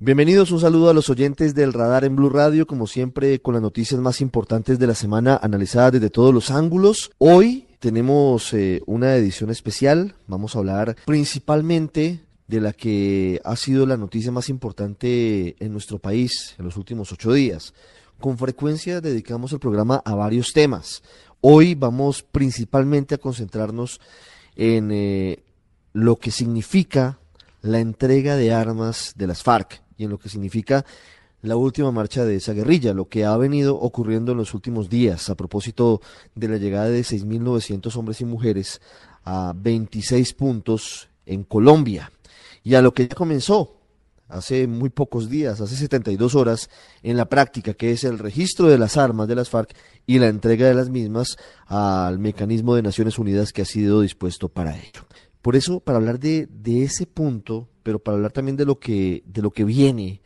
Bienvenidos, 0.00 0.50
un 0.50 0.58
saludo 0.58 0.90
a 0.90 0.92
los 0.92 1.08
oyentes 1.08 1.54
del 1.54 1.72
Radar 1.72 2.04
en 2.04 2.16
Blue 2.16 2.28
Radio, 2.28 2.66
como 2.66 2.88
siempre 2.88 3.40
con 3.40 3.54
las 3.54 3.62
noticias 3.62 4.00
más 4.00 4.20
importantes 4.20 4.80
de 4.80 4.88
la 4.88 4.96
semana 4.96 5.38
analizadas 5.40 5.92
desde 5.92 6.10
todos 6.10 6.34
los 6.34 6.50
ángulos. 6.50 7.12
Hoy 7.18 7.68
tenemos 7.78 8.52
eh, 8.54 8.82
una 8.86 9.14
edición 9.14 9.50
especial, 9.50 10.16
vamos 10.26 10.56
a 10.56 10.58
hablar 10.58 10.96
principalmente 11.06 12.24
de 12.48 12.60
la 12.60 12.72
que 12.72 13.40
ha 13.44 13.54
sido 13.54 13.86
la 13.86 13.96
noticia 13.96 14.32
más 14.32 14.48
importante 14.48 15.54
en 15.64 15.72
nuestro 15.72 16.00
país 16.00 16.56
en 16.58 16.64
los 16.64 16.76
últimos 16.76 17.12
ocho 17.12 17.32
días. 17.32 17.72
Con 18.18 18.36
frecuencia 18.36 19.00
dedicamos 19.00 19.52
el 19.52 19.60
programa 19.60 20.02
a 20.04 20.16
varios 20.16 20.52
temas. 20.52 21.04
Hoy 21.40 21.76
vamos 21.76 22.24
principalmente 22.24 23.14
a 23.14 23.18
concentrarnos 23.18 24.00
en 24.56 24.90
eh, 24.90 25.44
lo 25.92 26.16
que 26.16 26.32
significa 26.32 27.20
la 27.62 27.78
entrega 27.78 28.36
de 28.36 28.52
armas 28.52 29.14
de 29.16 29.28
las 29.28 29.44
FARC 29.44 29.83
y 29.96 30.04
en 30.04 30.10
lo 30.10 30.18
que 30.18 30.28
significa 30.28 30.84
la 31.42 31.56
última 31.56 31.92
marcha 31.92 32.24
de 32.24 32.36
esa 32.36 32.54
guerrilla, 32.54 32.94
lo 32.94 33.08
que 33.08 33.24
ha 33.24 33.36
venido 33.36 33.78
ocurriendo 33.78 34.32
en 34.32 34.38
los 34.38 34.54
últimos 34.54 34.88
días 34.88 35.28
a 35.28 35.34
propósito 35.34 36.00
de 36.34 36.48
la 36.48 36.56
llegada 36.56 36.88
de 36.88 37.02
6.900 37.02 37.94
hombres 37.96 38.20
y 38.22 38.24
mujeres 38.24 38.80
a 39.24 39.52
26 39.54 40.32
puntos 40.32 41.08
en 41.26 41.44
Colombia 41.44 42.10
y 42.62 42.74
a 42.74 42.82
lo 42.82 42.94
que 42.94 43.06
ya 43.06 43.14
comenzó 43.14 43.76
hace 44.26 44.66
muy 44.66 44.88
pocos 44.88 45.28
días, 45.28 45.60
hace 45.60 45.76
72 45.76 46.34
horas, 46.34 46.70
en 47.02 47.16
la 47.16 47.28
práctica, 47.28 47.74
que 47.74 47.92
es 47.92 48.04
el 48.04 48.18
registro 48.18 48.68
de 48.68 48.78
las 48.78 48.96
armas 48.96 49.28
de 49.28 49.34
las 49.34 49.50
FARC 49.50 49.76
y 50.06 50.18
la 50.18 50.28
entrega 50.28 50.66
de 50.66 50.74
las 50.74 50.88
mismas 50.88 51.36
al 51.66 52.18
mecanismo 52.18 52.74
de 52.74 52.82
Naciones 52.82 53.18
Unidas 53.18 53.52
que 53.52 53.62
ha 53.62 53.66
sido 53.66 54.00
dispuesto 54.00 54.48
para 54.48 54.76
ello. 54.76 55.06
Por 55.42 55.56
eso, 55.56 55.80
para 55.80 55.98
hablar 55.98 56.18
de, 56.18 56.48
de 56.50 56.84
ese 56.84 57.06
punto, 57.06 57.68
pero 57.84 58.00
para 58.00 58.16
hablar 58.16 58.32
también 58.32 58.56
de 58.56 58.64
lo 58.64 58.80
que, 58.80 59.22
de 59.26 59.42
lo 59.42 59.52
que 59.52 59.62
viene 59.62 60.22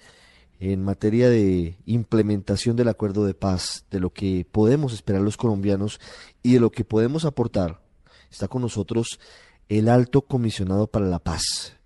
en 0.60 0.82
materia 0.82 1.28
de 1.28 1.76
implementación 1.84 2.74
del 2.76 2.88
acuerdo 2.88 3.26
de 3.26 3.34
paz, 3.34 3.84
de 3.90 4.00
lo 4.00 4.10
que 4.10 4.46
podemos 4.50 4.94
esperar 4.94 5.20
los 5.20 5.36
colombianos 5.36 6.00
y 6.42 6.54
de 6.54 6.60
lo 6.60 6.70
que 6.70 6.84
podemos 6.84 7.26
aportar, 7.26 7.82
está 8.30 8.48
con 8.48 8.62
nosotros 8.62 9.20
el 9.68 9.90
alto 9.90 10.22
comisionado 10.22 10.86
para 10.86 11.06
la 11.06 11.18
paz, 11.18 11.78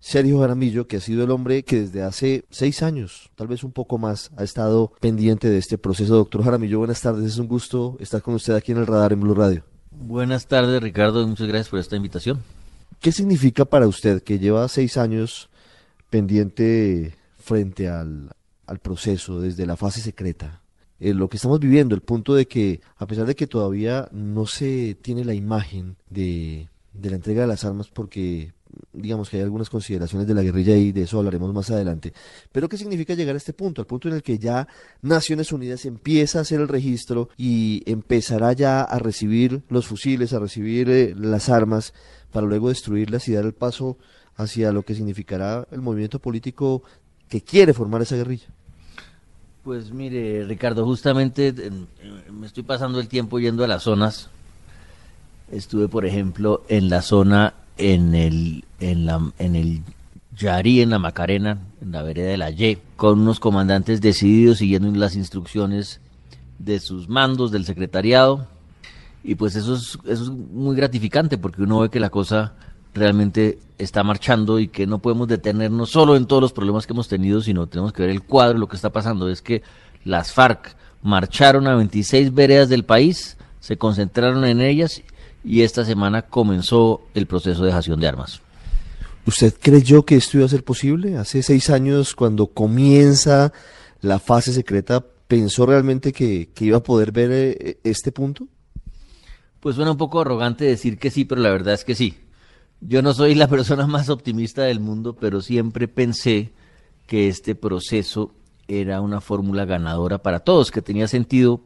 Sergio 0.00 0.40
Jaramillo, 0.40 0.86
que 0.86 0.96
ha 0.96 1.00
sido 1.00 1.24
el 1.24 1.30
hombre 1.30 1.62
que 1.62 1.82
desde 1.82 2.02
hace 2.02 2.46
seis 2.48 2.82
años, 2.82 3.30
tal 3.34 3.48
vez 3.48 3.62
un 3.62 3.70
poco 3.70 3.98
más, 3.98 4.30
ha 4.36 4.42
estado 4.42 4.92
pendiente 4.98 5.50
de 5.50 5.58
este 5.58 5.76
proceso. 5.76 6.16
Doctor 6.16 6.42
Jaramillo, 6.42 6.78
buenas 6.78 7.02
tardes, 7.02 7.26
es 7.26 7.38
un 7.38 7.46
gusto 7.46 7.98
estar 8.00 8.22
con 8.22 8.34
usted 8.34 8.54
aquí 8.54 8.72
en 8.72 8.78
el 8.78 8.86
radar 8.86 9.12
en 9.12 9.20
Blue 9.20 9.34
Radio. 9.34 9.62
Buenas 9.90 10.46
tardes, 10.46 10.82
Ricardo, 10.82 11.26
muchas 11.28 11.46
gracias 11.46 11.68
por 11.68 11.78
esta 11.78 11.96
invitación. 11.96 12.42
¿Qué 13.00 13.12
significa 13.12 13.64
para 13.64 13.88
usted 13.88 14.22
que 14.22 14.38
lleva 14.38 14.68
seis 14.68 14.98
años 14.98 15.48
pendiente 16.10 17.14
frente 17.38 17.88
al, 17.88 18.30
proceso 18.82 19.40
desde 19.40 19.64
la 19.64 19.78
fase 19.78 20.02
secreta? 20.02 20.60
Eh, 20.98 21.14
lo 21.14 21.30
que 21.30 21.38
estamos 21.38 21.60
viviendo, 21.60 21.94
el 21.94 22.02
punto 22.02 22.34
de 22.34 22.46
que, 22.46 22.82
a 22.98 23.06
pesar 23.06 23.24
de 23.24 23.34
que 23.34 23.46
todavía 23.46 24.06
no 24.12 24.46
se 24.46 24.98
tiene 25.00 25.24
la 25.24 25.32
imagen 25.32 25.96
de, 26.10 26.68
de 26.92 27.08
la 27.08 27.16
entrega 27.16 27.40
de 27.40 27.48
las 27.48 27.64
armas 27.64 27.88
porque 27.88 28.52
digamos 28.92 29.28
que 29.28 29.36
hay 29.36 29.42
algunas 29.42 29.70
consideraciones 29.70 30.26
de 30.26 30.34
la 30.34 30.42
guerrilla 30.42 30.76
y 30.76 30.92
de 30.92 31.02
eso 31.02 31.18
hablaremos 31.18 31.52
más 31.52 31.70
adelante. 31.70 32.12
Pero 32.52 32.68
¿qué 32.68 32.76
significa 32.76 33.14
llegar 33.14 33.34
a 33.34 33.38
este 33.38 33.52
punto? 33.52 33.80
Al 33.80 33.86
punto 33.86 34.08
en 34.08 34.14
el 34.14 34.22
que 34.22 34.38
ya 34.38 34.68
Naciones 35.02 35.52
Unidas 35.52 35.84
empieza 35.84 36.38
a 36.38 36.42
hacer 36.42 36.60
el 36.60 36.68
registro 36.68 37.28
y 37.36 37.82
empezará 37.86 38.52
ya 38.52 38.82
a 38.82 38.98
recibir 38.98 39.62
los 39.68 39.86
fusiles, 39.86 40.32
a 40.32 40.38
recibir 40.38 40.90
eh, 40.90 41.14
las 41.16 41.48
armas 41.48 41.94
para 42.32 42.46
luego 42.46 42.68
destruirlas 42.68 43.28
y 43.28 43.32
dar 43.32 43.44
el 43.44 43.52
paso 43.52 43.96
hacia 44.36 44.72
lo 44.72 44.82
que 44.82 44.94
significará 44.94 45.66
el 45.70 45.80
movimiento 45.80 46.18
político 46.18 46.82
que 47.28 47.42
quiere 47.42 47.74
formar 47.74 48.02
esa 48.02 48.16
guerrilla. 48.16 48.46
Pues 49.64 49.92
mire, 49.92 50.44
Ricardo, 50.44 50.84
justamente 50.84 51.54
me 52.32 52.46
estoy 52.46 52.62
pasando 52.62 52.98
el 52.98 53.08
tiempo 53.08 53.38
yendo 53.38 53.62
a 53.62 53.68
las 53.68 53.82
zonas. 53.82 54.30
Estuve, 55.52 55.88
por 55.88 56.06
ejemplo, 56.06 56.62
en 56.68 56.88
la 56.88 57.02
zona 57.02 57.54
en 57.76 58.14
el, 58.14 58.64
en 58.78 59.06
la, 59.06 59.32
en 59.38 59.56
el 59.56 59.82
Yarí, 60.36 60.80
en 60.80 60.90
la 60.90 60.98
Macarena, 60.98 61.58
en 61.82 61.92
la 61.92 62.02
vereda 62.02 62.30
de 62.30 62.36
la 62.36 62.50
Y, 62.50 62.78
con 62.96 63.20
unos 63.20 63.40
comandantes 63.40 64.00
decididos 64.00 64.58
siguiendo 64.58 64.90
las 64.92 65.16
instrucciones 65.16 66.00
de 66.58 66.80
sus 66.80 67.08
mandos, 67.08 67.50
del 67.50 67.64
secretariado. 67.64 68.46
Y 69.22 69.34
pues 69.34 69.56
eso 69.56 69.74
es, 69.74 69.98
eso 70.04 70.22
es 70.24 70.30
muy 70.30 70.76
gratificante 70.76 71.38
porque 71.38 71.62
uno 71.62 71.80
ve 71.80 71.90
que 71.90 72.00
la 72.00 72.10
cosa 72.10 72.54
realmente 72.94 73.58
está 73.78 74.02
marchando 74.02 74.58
y 74.58 74.68
que 74.68 74.86
no 74.86 74.98
podemos 74.98 75.28
detenernos 75.28 75.90
solo 75.90 76.16
en 76.16 76.26
todos 76.26 76.42
los 76.42 76.52
problemas 76.52 76.86
que 76.86 76.92
hemos 76.92 77.08
tenido, 77.08 77.40
sino 77.40 77.66
tenemos 77.66 77.92
que 77.92 78.02
ver 78.02 78.10
el 78.10 78.22
cuadro. 78.22 78.58
Lo 78.58 78.68
que 78.68 78.76
está 78.76 78.90
pasando 78.90 79.28
es 79.28 79.42
que 79.42 79.62
las 80.04 80.32
FARC 80.32 80.76
marcharon 81.02 81.66
a 81.66 81.76
26 81.76 82.34
veredas 82.34 82.68
del 82.68 82.84
país, 82.84 83.36
se 83.60 83.76
concentraron 83.76 84.44
en 84.44 84.60
ellas 84.60 85.02
y 85.44 85.62
esta 85.62 85.84
semana 85.84 86.22
comenzó 86.22 87.02
el 87.14 87.26
proceso 87.26 87.62
de 87.62 87.68
dejación 87.68 88.00
de 88.00 88.08
armas. 88.08 88.40
¿Usted 89.26 89.54
creyó 89.60 90.04
que 90.04 90.16
esto 90.16 90.38
iba 90.38 90.46
a 90.46 90.50
ser 90.50 90.64
posible? 90.64 91.16
Hace 91.16 91.42
seis 91.42 91.70
años, 91.70 92.14
cuando 92.14 92.46
comienza 92.48 93.52
la 94.00 94.18
fase 94.18 94.52
secreta, 94.52 95.04
¿pensó 95.28 95.66
realmente 95.66 96.12
que, 96.12 96.48
iba 96.58 96.78
a 96.78 96.82
poder 96.82 97.12
ver 97.12 97.30
eh, 97.32 97.78
este 97.84 98.12
punto? 98.12 98.48
Pues 99.60 99.76
suena 99.76 99.92
un 99.92 99.96
poco 99.96 100.20
arrogante 100.20 100.64
decir 100.64 100.98
que 100.98 101.10
sí, 101.10 101.24
pero 101.24 101.40
la 101.40 101.50
verdad 101.50 101.74
es 101.74 101.84
que 101.84 101.94
sí. 101.94 102.16
Yo 102.80 103.02
no 103.02 103.12
soy 103.12 103.34
la 103.34 103.48
persona 103.48 103.86
más 103.86 104.08
optimista 104.08 104.62
del 104.62 104.80
mundo, 104.80 105.14
pero 105.14 105.40
siempre 105.40 105.86
pensé 105.86 106.52
que 107.06 107.28
este 107.28 107.54
proceso 107.54 108.32
era 108.68 109.00
una 109.00 109.20
fórmula 109.20 109.64
ganadora 109.64 110.18
para 110.18 110.40
todos, 110.40 110.70
que 110.70 110.80
tenía 110.80 111.08
sentido 111.08 111.60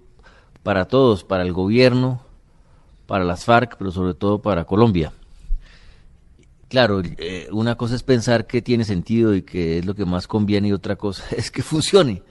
para 0.63 0.87
todos, 0.87 1.23
para 1.23 1.43
el 1.43 1.53
gobierno, 1.53 2.23
para 3.07 3.25
las 3.25 3.45
FARC, 3.45 3.77
pero 3.77 3.91
sobre 3.91 4.15
todo 4.15 4.41
para 4.41 4.65
Colombia. 4.65 5.13
Claro, 6.69 7.03
eh, 7.19 7.47
una 7.53 7.77
cosa 7.77 7.95
es 7.95 8.03
pensar 8.03 8.47
que 8.47 8.63
tiene 8.63 8.85
sentido 8.85 9.35
y 9.35 9.43
que 9.43 9.79
es 9.79 9.85
lo 9.85 9.95
que 9.95 10.07
más 10.07 10.27
conviene 10.27 10.69
y 10.69 10.73
otra 10.73 10.97
cosa 10.97 11.23
es 11.37 11.51
que 11.51 11.63
funcione. 11.63 12.23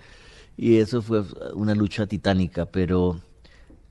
Y 0.57 0.77
eso 0.77 1.01
fue 1.01 1.23
una 1.53 1.73
lucha 1.73 2.05
titánica, 2.05 2.65
pero, 2.65 3.19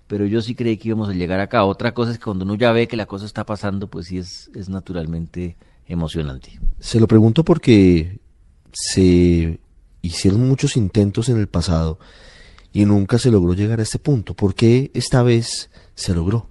pero 0.06 0.26
yo 0.26 0.42
sí 0.42 0.54
creí 0.54 0.76
que 0.76 0.88
íbamos 0.88 1.08
a 1.08 1.14
llegar 1.14 1.40
acá. 1.40 1.64
Otra 1.64 1.94
cosa 1.94 2.12
es 2.12 2.18
que 2.18 2.24
cuando 2.24 2.44
uno 2.44 2.54
ya 2.54 2.72
ve 2.72 2.88
que 2.88 2.96
la 2.96 3.06
cosa 3.06 3.24
está 3.24 3.44
pasando, 3.44 3.88
pues 3.88 4.06
sí 4.06 4.18
es, 4.18 4.50
es 4.54 4.68
naturalmente 4.68 5.56
emocionante. 5.86 6.60
Se 6.78 7.00
lo 7.00 7.06
pregunto 7.08 7.44
porque 7.44 8.20
se 8.72 9.60
hicieron 10.02 10.48
muchos 10.48 10.76
intentos 10.76 11.28
en 11.28 11.38
el 11.38 11.48
pasado 11.48 11.98
y 12.72 12.84
nunca 12.84 13.18
se 13.18 13.30
logró 13.30 13.54
llegar 13.54 13.80
a 13.80 13.82
este 13.82 13.98
punto. 13.98 14.34
¿Por 14.34 14.54
qué 14.54 14.90
esta 14.94 15.22
vez 15.22 15.70
se 15.94 16.14
logró? 16.14 16.48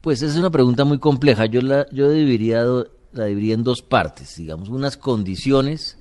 Pues 0.00 0.22
es 0.22 0.36
una 0.36 0.50
pregunta 0.50 0.84
muy 0.84 0.98
compleja. 0.98 1.46
Yo 1.46 1.62
la, 1.62 1.86
yo 1.90 2.10
dividiría, 2.10 2.64
la 3.12 3.24
dividiría 3.24 3.54
en 3.54 3.64
dos 3.64 3.80
partes, 3.80 4.36
digamos, 4.36 4.68
unas 4.68 4.96
condiciones 4.96 5.96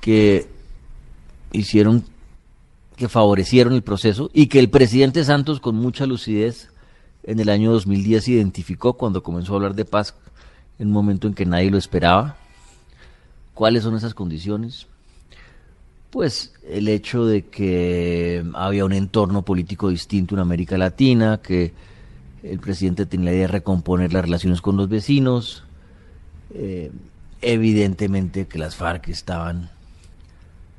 que 0.00 0.46
hicieron, 1.52 2.04
que 2.96 3.08
favorecieron 3.08 3.72
el 3.72 3.82
proceso 3.82 4.30
y 4.32 4.46
que 4.46 4.58
el 4.58 4.70
presidente 4.70 5.24
Santos 5.24 5.60
con 5.60 5.74
mucha 5.76 6.06
lucidez 6.06 6.70
en 7.24 7.40
el 7.40 7.48
año 7.48 7.72
2010 7.72 8.28
identificó 8.28 8.94
cuando 8.94 9.22
comenzó 9.22 9.52
a 9.52 9.56
hablar 9.56 9.74
de 9.74 9.84
paz 9.84 10.14
en 10.78 10.88
un 10.88 10.92
momento 10.92 11.26
en 11.26 11.34
que 11.34 11.46
nadie 11.46 11.70
lo 11.70 11.78
esperaba. 11.78 12.36
¿Cuáles 13.54 13.82
son 13.82 13.96
esas 13.96 14.14
condiciones? 14.14 14.86
Pues 16.10 16.52
el 16.68 16.88
hecho 16.88 17.26
de 17.26 17.46
que 17.46 18.44
había 18.54 18.84
un 18.84 18.92
entorno 18.92 19.42
político 19.42 19.88
distinto 19.88 20.34
en 20.34 20.40
América 20.40 20.78
Latina, 20.78 21.40
que 21.42 21.72
el 22.42 22.58
presidente 22.58 23.06
tenía 23.06 23.26
la 23.26 23.32
idea 23.32 23.46
de 23.46 23.52
recomponer 23.52 24.12
las 24.12 24.24
relaciones 24.24 24.60
con 24.60 24.76
los 24.76 24.88
vecinos. 24.88 25.64
Eh, 26.52 26.92
evidentemente 27.42 28.46
que 28.46 28.58
las 28.58 28.76
FARC 28.76 29.08
estaban 29.08 29.70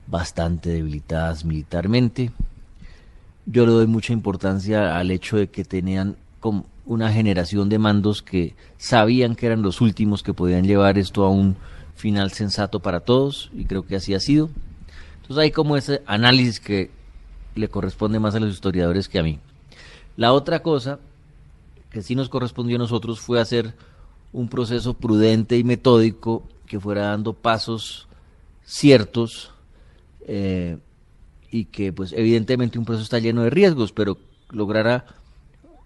bastante 0.08 0.70
debilitadas 0.70 1.46
militarmente. 1.46 2.32
Yo 3.46 3.66
le 3.66 3.72
doy 3.72 3.88
mucha 3.88 4.14
importancia 4.14 4.98
al 4.98 5.12
hecho 5.12 5.38
de 5.38 5.50
que 5.50 5.64
tenían 5.64 6.18
como 6.40 6.66
una 6.86 7.12
generación 7.12 7.70
de 7.70 7.80
mandos 7.80 8.22
que 8.22 8.56
sabían 8.78 9.36
que 9.36 9.48
eran 9.48 9.62
los 9.62 9.82
últimos 9.82 10.24
que 10.24 10.34
podían 10.34 10.66
llevar 10.66 10.98
esto 10.98 11.24
a 11.24 11.30
un 11.30 11.56
final 11.96 12.32
sensato 12.32 12.80
para 12.80 13.00
todos 13.00 13.50
y 13.54 13.66
creo 13.66 13.86
que 13.86 13.96
así 13.96 14.14
ha 14.14 14.20
sido. 14.20 14.50
Entonces 15.22 15.38
hay 15.44 15.52
como 15.52 15.78
ese 15.78 16.04
análisis 16.06 16.60
que 16.60 16.92
le 17.56 17.70
corresponde 17.70 18.20
más 18.20 18.36
a 18.36 18.40
los 18.40 18.54
historiadores 18.54 19.10
que 19.10 19.20
a 19.20 19.24
mí. 19.24 19.40
La 20.18 20.34
otra 20.34 20.62
cosa 20.62 21.00
que 21.90 22.04
sí 22.04 22.14
nos 22.16 22.30
correspondió 22.30 22.76
a 22.76 22.80
nosotros 22.80 23.20
fue 23.20 23.40
hacer 23.40 23.74
un 24.34 24.50
proceso 24.50 24.94
prudente 24.94 25.58
y 25.58 25.64
metódico 25.64 26.44
que 26.68 26.80
fuera 26.80 27.08
dando 27.08 27.34
pasos 27.34 28.08
ciertos 28.66 29.52
eh, 30.26 30.78
y 31.52 31.66
que 31.66 31.94
pues 31.94 32.14
evidentemente 32.14 32.78
un 32.78 32.86
proceso 32.86 33.04
está 33.04 33.20
lleno 33.20 33.44
de 33.44 33.50
riesgos, 33.50 33.92
pero 33.92 34.18
lograra 34.50 35.06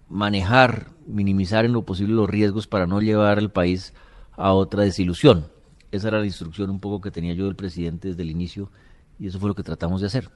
manejar, 0.08 0.90
minimizar 1.06 1.64
en 1.64 1.72
lo 1.72 1.82
posible 1.82 2.14
los 2.14 2.28
riesgos 2.28 2.66
para 2.66 2.86
no 2.86 3.00
llevar 3.00 3.38
al 3.38 3.52
país 3.52 3.92
a 4.32 4.52
otra 4.52 4.82
desilusión. 4.82 5.46
Esa 5.92 6.08
era 6.08 6.20
la 6.20 6.26
instrucción 6.26 6.70
un 6.70 6.80
poco 6.80 7.00
que 7.00 7.10
tenía 7.10 7.34
yo 7.34 7.44
del 7.44 7.56
presidente 7.56 8.08
desde 8.08 8.22
el 8.22 8.30
inicio 8.30 8.70
y 9.18 9.26
eso 9.26 9.38
fue 9.38 9.48
lo 9.48 9.54
que 9.54 9.62
tratamos 9.62 10.00
de 10.00 10.06
hacer. 10.08 10.30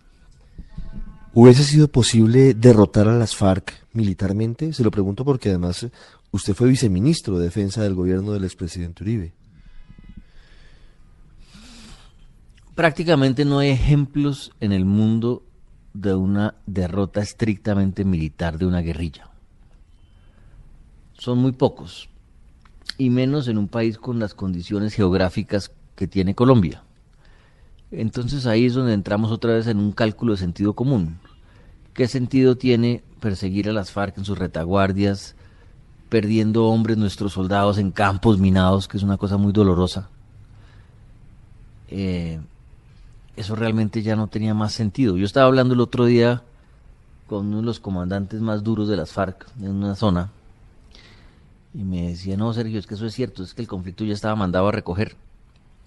¿Hubiese 1.33 1.65
sido 1.65 1.89
posible 1.89 2.55
derrotar 2.55 3.09
a 3.09 3.19
las 3.19 3.35
FARC 3.35 3.73
militarmente? 3.93 4.73
Se 4.73 4.85
lo 4.85 4.91
pregunto 4.91 5.25
porque 5.25 5.49
además 5.49 5.87
usted 6.31 6.55
fue 6.55 6.69
viceministro 6.69 7.39
de 7.39 7.47
Defensa 7.47 7.83
del 7.83 7.95
gobierno 7.95 8.33
del 8.33 8.45
expresidente 8.45 9.03
Uribe. 9.03 9.33
Prácticamente 12.75 13.45
no 13.45 13.61
hay 13.61 13.71
ejemplos 13.71 14.53
en 14.61 14.73
el 14.73 14.85
mundo 14.85 15.45
de 15.93 16.15
una 16.15 16.57
derrota 16.67 17.21
estrictamente 17.21 18.05
militar 18.05 18.59
de 18.59 18.67
una 18.67 18.81
guerrilla. 18.81 19.31
Son 21.13 21.39
muy 21.39 21.53
pocos, 21.53 22.09
y 22.99 23.11
menos 23.11 23.47
en 23.47 23.59
un 23.59 23.69
país 23.69 23.97
con 23.97 24.19
las 24.19 24.35
condiciones 24.35 24.95
geográficas 24.95 25.71
que 25.95 26.09
tiene 26.09 26.35
Colombia. 26.35 26.83
Entonces 27.93 28.47
ahí 28.47 28.67
es 28.67 28.75
donde 28.75 28.93
entramos 28.93 29.31
otra 29.31 29.53
vez 29.55 29.69
en 29.69 29.79
un 29.79 29.93
cálculo 29.93 30.33
de 30.33 30.39
sentido 30.39 30.75
común. 30.75 31.19
¿Qué 31.93 32.09
sentido 32.09 32.57
tiene 32.57 33.05
perseguir 33.21 33.69
a 33.69 33.73
las 33.73 33.93
FARC 33.93 34.19
en 34.19 34.25
sus 34.25 34.37
retaguardias, 34.37 35.37
perdiendo 36.09 36.67
hombres 36.67 36.97
nuestros 36.97 37.35
soldados 37.35 37.79
en 37.79 37.93
campos 37.93 38.39
minados, 38.39 38.89
que 38.89 38.97
es 38.97 39.05
una 39.05 39.17
cosa 39.17 39.37
muy 39.37 39.53
dolorosa? 39.53 40.11
Eh, 41.89 42.41
eso 43.37 43.57
realmente 43.57 44.03
ya 44.03 44.17
no 44.17 44.29
tenía 44.29 44.55
más 44.55 44.73
sentido. 44.73 45.17
Yo 45.17 45.25
estaba 45.25 45.47
hablando 45.47 45.75
el 45.75 45.81
otro 45.81 46.05
día 46.05 46.43
con 47.27 47.47
uno 47.47 47.59
de 47.59 47.63
los 47.65 47.81
comandantes 47.81 48.41
más 48.41 48.63
duros 48.63 48.89
de 48.89 48.97
las 48.97 49.13
FARC 49.13 49.47
en 49.61 49.71
una 49.71 49.95
zona 49.95 50.31
y 51.73 51.83
me 51.83 52.09
decía, 52.09 52.37
no, 52.37 52.53
Sergio, 52.53 52.79
es 52.79 52.87
que 52.87 52.95
eso 52.95 53.07
es 53.07 53.15
cierto, 53.15 53.43
es 53.43 53.55
que 53.55 53.63
el 53.63 53.69
conflicto 53.69 54.05
ya 54.05 54.13
estaba 54.13 54.37
mandado 54.37 54.69
a 54.69 54.73
recoger 54.73 55.17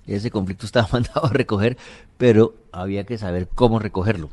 ese 0.08 0.32
conflicto 0.32 0.66
estaba 0.66 0.88
mandado 0.92 1.26
a 1.26 1.30
recoger, 1.30 1.78
pero 2.18 2.56
había 2.72 3.06
que 3.06 3.18
saber 3.18 3.48
cómo 3.54 3.80
recogerlo. 3.80 4.30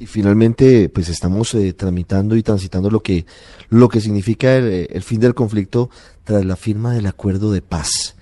Y 0.00 0.06
finalmente, 0.06 0.88
pues 0.88 1.08
estamos 1.08 1.52
eh, 1.54 1.72
tramitando 1.72 2.36
y 2.36 2.42
transitando 2.44 2.88
lo 2.88 3.00
que, 3.00 3.26
lo 3.68 3.88
que 3.88 4.00
significa 4.00 4.54
el, 4.54 4.86
el, 4.90 5.02
fin 5.02 5.18
del 5.18 5.34
conflicto 5.34 5.90
tras 6.22 6.44
la 6.44 6.54
firma 6.54 6.92
del 6.92 7.06
acuerdo 7.06 7.50
de 7.50 7.62
paz. 7.62 8.14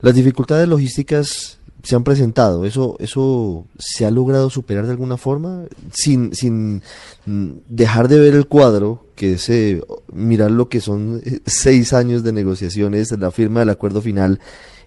Las 0.00 0.14
dificultades 0.14 0.66
logísticas 0.66 1.58
se 1.82 1.96
han 1.96 2.04
presentado, 2.04 2.64
eso, 2.64 2.96
eso 3.00 3.66
se 3.76 4.06
ha 4.06 4.10
logrado 4.10 4.50
superar 4.50 4.84
de 4.84 4.92
alguna 4.92 5.16
forma, 5.16 5.64
sin, 5.92 6.32
sin 6.34 6.82
mm, 7.26 7.50
dejar 7.68 8.06
de 8.08 8.20
ver 8.20 8.34
el 8.34 8.46
cuadro, 8.46 9.06
que 9.16 9.34
es 9.34 9.48
eh, 9.48 9.82
mirar 10.12 10.52
lo 10.52 10.68
que 10.68 10.80
son 10.80 11.20
eh, 11.24 11.40
seis 11.44 11.92
años 11.92 12.22
de 12.22 12.32
negociaciones, 12.32 13.10
la 13.18 13.32
firma 13.32 13.60
del 13.60 13.70
acuerdo 13.70 14.00
final, 14.00 14.38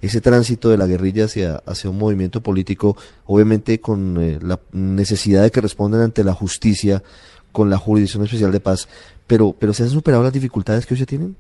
ese 0.01 0.21
tránsito 0.21 0.69
de 0.69 0.77
la 0.77 0.87
guerrilla 0.87 1.25
hacia, 1.25 1.57
hacia 1.65 1.89
un 1.89 1.97
movimiento 1.97 2.41
político, 2.41 2.95
obviamente 3.25 3.81
con 3.81 4.17
eh, 4.21 4.39
la 4.41 4.59
necesidad 4.71 5.43
de 5.43 5.51
que 5.51 5.61
respondan 5.61 6.01
ante 6.01 6.23
la 6.23 6.33
justicia, 6.33 7.03
con 7.51 7.69
la 7.69 7.77
jurisdicción 7.77 8.23
especial 8.23 8.53
de 8.53 8.61
paz, 8.61 8.87
pero, 9.27 9.53
pero 9.57 9.73
¿se 9.73 9.83
han 9.83 9.89
superado 9.89 10.23
las 10.23 10.33
dificultades 10.33 10.85
que 10.85 10.93
hoy 10.93 10.99
se 10.99 11.05
tienen? 11.05 11.35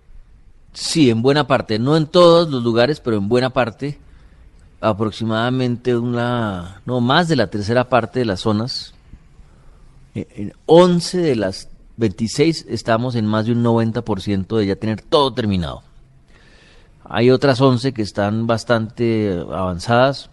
Sí, 0.73 1.09
en 1.09 1.21
buena 1.21 1.47
parte, 1.47 1.79
no 1.79 1.95
en 1.95 2.07
todos 2.07 2.49
los 2.49 2.61
lugares, 2.61 2.99
pero 2.99 3.17
en 3.17 3.29
buena 3.29 3.51
parte 3.51 3.99
aproximadamente 4.89 5.97
una, 5.97 6.81
no 6.85 7.01
más 7.01 7.27
de 7.27 7.35
la 7.35 7.47
tercera 7.47 7.89
parte 7.89 8.19
de 8.19 8.25
las 8.25 8.41
zonas. 8.41 8.93
En 10.13 10.53
11 10.67 11.17
de 11.17 11.35
las 11.35 11.69
26 11.97 12.67
estamos 12.69 13.15
en 13.15 13.25
más 13.25 13.45
de 13.45 13.53
un 13.53 13.63
90% 13.63 14.57
de 14.57 14.65
ya 14.67 14.75
tener 14.75 15.01
todo 15.01 15.33
terminado. 15.33 15.81
Hay 17.03 17.31
otras 17.31 17.59
11 17.61 17.93
que 17.93 18.01
están 18.01 18.45
bastante 18.45 19.43
avanzadas. 19.51 20.29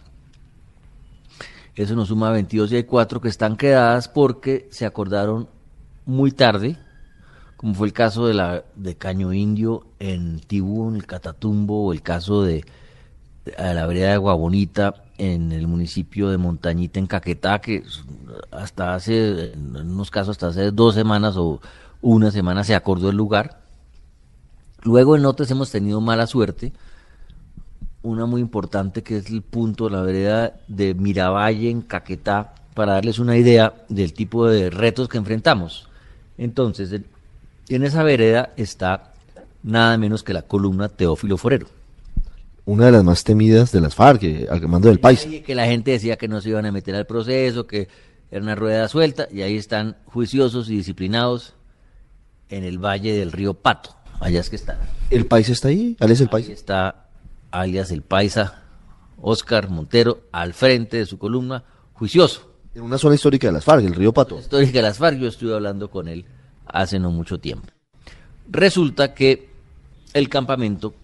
Eso 1.75 1.97
nos 1.97 2.09
suma 2.09 2.31
22 2.31 2.73
y 2.73 2.77
hay 2.77 2.85
4 2.85 3.21
que 3.21 3.29
están 3.29 3.57
quedadas 3.57 4.09
porque 4.09 4.69
se 4.71 4.85
acordaron 4.85 5.49
muy 6.05 6.31
tarde, 6.31 6.77
como 7.57 7.75
fue 7.75 7.87
el 7.87 7.95
caso 7.95 8.27
de 8.27 8.35
la 8.35 8.65
de 8.77 8.97
Caño 8.97 9.33
Indio 9.33 9.87
en 9.99 10.41
Tibú, 10.41 10.91
en 10.91 10.97
el 10.97 11.07
Catatumbo, 11.07 11.87
o 11.87 11.93
el 11.93 12.03
caso 12.03 12.43
de 12.43 12.65
a 13.57 13.75
la 13.75 13.87
vereda 13.87 14.13
de 14.13 14.17
Guabonita 14.19 14.95
en 15.19 15.53
el 15.53 15.67
municipio 15.67 16.31
de 16.31 16.39
Montañita 16.39 16.99
en 16.99 17.07
Caquetá, 17.07 17.61
que 17.61 17.85
hasta 18.51 18.95
hace, 18.95 19.53
en 19.53 19.77
unos 19.77 20.11
casos 20.11 20.37
hasta 20.37 20.49
hace 20.49 20.71
dos 20.71 20.95
semanas 20.95 21.37
o 21.37 21.61
una 22.01 22.31
semana 22.31 22.65
se 22.65 22.75
acordó 22.75 23.11
el 23.11 23.17
lugar. 23.17 23.61
Luego 24.83 25.17
en 25.17 25.27
otras 25.27 25.51
hemos 25.51 25.71
tenido 25.71 26.01
mala 26.01 26.27
suerte, 26.27 26.73
una 28.03 28.27
muy 28.27 28.41
importante 28.41 29.03
que 29.03 29.19
es 29.19 29.31
el 29.31 29.43
punto 29.43 29.89
la 29.89 30.03
vereda 30.03 30.55
de 30.67 30.95
Miravalle 30.95 31.71
en 31.71 31.83
Caquetá, 31.83 32.55
para 32.75 32.95
darles 32.95 33.19
una 33.19 33.37
idea 33.37 33.75
del 33.89 34.15
tipo 34.15 34.49
de 34.49 34.71
retos 34.71 35.09
que 35.09 35.19
enfrentamos. 35.19 35.89
Entonces, 36.39 37.03
en 37.69 37.83
esa 37.85 38.03
vereda 38.03 38.51
está 38.57 39.13
nada 39.63 39.99
menos 39.99 40.23
que 40.23 40.33
la 40.33 40.43
columna 40.43 40.89
Teófilo 40.89 41.37
Forero 41.37 41.82
una 42.65 42.87
de 42.87 42.93
las 42.93 43.05
más 43.05 43.25
temidas 43.25 43.73
de 43.73 43.81
las 43.81 43.95
FARC, 43.95 44.23
eh, 44.23 44.47
al 44.51 44.67
mando 44.69 44.89
del 44.89 45.01
país. 45.01 45.27
Que 45.45 45.55
la 45.55 45.67
gente 45.67 45.91
decía 45.91 46.17
que 46.17 46.29
no 46.29 46.41
se 46.41 46.51
iban 46.51 46.67
a 46.67 46.73
meter 46.73 46.95
al 46.95 47.07
proceso, 47.07 47.67
que 47.67 47.89
era 48.31 48.43
una 48.43 48.55
rueda 48.55 48.89
suelta, 48.89 49.29
y 49.31 49.43
ahí 49.43 49.57
están 49.57 49.97
juiciosos 50.07 50.71
y 50.71 50.77
disciplinados 50.77 51.55
en 52.49 52.65
el 52.65 52.79
valle 52.79 53.15
del 53.15 53.33
río 53.33 53.55
Pato. 53.55 53.97
Allá 54.21 54.41
es 54.41 54.51
que 54.51 54.57
están. 54.57 54.79
¿El 55.11 55.27
país 55.27 55.49
está 55.49 55.69
ahí? 55.69 55.97
¿Alias 55.99 56.21
el 56.21 56.29
país? 56.29 56.47
Ahí 56.47 56.53
está 56.53 57.03
alias 57.53 57.91
el 57.91 58.03
paisa, 58.03 58.63
Oscar 59.21 59.69
Montero, 59.69 60.23
al 60.33 60.55
frente 60.55 60.97
de 60.97 61.07
su 61.07 61.19
columna, 61.19 61.65
juicioso. 61.93 62.51
En 62.75 62.83
una 62.83 62.99
zona 62.99 63.15
histórica 63.15 63.47
de 63.49 63.53
las 63.53 63.65
FARC, 63.65 63.85
el 63.85 63.95
río 63.95 64.13
Pato. 64.13 64.39
Histórica 64.39 64.73
de 64.73 64.83
las 64.83 64.99
FARC, 64.99 65.19
yo 65.19 65.29
estuve 65.29 65.55
hablando 65.55 65.91
con 65.91 66.09
él 66.09 66.25
hace 66.67 66.99
no 66.99 67.11
mucho 67.11 67.39
tiempo. 67.39 67.69
Resulta 68.49 69.15
que 69.15 69.51
el 70.15 70.29
campamento 70.29 70.95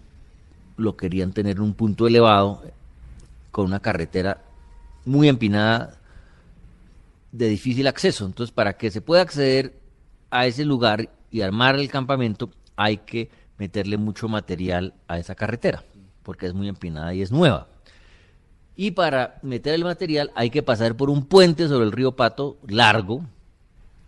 lo 0.78 0.96
querían 0.96 1.32
tener 1.32 1.56
en 1.56 1.62
un 1.62 1.75
punto 1.75 2.06
elevado, 2.06 2.62
con 3.50 3.66
una 3.66 3.80
carretera 3.80 4.42
muy 5.04 5.28
empinada, 5.28 5.98
de 7.32 7.48
difícil 7.48 7.86
acceso. 7.86 8.25
Entonces, 8.25 8.52
para 8.52 8.78
que 8.78 8.90
se 8.90 9.00
pueda 9.00 9.22
acceder 9.22 9.78
a 10.30 10.46
ese 10.46 10.64
lugar 10.64 11.10
y 11.30 11.42
armar 11.42 11.76
el 11.76 11.90
campamento, 11.90 12.50
hay 12.76 12.98
que 12.98 13.28
meterle 13.58 13.96
mucho 13.96 14.28
material 14.28 14.94
a 15.08 15.19
esa 15.19 15.34
carretera, 15.34 15.84
porque 16.22 16.46
es 16.46 16.54
muy 16.54 16.69
empinada 16.69 17.12
y 17.12 17.22
es 17.22 17.32
nueva. 17.32 17.69
Y 18.76 18.92
para 18.92 19.40
meter 19.42 19.75
el 19.75 19.85
material 19.85 20.30
hay 20.37 20.50
que 20.50 20.62
pasar 20.62 20.97
por 20.97 21.11
un 21.11 21.26
puente 21.26 21.66
sobre 21.66 21.85
el 21.85 21.92
río 21.92 22.12
Pato 22.12 22.58
largo, 22.68 23.25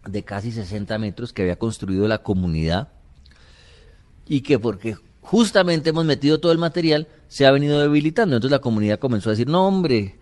de 0.07 0.23
casi 0.23 0.53
60 0.53 0.97
metros, 0.99 1.33
que 1.33 1.43
había 1.43 1.59
construido 1.59 2.07
la 2.07 2.19
comunidad, 2.19 2.89
y 4.27 4.43
que 4.43 4.59
porque 4.61 4.97
justamente 5.31 5.91
hemos 5.91 6.05
metido 6.05 6.41
todo 6.41 6.51
el 6.51 6.59
material, 6.59 7.07
se 7.29 7.47
ha 7.47 7.53
venido 7.53 7.79
debilitando. 7.79 8.35
Entonces 8.35 8.51
la 8.51 8.61
comunidad 8.61 8.99
comenzó 8.99 9.31
a 9.31 9.33
decir, 9.33 9.47
no 9.47 9.65
hombre, 9.65 10.17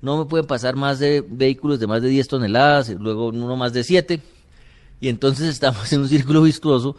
no 0.00 0.18
me 0.18 0.24
pueden 0.26 0.46
pasar 0.46 0.76
más 0.76 1.00
de 1.00 1.24
vehículos 1.28 1.80
de 1.80 1.88
más 1.88 2.00
de 2.00 2.08
10 2.08 2.28
toneladas, 2.28 2.90
luego 2.90 3.26
uno 3.26 3.56
más 3.56 3.72
de 3.72 3.82
7. 3.82 4.20
Y 5.00 5.08
entonces 5.08 5.48
estamos 5.50 5.92
en 5.92 6.02
un 6.02 6.08
círculo 6.08 6.42
viscoso 6.42 6.94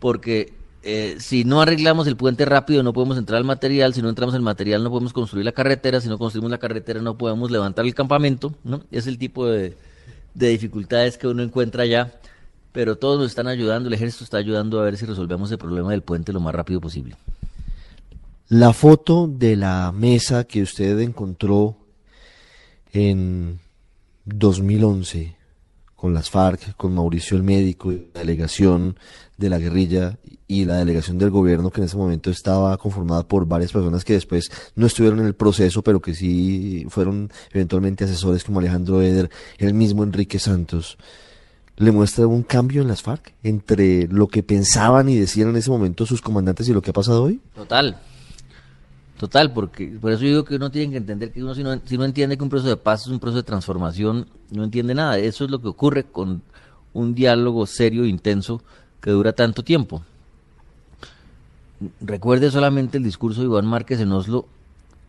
porque 0.00 0.52
eh, 0.82 1.14
si 1.20 1.44
no 1.44 1.62
arreglamos 1.62 2.08
el 2.08 2.16
puente 2.16 2.44
rápido 2.44 2.82
no 2.82 2.92
podemos 2.92 3.18
entrar 3.18 3.38
al 3.38 3.44
material, 3.44 3.94
si 3.94 4.02
no 4.02 4.08
entramos 4.08 4.34
al 4.34 4.42
material 4.42 4.82
no 4.82 4.90
podemos 4.90 5.12
construir 5.12 5.44
la 5.44 5.52
carretera, 5.52 6.00
si 6.00 6.08
no 6.08 6.18
construimos 6.18 6.50
la 6.50 6.58
carretera 6.58 7.00
no 7.00 7.16
podemos 7.16 7.52
levantar 7.52 7.84
el 7.84 7.94
campamento, 7.94 8.52
¿no? 8.64 8.82
Es 8.90 9.06
el 9.06 9.16
tipo 9.16 9.46
de, 9.46 9.76
de 10.34 10.48
dificultades 10.48 11.18
que 11.18 11.28
uno 11.28 11.44
encuentra 11.44 11.84
allá 11.84 12.12
pero 12.74 12.98
todos 12.98 13.20
nos 13.20 13.28
están 13.28 13.46
ayudando, 13.46 13.86
el 13.86 13.94
ejército 13.94 14.24
está 14.24 14.38
ayudando 14.38 14.80
a 14.80 14.82
ver 14.82 14.96
si 14.96 15.06
resolvemos 15.06 15.48
el 15.52 15.58
problema 15.58 15.92
del 15.92 16.02
puente 16.02 16.32
lo 16.32 16.40
más 16.40 16.52
rápido 16.52 16.80
posible. 16.80 17.14
La 18.48 18.72
foto 18.72 19.28
de 19.28 19.54
la 19.54 19.92
mesa 19.92 20.42
que 20.42 20.60
usted 20.60 20.98
encontró 20.98 21.76
en 22.92 23.60
2011 24.24 25.36
con 25.94 26.14
las 26.14 26.30
FARC, 26.30 26.74
con 26.76 26.96
Mauricio 26.96 27.36
el 27.36 27.44
médico, 27.44 27.92
la 27.92 28.20
delegación 28.20 28.98
de 29.36 29.50
la 29.50 29.60
guerrilla 29.60 30.18
y 30.48 30.64
la 30.64 30.78
delegación 30.78 31.16
del 31.16 31.30
gobierno 31.30 31.70
que 31.70 31.80
en 31.80 31.86
ese 31.86 31.96
momento 31.96 32.28
estaba 32.28 32.76
conformada 32.76 33.22
por 33.22 33.46
varias 33.46 33.70
personas 33.70 34.04
que 34.04 34.14
después 34.14 34.50
no 34.74 34.86
estuvieron 34.86 35.20
en 35.20 35.26
el 35.26 35.34
proceso, 35.34 35.80
pero 35.82 36.00
que 36.00 36.12
sí 36.12 36.86
fueron 36.88 37.30
eventualmente 37.52 38.02
asesores 38.02 38.42
como 38.42 38.58
Alejandro 38.58 39.00
Eder, 39.00 39.30
el 39.58 39.74
mismo 39.74 40.02
Enrique 40.02 40.40
Santos 40.40 40.98
le 41.76 41.90
muestra 41.90 42.26
un 42.26 42.42
cambio 42.42 42.82
en 42.82 42.88
las 42.88 43.02
FARC 43.02 43.34
entre 43.42 44.06
lo 44.08 44.28
que 44.28 44.42
pensaban 44.42 45.08
y 45.08 45.16
decían 45.16 45.48
en 45.48 45.56
ese 45.56 45.70
momento 45.70 46.06
sus 46.06 46.22
comandantes 46.22 46.68
y 46.68 46.72
lo 46.72 46.82
que 46.82 46.90
ha 46.90 46.94
pasado 46.94 47.24
hoy? 47.24 47.40
Total. 47.54 47.98
Total, 49.18 49.52
porque 49.52 49.86
por 50.00 50.12
eso 50.12 50.24
digo 50.24 50.44
que 50.44 50.56
uno 50.56 50.70
tiene 50.70 50.92
que 50.92 50.96
entender 50.98 51.32
que 51.32 51.42
uno 51.42 51.54
si 51.54 51.62
no, 51.62 51.80
si 51.84 51.96
no 51.96 52.04
entiende 52.04 52.36
que 52.36 52.42
un 52.42 52.48
proceso 52.48 52.70
de 52.70 52.76
paz 52.76 53.02
es 53.02 53.08
un 53.08 53.20
proceso 53.20 53.38
de 53.38 53.46
transformación, 53.46 54.26
no 54.50 54.64
entiende 54.64 54.94
nada. 54.94 55.18
Eso 55.18 55.44
es 55.44 55.50
lo 55.50 55.60
que 55.60 55.68
ocurre 55.68 56.04
con 56.04 56.42
un 56.92 57.14
diálogo 57.14 57.66
serio 57.66 58.04
e 58.04 58.08
intenso 58.08 58.60
que 59.00 59.10
dura 59.10 59.32
tanto 59.32 59.62
tiempo. 59.62 60.02
recuerde 62.00 62.50
solamente 62.50 62.98
el 62.98 63.04
discurso 63.04 63.40
de 63.40 63.46
Iván 63.46 63.66
Márquez 63.66 64.00
en 64.00 64.12
Oslo 64.12 64.46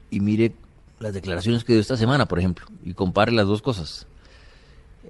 y 0.10 0.19
mire 0.19 0.53
las 1.00 1.13
declaraciones 1.13 1.63
que 1.63 1.74
dio 1.74 1.81
esta 1.81 1.98
semana, 1.98 2.25
por 2.25 2.39
ejemplo, 2.39 2.65
y 2.84 2.93
compare 2.93 3.31
las 3.31 3.48
dos 3.48 3.62
cosas. 3.62 4.07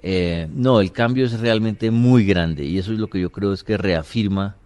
Eh, 0.02 0.48
no, 0.54 0.80
el 0.80 0.92
cambio 0.92 1.24
es 1.24 1.40
realmente 1.40 1.90
muy 1.90 2.24
grande 2.26 2.64
y 2.64 2.78
eso 2.78 2.92
es 2.92 2.98
lo 2.98 3.08
que 3.08 3.20
yo 3.20 3.30
creo 3.30 3.52
es 3.52 3.64
que 3.64 3.76
reafirma 3.76 4.56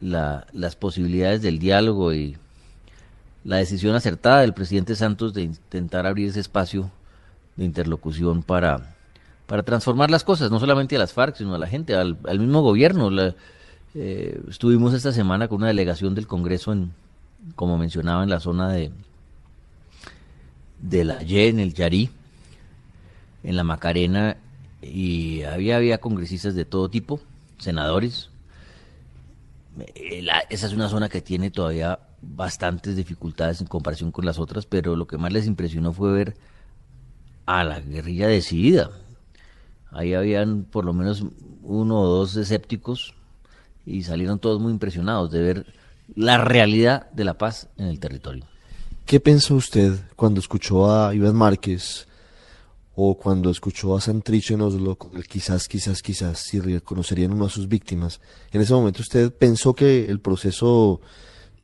las 0.00 0.76
posibilidades 0.76 1.42
del 1.42 1.58
diálogo 1.58 2.12
y 2.12 2.36
la 3.44 3.56
decisión 3.56 3.94
acertada 3.94 4.40
del 4.40 4.54
presidente 4.54 4.94
Santos 4.94 5.32
de 5.32 5.42
intentar 5.42 6.06
abrir 6.06 6.28
ese 6.28 6.40
espacio 6.40 6.90
de 7.56 7.64
interlocución 7.64 8.42
para, 8.42 8.94
para 9.46 9.62
transformar 9.62 10.10
las 10.10 10.24
cosas, 10.24 10.50
no 10.50 10.60
solamente 10.60 10.96
a 10.96 10.98
las 10.98 11.12
FARC, 11.12 11.36
sino 11.36 11.54
a 11.54 11.58
la 11.58 11.66
gente, 11.66 11.94
al, 11.94 12.16
mismo 12.38 12.60
gobierno. 12.62 13.10
Eh, 13.94 14.42
estuvimos 14.48 14.92
esta 14.92 15.12
semana 15.12 15.48
con 15.48 15.58
una 15.58 15.68
delegación 15.68 16.14
del 16.14 16.26
Congreso, 16.26 16.72
en, 16.72 16.92
como 17.54 17.78
mencionaba, 17.78 18.22
en 18.22 18.30
la 18.30 18.40
zona 18.40 18.70
de, 18.70 18.90
de 20.80 21.04
la 21.04 21.22
Y, 21.22 21.38
en 21.38 21.60
el 21.60 21.72
Yarí, 21.72 22.10
en 23.46 23.56
la 23.56 23.64
Macarena, 23.64 24.36
y 24.82 25.42
había, 25.42 25.76
había 25.76 25.98
congresistas 25.98 26.54
de 26.54 26.64
todo 26.64 26.90
tipo, 26.90 27.20
senadores. 27.58 28.28
Esa 30.50 30.66
es 30.66 30.72
una 30.72 30.88
zona 30.88 31.08
que 31.08 31.22
tiene 31.22 31.50
todavía 31.50 32.00
bastantes 32.20 32.96
dificultades 32.96 33.60
en 33.60 33.68
comparación 33.68 34.10
con 34.10 34.26
las 34.26 34.38
otras, 34.38 34.66
pero 34.66 34.96
lo 34.96 35.06
que 35.06 35.16
más 35.16 35.32
les 35.32 35.46
impresionó 35.46 35.92
fue 35.92 36.12
ver 36.12 36.36
a 37.46 37.62
la 37.62 37.80
guerrilla 37.80 38.26
decidida. 38.26 38.90
Ahí 39.92 40.14
habían 40.14 40.64
por 40.64 40.84
lo 40.84 40.92
menos 40.92 41.24
uno 41.62 42.00
o 42.00 42.06
dos 42.06 42.36
escépticos 42.36 43.14
y 43.86 44.02
salieron 44.02 44.40
todos 44.40 44.60
muy 44.60 44.72
impresionados 44.72 45.30
de 45.30 45.40
ver 45.40 45.66
la 46.16 46.38
realidad 46.38 47.10
de 47.12 47.24
la 47.24 47.38
paz 47.38 47.68
en 47.76 47.86
el 47.86 48.00
territorio. 48.00 48.44
¿Qué 49.04 49.20
pensó 49.20 49.54
usted 49.54 50.00
cuando 50.16 50.40
escuchó 50.40 50.90
a 50.90 51.14
Iván 51.14 51.36
Márquez 51.36 52.08
o 52.96 53.16
cuando 53.16 53.50
escuchó 53.50 53.94
a 53.94 54.00
Santricho 54.00 54.54
en 54.54 54.62
Oslo 54.62 54.98
quizás, 55.28 55.68
quizás, 55.68 56.02
quizás, 56.02 56.40
si 56.40 56.58
reconocerían 56.58 57.32
uno 57.32 57.44
a 57.44 57.50
sus 57.50 57.68
víctimas? 57.68 58.20
¿En 58.52 58.60
ese 58.62 58.72
momento 58.72 59.02
usted 59.02 59.32
pensó 59.32 59.74
que 59.74 60.06
el 60.06 60.18
proceso 60.18 61.00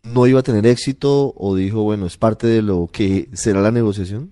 no 0.03 0.27
iba 0.27 0.41
a 0.41 0.43
tener 0.43 0.67
éxito 0.67 1.33
o 1.37 1.57
dijo, 1.57 1.83
bueno, 1.83 2.07
es 2.07 2.17
parte 2.17 2.47
de 2.47 2.63
lo 2.63 2.89
que 2.93 3.29
será 3.33 3.61
la 3.63 3.71
negociación? 3.71 4.31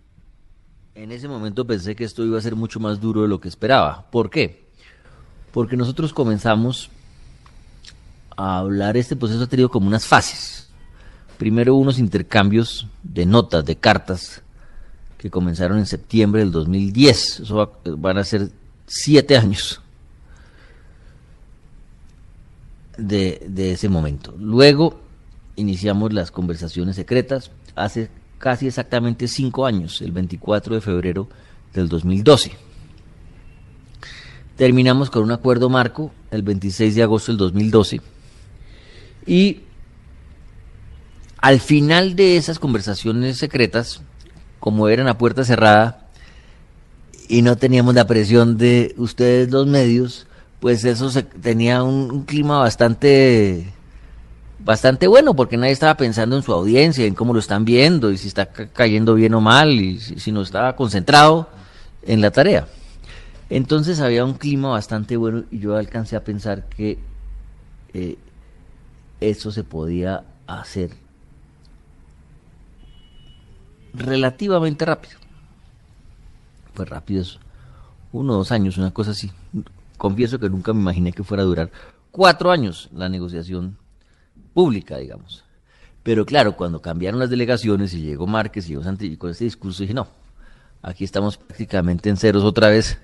En 0.94 1.10
ese 1.10 1.26
momento 1.26 1.66
pensé 1.66 1.96
que 1.96 2.04
esto 2.04 2.24
iba 2.24 2.38
a 2.38 2.42
ser 2.42 2.54
mucho 2.54 2.78
más 2.78 3.00
duro 3.00 3.22
de 3.22 3.28
lo 3.28 3.40
que 3.40 3.48
esperaba. 3.48 4.10
¿Por 4.10 4.28
qué? 4.28 4.68
Porque 5.52 5.76
nosotros 5.76 6.12
comenzamos 6.12 6.90
a 8.36 8.58
hablar, 8.58 8.96
este 8.96 9.16
proceso 9.16 9.42
ha 9.42 9.46
tenido 9.46 9.70
como 9.70 9.86
unas 9.86 10.06
fases 10.06 10.70
Primero 11.40 11.74
unos 11.74 11.98
intercambios 11.98 12.86
de 13.02 13.24
notas, 13.24 13.64
de 13.64 13.74
cartas, 13.74 14.42
que 15.20 15.28
comenzaron 15.28 15.76
en 15.76 15.84
septiembre 15.84 16.40
del 16.40 16.50
2010. 16.50 17.40
Eso 17.40 17.70
van 17.84 18.16
a 18.16 18.24
ser 18.24 18.50
siete 18.86 19.36
años 19.36 19.82
de, 22.96 23.46
de 23.46 23.72
ese 23.72 23.90
momento. 23.90 24.34
Luego 24.38 24.98
iniciamos 25.56 26.14
las 26.14 26.30
conversaciones 26.30 26.96
secretas 26.96 27.50
hace 27.76 28.08
casi 28.38 28.66
exactamente 28.66 29.28
cinco 29.28 29.66
años, 29.66 30.00
el 30.00 30.10
24 30.12 30.76
de 30.76 30.80
febrero 30.80 31.28
del 31.74 31.90
2012. 31.90 32.52
Terminamos 34.56 35.10
con 35.10 35.22
un 35.22 35.32
acuerdo 35.32 35.68
marco 35.68 36.12
el 36.30 36.40
26 36.42 36.94
de 36.94 37.02
agosto 37.02 37.32
del 37.32 37.38
2012 37.38 38.00
y 39.26 39.60
al 41.36 41.60
final 41.60 42.16
de 42.16 42.38
esas 42.38 42.58
conversaciones 42.58 43.36
secretas, 43.36 44.02
como 44.60 44.88
eran 44.88 45.08
a 45.08 45.18
puerta 45.18 45.44
cerrada 45.44 46.06
y 47.28 47.42
no 47.42 47.56
teníamos 47.56 47.94
la 47.94 48.06
presión 48.06 48.58
de 48.58 48.94
ustedes 48.98 49.50
los 49.50 49.66
medios, 49.66 50.26
pues 50.60 50.84
eso 50.84 51.10
tenía 51.40 51.82
un, 51.82 52.24
clima 52.24 52.58
bastante 52.58 53.72
bastante 54.62 55.06
bueno 55.06 55.34
porque 55.34 55.56
nadie 55.56 55.72
estaba 55.72 55.96
pensando 55.96 56.36
en 56.36 56.42
su 56.42 56.52
audiencia, 56.52 57.06
en 57.06 57.14
cómo 57.14 57.32
lo 57.32 57.38
están 57.40 57.64
viendo 57.64 58.10
y 58.10 58.18
si 58.18 58.28
está 58.28 58.46
cayendo 58.46 59.14
bien 59.14 59.32
o 59.32 59.40
mal 59.40 59.70
y 59.72 59.98
si, 59.98 60.32
no 60.32 60.42
estaba 60.42 60.76
concentrado 60.76 61.48
en 62.02 62.20
la 62.20 62.30
tarea. 62.30 62.66
Entonces 63.48 64.00
había 64.00 64.24
un 64.24 64.34
clima 64.34 64.68
bastante 64.68 65.16
bueno 65.16 65.44
y 65.50 65.60
yo 65.60 65.76
alcancé 65.76 66.14
a 66.14 66.24
pensar 66.24 66.68
que 66.68 66.98
eh, 67.94 68.18
eso 69.20 69.50
se 69.50 69.64
podía 69.64 70.24
hacer 70.46 70.90
relativamente 73.94 74.84
rápido. 74.84 75.14
Fue 76.74 76.84
rápido 76.84 77.22
eso. 77.22 77.38
Uno 78.12 78.34
o 78.34 78.36
dos 78.38 78.52
años, 78.52 78.78
una 78.78 78.90
cosa 78.92 79.12
así. 79.12 79.30
Confieso 79.96 80.38
que 80.38 80.48
nunca 80.48 80.72
me 80.72 80.80
imaginé 80.80 81.12
que 81.12 81.22
fuera 81.22 81.42
a 81.42 81.46
durar 81.46 81.70
cuatro 82.10 82.50
años 82.50 82.88
la 82.92 83.08
negociación 83.08 83.76
pública, 84.54 84.98
digamos. 84.98 85.44
Pero 86.02 86.24
claro, 86.24 86.56
cuando 86.56 86.80
cambiaron 86.80 87.20
las 87.20 87.30
delegaciones 87.30 87.92
y 87.94 88.02
llegó 88.02 88.26
Márquez 88.26 88.66
y 88.66 88.70
llegó 88.70 88.82
Santilli 88.82 89.16
con 89.16 89.30
ese 89.30 89.44
discurso, 89.44 89.82
dije, 89.82 89.94
no, 89.94 90.08
aquí 90.82 91.04
estamos 91.04 91.36
prácticamente 91.36 92.08
en 92.08 92.16
ceros 92.16 92.42
otra 92.42 92.68
vez. 92.68 92.98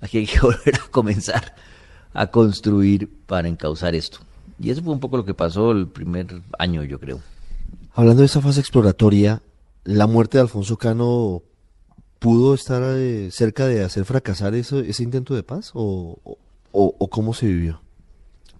Aquí 0.00 0.18
hay 0.18 0.26
que 0.26 0.40
volver 0.42 0.76
a 0.76 0.90
comenzar 0.90 1.54
a 2.14 2.28
construir 2.28 3.10
para 3.26 3.48
encauzar 3.48 3.94
esto. 3.94 4.18
Y 4.58 4.70
eso 4.70 4.82
fue 4.82 4.92
un 4.92 5.00
poco 5.00 5.16
lo 5.16 5.24
que 5.24 5.34
pasó 5.34 5.72
el 5.72 5.88
primer 5.88 6.42
año, 6.58 6.84
yo 6.84 7.00
creo. 7.00 7.20
Hablando 7.94 8.20
de 8.20 8.26
esa 8.26 8.40
fase 8.40 8.60
exploratoria, 8.60 9.42
la 9.84 10.06
muerte 10.06 10.38
de 10.38 10.42
Alfonso 10.42 10.78
Cano 10.78 11.42
pudo 12.18 12.54
estar 12.54 12.82
eh, 12.82 13.30
cerca 13.30 13.66
de 13.66 13.84
hacer 13.84 14.06
fracasar 14.06 14.54
ese 14.54 15.02
intento 15.02 15.34
de 15.34 15.42
paz 15.42 15.72
o, 15.74 16.18
o, 16.72 17.08
cómo 17.08 17.34
se 17.34 17.46
vivió? 17.46 17.80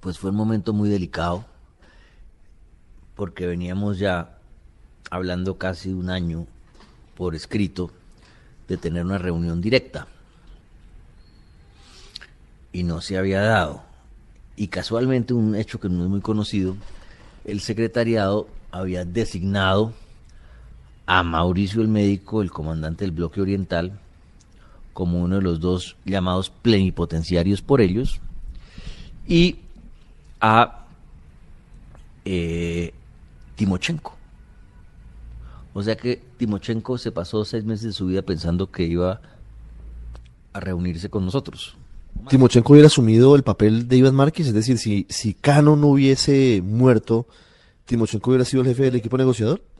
Pues 0.00 0.18
fue 0.18 0.30
un 0.30 0.36
momento 0.36 0.74
muy 0.74 0.90
delicado 0.90 1.46
porque 3.16 3.46
veníamos 3.46 3.98
ya 3.98 4.38
hablando 5.10 5.56
casi 5.56 5.92
un 5.92 6.10
año 6.10 6.46
por 7.16 7.34
escrito 7.34 7.90
de 8.68 8.76
tener 8.76 9.04
una 9.04 9.18
reunión 9.18 9.62
directa 9.62 10.08
y 12.72 12.82
no 12.82 13.00
se 13.00 13.16
había 13.16 13.40
dado. 13.40 13.82
Y 14.56 14.68
casualmente 14.68 15.32
un 15.32 15.54
hecho 15.54 15.80
que 15.80 15.88
no 15.88 16.04
es 16.04 16.10
muy 16.10 16.20
conocido, 16.20 16.76
el 17.44 17.60
secretariado 17.60 18.46
había 18.70 19.04
designado 19.04 19.94
a 21.06 21.22
Mauricio 21.22 21.82
el 21.82 21.88
médico, 21.88 22.42
el 22.42 22.50
comandante 22.50 23.04
del 23.04 23.12
bloque 23.12 23.40
oriental, 23.40 23.98
como 24.92 25.20
uno 25.20 25.36
de 25.36 25.42
los 25.42 25.60
dos 25.60 25.96
llamados 26.04 26.50
plenipotenciarios 26.50 27.62
por 27.62 27.80
ellos, 27.80 28.20
y 29.26 29.56
a 30.40 30.84
eh, 32.24 32.92
Timochenko. 33.56 34.14
O 35.74 35.82
sea 35.82 35.96
que 35.96 36.22
Timochenko 36.36 36.98
se 36.98 37.10
pasó 37.10 37.44
seis 37.44 37.64
meses 37.64 37.86
de 37.86 37.92
su 37.92 38.06
vida 38.06 38.22
pensando 38.22 38.70
que 38.70 38.84
iba 38.84 39.20
a 40.52 40.60
reunirse 40.60 41.10
con 41.10 41.24
nosotros. 41.24 41.76
Timochenko 42.28 42.72
hubiera 42.72 42.86
asumido 42.86 43.34
el 43.34 43.42
papel 43.42 43.88
de 43.88 43.96
Iván 43.96 44.14
Márquez, 44.14 44.46
es 44.46 44.54
decir, 44.54 44.78
si, 44.78 45.04
si 45.08 45.34
Cano 45.34 45.74
no 45.74 45.88
hubiese 45.88 46.62
muerto, 46.64 47.26
Timochenko 47.86 48.30
hubiera 48.30 48.44
sido 48.44 48.62
el 48.62 48.68
jefe 48.68 48.84
del 48.84 48.96
equipo 48.96 49.18
negociador? 49.18 49.60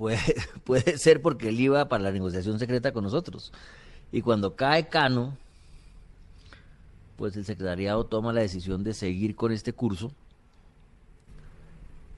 Puede, 0.64 0.99
ser 0.99 1.23
porque 1.23 1.49
él 1.49 1.61
iba 1.61 1.88
para 1.88 2.04
la 2.04 2.12
negociación 2.12 2.58
secreta 2.58 2.92
con 2.92 3.04
nosotros. 3.04 3.52
Y 4.12 4.20
cuando 4.20 4.54
cae 4.54 4.88
Cano, 4.88 5.37
pues 7.16 7.37
el 7.37 7.44
secretariado 7.44 8.04
toma 8.04 8.32
la 8.32 8.42
decisión 8.42 8.84
de 8.84 8.92
seguir 8.92 9.34
con 9.34 9.52
este 9.52 9.73
curso, 9.73 10.12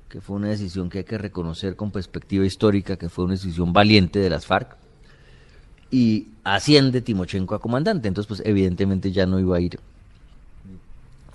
que 0.08 0.20
fue 0.20 0.36
una 0.36 0.48
decisión 0.48 0.90
que 0.90 0.98
hay 0.98 1.04
que 1.04 1.18
reconocer 1.18 1.76
con 1.76 1.90
perspectiva 1.90 2.44
histórica, 2.44 2.96
que 2.96 3.08
fue 3.08 3.24
una 3.24 3.34
decisión 3.34 3.72
valiente 3.72 4.18
de 4.18 4.30
las 4.30 4.46
FARC, 4.46 4.76
y 5.90 6.28
asciende 6.42 7.00
Timochenko 7.00 7.54
a 7.54 7.60
comandante. 7.60 8.08
Entonces, 8.08 8.28
pues 8.28 8.42
evidentemente 8.44 9.12
ya 9.12 9.26
no 9.26 9.38
iba 9.38 9.56
a 9.56 9.60
ir 9.60 9.78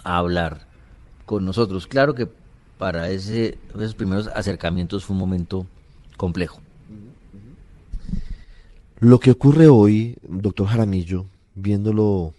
a 0.03 0.17
hablar 0.17 0.67
con 1.25 1.45
nosotros. 1.45 1.87
Claro 1.87 2.13
que 2.15 2.27
para 2.81 3.11
ese, 3.11 3.59
esos 3.75 3.93
primeros 3.93 4.27
acercamientos 4.33 5.05
fue 5.05 5.13
un 5.13 5.19
momento 5.19 5.67
complejo. 6.17 6.61
Lo 8.99 9.19
que 9.19 9.29
ocurre 9.29 9.67
hoy, 9.67 10.17
doctor 10.23 10.65
Jaramillo, 10.65 11.27
viéndolo 11.53 12.33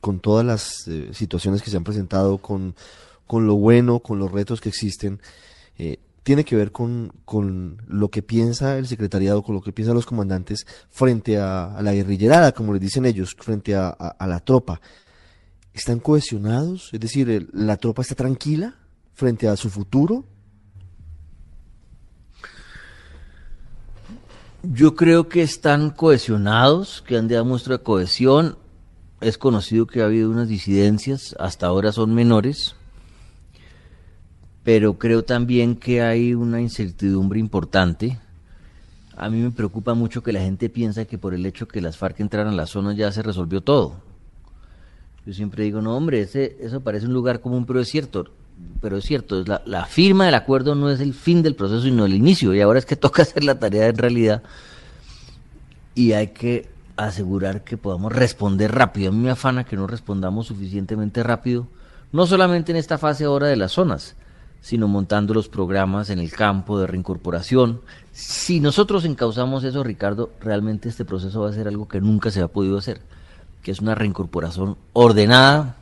con 0.00 0.20
todas 0.20 0.46
las 0.46 0.86
eh, 0.86 1.08
situaciones 1.12 1.60
que 1.60 1.70
se 1.70 1.76
han 1.76 1.82
presentado, 1.82 2.38
con, 2.38 2.76
con, 3.26 3.48
lo 3.48 3.56
bueno, 3.56 3.98
con 3.98 4.20
los 4.20 4.30
retos 4.30 4.60
que 4.60 4.68
existen, 4.68 5.18
eh, 5.76 5.98
tiene 6.22 6.44
que 6.44 6.54
ver 6.54 6.70
con, 6.70 7.12
con, 7.24 7.82
lo 7.88 8.10
que 8.10 8.22
piensa 8.22 8.78
el 8.78 8.86
secretariado, 8.86 9.42
con 9.42 9.56
lo 9.56 9.60
que 9.60 9.72
piensan 9.72 9.96
los 9.96 10.06
comandantes 10.06 10.68
frente 10.88 11.36
a, 11.36 11.80
la 11.82 11.92
guerrillerada, 11.92 12.52
como 12.52 12.74
les 12.74 12.80
dicen 12.80 13.06
ellos, 13.06 13.34
frente 13.36 13.74
a, 13.74 13.88
a, 13.88 14.26
la 14.28 14.38
tropa. 14.38 14.80
¿Están 15.74 15.98
cohesionados? 15.98 16.90
Es 16.92 17.00
decir, 17.00 17.48
¿la 17.52 17.76
tropa 17.76 18.02
está 18.02 18.14
tranquila? 18.14 18.76
Frente 19.20 19.48
a 19.48 19.56
su 19.56 19.68
futuro? 19.68 20.24
Yo 24.62 24.96
creo 24.96 25.28
que 25.28 25.42
están 25.42 25.90
cohesionados, 25.90 27.02
que 27.06 27.16
han 27.16 27.28
dado 27.28 27.44
muestra 27.44 27.78
de 27.78 27.82
cohesión. 27.82 28.56
Es 29.20 29.36
conocido 29.36 29.86
que 29.86 30.00
ha 30.00 30.06
habido 30.06 30.30
unas 30.30 30.48
disidencias, 30.48 31.36
hasta 31.38 31.66
ahora 31.66 31.92
son 31.92 32.14
menores, 32.14 32.74
pero 34.64 34.98
creo 34.98 35.22
también 35.22 35.76
que 35.76 36.00
hay 36.00 36.32
una 36.32 36.62
incertidumbre 36.62 37.38
importante. 37.38 38.18
A 39.16 39.28
mí 39.28 39.38
me 39.38 39.50
preocupa 39.50 39.92
mucho 39.92 40.22
que 40.22 40.32
la 40.32 40.40
gente 40.40 40.70
piensa 40.70 41.04
que 41.04 41.18
por 41.18 41.34
el 41.34 41.44
hecho 41.44 41.68
que 41.68 41.82
las 41.82 41.98
FARC 41.98 42.20
entraran 42.20 42.54
a 42.54 42.56
la 42.56 42.66
zona 42.66 42.94
ya 42.94 43.12
se 43.12 43.22
resolvió 43.22 43.60
todo. 43.60 43.96
Yo 45.26 45.34
siempre 45.34 45.64
digo, 45.64 45.82
no 45.82 45.94
hombre, 45.94 46.22
ese, 46.22 46.56
eso 46.60 46.80
parece 46.80 47.06
un 47.06 47.12
lugar 47.12 47.40
común, 47.40 47.66
pero 47.66 47.80
es 47.80 47.88
cierto. 47.88 48.39
Pero 48.80 48.96
es 48.96 49.04
cierto, 49.04 49.44
la, 49.44 49.62
la 49.66 49.84
firma 49.84 50.26
del 50.26 50.34
acuerdo 50.34 50.74
no 50.74 50.90
es 50.90 51.00
el 51.00 51.14
fin 51.14 51.42
del 51.42 51.54
proceso, 51.54 51.82
sino 51.82 52.06
el 52.06 52.14
inicio. 52.14 52.54
Y 52.54 52.60
ahora 52.60 52.78
es 52.78 52.86
que 52.86 52.96
toca 52.96 53.22
hacer 53.22 53.44
la 53.44 53.58
tarea 53.58 53.88
en 53.88 53.96
realidad. 53.96 54.42
Y 55.94 56.12
hay 56.12 56.28
que 56.28 56.70
asegurar 57.06 57.64
que 57.64 57.76
podamos 57.76 58.12
responder 58.12 58.72
rápido. 58.72 59.10
A 59.10 59.12
mí 59.12 59.18
me 59.18 59.30
afana 59.30 59.64
que 59.64 59.76
no 59.76 59.86
respondamos 59.86 60.46
suficientemente 60.46 61.22
rápido, 61.22 61.66
no 62.12 62.26
solamente 62.26 62.72
en 62.72 62.76
esta 62.76 62.98
fase 62.98 63.24
ahora 63.24 63.46
de 63.48 63.56
las 63.56 63.72
zonas, 63.72 64.16
sino 64.60 64.88
montando 64.88 65.32
los 65.32 65.48
programas 65.48 66.10
en 66.10 66.18
el 66.18 66.30
campo 66.30 66.78
de 66.78 66.86
reincorporación. 66.86 67.80
Si 68.12 68.60
nosotros 68.60 69.04
encauzamos 69.04 69.64
eso, 69.64 69.82
Ricardo, 69.82 70.30
realmente 70.40 70.88
este 70.88 71.04
proceso 71.04 71.40
va 71.40 71.50
a 71.50 71.54
ser 71.54 71.68
algo 71.68 71.88
que 71.88 72.00
nunca 72.00 72.30
se 72.30 72.42
ha 72.42 72.48
podido 72.48 72.78
hacer, 72.78 73.00
que 73.62 73.70
es 73.70 73.80
una 73.80 73.94
reincorporación 73.94 74.76
ordenada, 74.92 75.76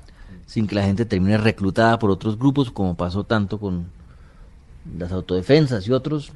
sin 0.49 0.67
que 0.67 0.75
la 0.75 0.83
gente 0.83 1.05
termine 1.05 1.37
reclutada 1.37 1.99
por 1.99 2.11
otros 2.11 2.39
grupos, 2.39 2.71
como 2.71 2.97
pasó 2.97 3.23
tanto 3.23 3.61
con 3.61 3.87
las 4.97 5.13
autodefensas 5.13 5.87
y 5.87 5.93
otros, 5.93 6.33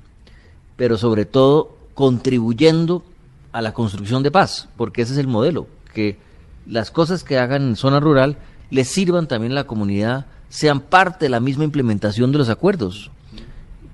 pero 0.76 0.98
sobre 0.98 1.24
todo 1.24 1.78
contribuyendo 1.94 3.02
a 3.52 3.62
la 3.62 3.72
construcción 3.72 4.22
de 4.22 4.30
paz, 4.30 4.68
porque 4.76 5.00
ese 5.00 5.14
es 5.14 5.18
el 5.18 5.28
modelo, 5.28 5.66
que 5.94 6.18
las 6.66 6.90
cosas 6.90 7.24
que 7.24 7.38
hagan 7.38 7.62
en 7.62 7.76
zona 7.76 8.00
rural 8.00 8.36
les 8.70 8.88
sirvan 8.88 9.28
también 9.28 9.52
a 9.52 9.56
la 9.56 9.66
comunidad 9.66 10.26
sean 10.50 10.80
parte 10.80 11.24
de 11.24 11.30
la 11.30 11.40
misma 11.40 11.64
implementación 11.64 12.32
de 12.32 12.38
los 12.38 12.50
acuerdos. 12.50 13.10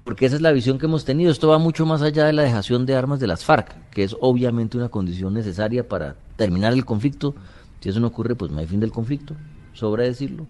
Porque 0.02 0.26
esa 0.26 0.34
es 0.34 0.42
la 0.42 0.50
visión 0.50 0.78
que 0.78 0.86
hemos 0.86 1.04
tenido. 1.04 1.30
Esto 1.30 1.48
va 1.48 1.58
mucho 1.58 1.86
más 1.86 2.02
allá 2.02 2.24
de 2.24 2.32
la 2.32 2.42
dejación 2.42 2.86
de 2.86 2.96
armas 2.96 3.20
de 3.20 3.26
las 3.28 3.44
FARC, 3.44 3.90
que 3.90 4.02
es 4.02 4.16
obviamente 4.20 4.76
una 4.78 4.88
condición 4.88 5.34
necesaria 5.34 5.86
para 5.86 6.16
terminar 6.36 6.72
el 6.72 6.84
conflicto. 6.84 7.36
Si 7.80 7.90
eso 7.90 8.00
no 8.00 8.08
ocurre, 8.08 8.34
pues 8.34 8.50
no 8.50 8.58
hay 8.58 8.66
fin 8.66 8.80
del 8.80 8.90
conflicto, 8.90 9.34
sobra 9.78 10.04
decirlo. 10.04 10.46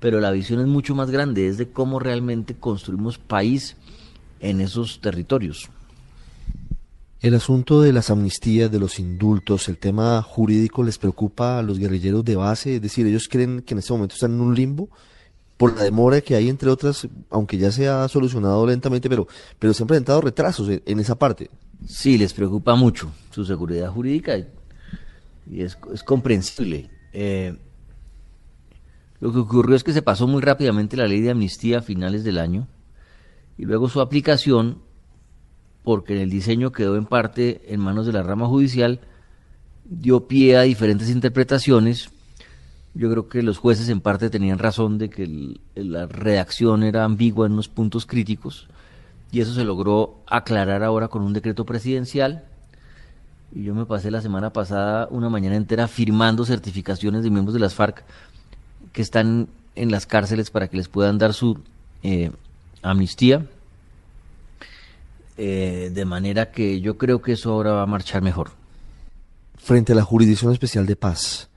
Pero 0.00 0.20
la 0.20 0.30
visión 0.30 0.60
es 0.60 0.66
mucho 0.66 0.94
más 0.94 1.10
grande, 1.10 1.48
es 1.48 1.58
de 1.58 1.68
cómo 1.68 1.98
realmente 1.98 2.54
construimos 2.54 3.18
país 3.18 3.76
en 4.40 4.60
esos 4.60 5.00
territorios. 5.00 5.70
El 7.20 7.34
asunto 7.34 7.80
de 7.80 7.92
las 7.92 8.10
amnistías, 8.10 8.70
de 8.70 8.78
los 8.78 9.00
indultos, 9.00 9.68
el 9.68 9.78
tema 9.78 10.20
jurídico 10.22 10.82
les 10.82 10.98
preocupa 10.98 11.58
a 11.58 11.62
los 11.62 11.78
guerrilleros 11.78 12.24
de 12.24 12.36
base, 12.36 12.76
es 12.76 12.82
decir, 12.82 13.06
ellos 13.06 13.26
creen 13.28 13.62
que 13.62 13.74
en 13.74 13.78
este 13.78 13.92
momento 13.92 14.14
están 14.14 14.34
en 14.34 14.40
un 14.40 14.54
limbo 14.54 14.90
por 15.56 15.74
la 15.74 15.84
demora 15.84 16.20
que 16.20 16.34
hay, 16.34 16.50
entre 16.50 16.68
otras, 16.68 17.08
aunque 17.30 17.56
ya 17.56 17.72
se 17.72 17.88
ha 17.88 18.06
solucionado 18.08 18.66
lentamente, 18.66 19.08
pero, 19.08 19.26
pero 19.58 19.72
se 19.72 19.82
han 19.82 19.86
presentado 19.86 20.20
retrasos 20.20 20.68
en, 20.84 21.00
esa 21.00 21.18
parte. 21.18 21.50
Sí, 21.86 22.18
les 22.18 22.34
preocupa 22.34 22.74
mucho 22.74 23.10
su 23.30 23.44
seguridad 23.44 23.90
jurídica 23.90 24.36
y, 24.38 25.62
es, 25.62 25.76
comprensible. 26.04 26.90
Eh, 27.14 27.56
lo 29.20 29.32
que 29.32 29.38
ocurrió 29.38 29.76
es 29.76 29.84
que 29.84 29.92
se 29.92 30.02
pasó 30.02 30.26
muy 30.26 30.42
rápidamente 30.42 30.96
la 30.96 31.06
ley 31.06 31.20
de 31.20 31.30
amnistía 31.30 31.78
a 31.78 31.82
finales 31.82 32.24
del 32.24 32.38
año 32.38 32.68
y 33.56 33.64
luego 33.64 33.88
su 33.88 34.00
aplicación, 34.00 34.82
porque 35.82 36.20
el 36.22 36.30
diseño 36.30 36.72
quedó 36.72 36.96
en 36.96 37.06
parte 37.06 37.62
en 37.72 37.80
manos 37.80 38.06
de 38.06 38.12
la 38.12 38.22
rama 38.22 38.46
judicial, 38.46 39.00
dio 39.84 40.26
pie 40.26 40.56
a 40.56 40.62
diferentes 40.62 41.10
interpretaciones 41.10 42.10
yo 42.96 43.10
creo 43.10 43.28
que 43.28 43.42
los 43.42 43.58
jueces 43.58 43.90
en 43.90 44.00
parte 44.00 44.30
tenían 44.30 44.58
razón 44.58 44.96
de 44.96 45.10
que 45.10 45.58
la 45.74 46.06
redacción 46.06 46.82
era 46.82 47.04
ambigua 47.04 47.46
en 47.46 47.52
unos 47.52 47.68
puntos 47.68 48.06
críticos 48.06 48.68
y 49.30 49.40
eso 49.42 49.52
se 49.52 49.64
logró 49.64 50.22
aclarar 50.26 50.82
ahora 50.82 51.08
con 51.08 51.22
un 51.22 51.34
decreto 51.34 51.66
presidencial. 51.66 52.44
Y 53.52 53.64
yo 53.64 53.74
me 53.74 53.84
pasé 53.84 54.10
la 54.10 54.22
semana 54.22 54.50
pasada 54.50 55.08
una 55.10 55.28
mañana 55.28 55.56
entera 55.56 55.88
firmando 55.88 56.46
certificaciones 56.46 57.22
de 57.22 57.30
miembros 57.30 57.52
de 57.52 57.60
las 57.60 57.74
FARC 57.74 58.02
que 58.96 59.02
están 59.02 59.48
en 59.74 59.90
las 59.90 60.06
cárceles 60.06 60.50
para 60.50 60.68
que 60.68 60.78
les 60.78 60.88
puedan 60.88 61.18
dar 61.18 61.34
su 61.34 61.58
eh, 62.02 62.30
amnistía. 62.80 63.44
Eh, 65.36 65.90
de 65.92 66.04
manera 66.06 66.50
que 66.50 66.80
yo 66.80 66.96
creo 66.96 67.20
que 67.20 67.32
eso 67.32 67.52
ahora 67.52 67.72
va 67.72 67.82
a 67.82 67.86
marchar 67.86 68.22
mejor. 68.22 68.52
Frente 69.58 69.92
a 69.92 69.96
la 69.96 70.02
Jurisdicción 70.02 70.50
Especial 70.50 70.86
de 70.86 70.96
Paz, 70.96 71.50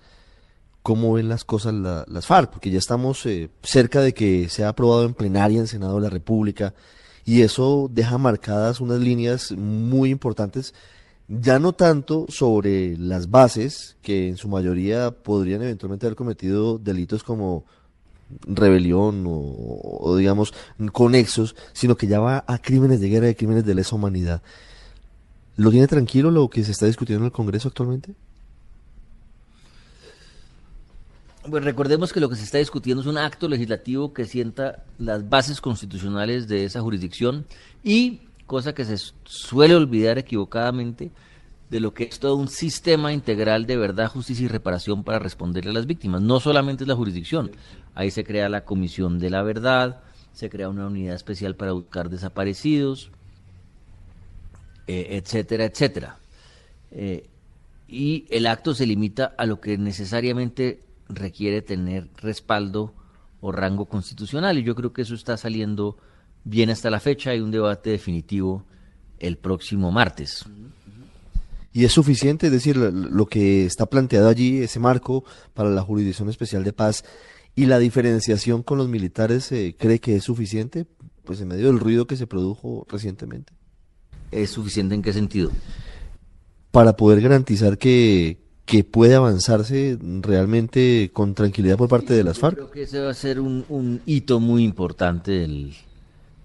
cómo 0.83 1.13
ven 1.13 1.29
las 1.29 1.45
cosas 1.45 1.73
las 1.73 2.25
FARC, 2.25 2.51
porque 2.51 2.71
ya 2.71 2.77
estamos 2.77 3.25
eh, 3.25 3.49
cerca 3.63 4.01
de 4.01 4.13
que 4.13 4.49
sea 4.49 4.67
aprobado 4.67 5.05
en 5.05 5.13
plenaria 5.13 5.61
en 5.61 5.67
Senado 5.67 5.95
de 5.95 6.01
la 6.01 6.09
República 6.09 6.73
y 7.23 7.43
eso 7.43 7.89
deja 7.89 8.17
marcadas 8.17 8.81
unas 8.81 8.99
líneas 8.99 9.53
muy 9.53 10.09
importantes, 10.09 10.73
ya 11.29 11.59
no 11.59 11.73
tanto 11.73 12.25
sobre 12.27 12.97
las 12.97 13.29
bases, 13.29 13.97
que 14.01 14.29
en 14.29 14.37
su 14.37 14.49
mayoría 14.49 15.11
podrían 15.11 15.61
eventualmente 15.61 16.07
haber 16.07 16.15
cometido 16.15 16.79
delitos 16.79 17.23
como 17.23 17.65
rebelión 18.47 19.25
o, 19.27 20.15
digamos 20.17 20.53
conexos, 20.91 21.55
sino 21.73 21.95
que 21.95 22.07
ya 22.07 22.19
va 22.19 22.43
a 22.47 22.57
crímenes 22.57 22.99
de 22.99 23.09
guerra 23.09 23.29
y 23.29 23.35
crímenes 23.35 23.65
de 23.65 23.75
lesa 23.75 23.95
humanidad. 23.95 24.41
¿Lo 25.55 25.71
tiene 25.71 25.87
tranquilo 25.87 26.31
lo 26.31 26.49
que 26.49 26.63
se 26.63 26.71
está 26.71 26.87
discutiendo 26.87 27.23
en 27.23 27.27
el 27.27 27.31
Congreso 27.31 27.67
actualmente? 27.67 28.15
Pues 31.47 31.63
recordemos 31.63 32.11
que 32.11 32.19
lo 32.19 32.29
que 32.29 32.35
se 32.35 32.43
está 32.43 32.57
discutiendo 32.57 33.01
es 33.01 33.07
un 33.07 33.17
acto 33.17 33.47
legislativo 33.47 34.13
que 34.13 34.25
sienta 34.25 34.83
las 34.97 35.29
bases 35.29 35.61
constitucionales 35.61 36.47
de 36.47 36.65
esa 36.65 36.81
jurisdicción 36.81 37.45
y, 37.83 38.21
cosa 38.49 38.73
que 38.73 38.83
se 38.83 38.97
suele 39.25 39.75
olvidar 39.75 40.17
equivocadamente, 40.17 41.11
de 41.69 41.79
lo 41.79 41.93
que 41.93 42.05
es 42.05 42.17
todo 42.17 42.35
un 42.35 42.47
sistema 42.47 43.13
integral 43.13 43.67
de 43.67 43.77
verdad, 43.77 44.09
justicia 44.09 44.45
y 44.45 44.47
reparación 44.47 45.03
para 45.03 45.19
responderle 45.19 45.69
a 45.69 45.75
las 45.75 45.85
víctimas. 45.85 46.23
No 46.23 46.39
solamente 46.39 46.83
es 46.83 46.87
la 46.87 46.95
jurisdicción, 46.95 47.51
ahí 47.93 48.09
se 48.09 48.23
crea 48.23 48.49
la 48.49 48.65
Comisión 48.65 49.19
de 49.19 49.29
la 49.29 49.43
Verdad, 49.43 50.01
se 50.33 50.49
crea 50.49 50.67
una 50.67 50.87
unidad 50.87 51.13
especial 51.13 51.55
para 51.55 51.73
buscar 51.73 52.09
desaparecidos, 52.09 53.11
eh, 54.87 55.21
etcétera, 55.23 55.65
etcétera. 55.65 56.17
Eh, 56.89 57.29
y 57.87 58.25
el 58.31 58.47
acto 58.47 58.73
se 58.73 58.87
limita 58.87 59.35
a 59.37 59.45
lo 59.45 59.61
que 59.61 59.77
necesariamente 59.77 60.81
requiere 61.07 61.61
tener 61.61 62.07
respaldo 62.17 62.95
o 63.41 63.51
rango 63.51 63.85
constitucional 63.85 64.57
y 64.57 64.63
yo 64.63 64.73
creo 64.73 64.91
que 64.91 65.03
eso 65.03 65.13
está 65.13 65.37
saliendo 65.37 65.97
bien 66.49 66.69
hasta 66.69 66.89
la 66.89 66.99
fecha. 66.99 67.31
Hay 67.31 67.39
un 67.39 67.51
debate 67.51 67.91
definitivo 67.91 68.63
el 69.19 69.37
próximo 69.37 69.91
martes. 69.91 70.45
¿Y 71.71 71.85
es 71.85 71.91
suficiente? 71.91 72.47
Es 72.47 72.51
decir, 72.51 72.77
lo 72.77 73.25
que 73.27 73.65
está 73.65 73.85
planteado 73.85 74.27
allí, 74.27 74.59
ese 74.59 74.79
marco 74.79 75.23
para 75.53 75.69
la 75.69 75.81
Jurisdicción 75.81 76.29
Especial 76.29 76.63
de 76.63 76.73
Paz 76.73 77.03
y 77.55 77.65
la 77.65 77.79
diferenciación 77.79 78.63
con 78.63 78.77
los 78.77 78.89
militares, 78.89 79.51
eh, 79.51 79.75
¿cree 79.77 79.99
que 79.99 80.15
es 80.15 80.23
suficiente? 80.23 80.85
Pues 81.23 81.41
en 81.41 81.49
medio 81.49 81.67
del 81.67 81.79
ruido 81.79 82.07
que 82.07 82.15
se 82.15 82.25
produjo 82.25 82.87
recientemente. 82.89 83.53
¿Es 84.31 84.51
suficiente 84.51 84.95
en 84.95 85.01
qué 85.01 85.13
sentido? 85.13 85.51
Para 86.71 86.95
poder 86.95 87.21
garantizar 87.21 87.77
que, 87.77 88.39
que 88.69 88.83
puede 88.83 89.15
avanzarse 89.15 89.97
realmente 90.21 91.09
con 91.11 91.33
tranquilidad 91.33 91.75
por 91.75 91.89
parte 91.89 92.13
de 92.13 92.23
las 92.23 92.37
FARC. 92.37 92.55
Creo 92.55 92.71
que 92.71 92.83
ese 92.83 92.99
va 92.99 93.09
a 93.09 93.15
ser 93.15 93.39
un, 93.39 94.01
hito 94.05 94.39
muy 94.39 94.63
importante 94.63 95.43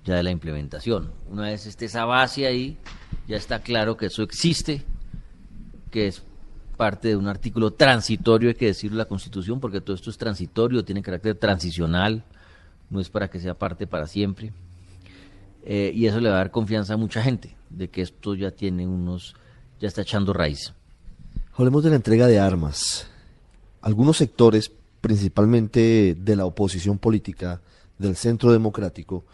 ya 0.05 0.17
de 0.17 0.23
la 0.23 0.31
implementación. 0.31 1.13
Una 1.31 1.45
vez 1.45 1.67
esté 1.67 1.87
esa 1.87 2.05
base 2.05 2.47
ahí, 2.47 2.79
ya 3.27 3.37
está 3.37 3.61
claro 3.61 3.97
que 3.97 4.07
eso 4.07 4.23
existe, 4.23 4.83
que 5.91 6.07
es 6.09 6.23
parte 6.77 7.09
de 7.09 7.17
un 7.17 7.29
artículo 7.29 7.73
transitorio, 7.73 8.49
hay 8.49 8.55
que 8.55 8.67
decirlo, 8.67 8.99
la 8.99 9.07
Constitución, 9.07 9.61
porque 9.61 9.81
todo 9.81 9.97
esto 9.97 10.11
es 10.11 10.19
transitorio, 10.19 10.85
tiene 10.85 11.03
carácter 11.03 11.37
transicional, 11.37 12.25
no 12.91 13.01
es 13.01 13.09
para 13.09 13.29
que 13.29 13.41
sea 13.41 13.55
parte 13.55 13.87
para 13.87 14.07
siempre. 14.07 14.53
Eh, 15.65 15.93
y 15.95 16.07
eso 16.07 16.21
le 16.21 16.29
va 16.29 16.37
a 16.37 16.39
dar 16.39 16.51
confianza 16.51 16.95
a 16.95 16.97
mucha 16.97 17.23
gente, 17.23 17.57
de 17.71 17.89
que 17.89 18.03
esto 18.03 18.35
ya 18.35 18.51
tiene 18.51 18.87
unos, 18.87 19.35
ya 19.81 19.89
está 19.89 20.03
echando 20.03 20.33
raíz. 20.33 20.75
Hablemos 21.55 21.85
de 21.85 21.91
la 21.91 21.97
entrega 21.97 22.27
de 22.27 22.39
armas. 22.39 23.07
Algunos 23.81 24.17
sectores, 24.17 24.71
principalmente 25.01 26.17
de 26.19 26.37
la 26.37 26.45
oposición 26.45 26.99
política, 26.99 27.61
del 27.99 28.17
centro 28.17 28.53
democrático, 28.53 29.25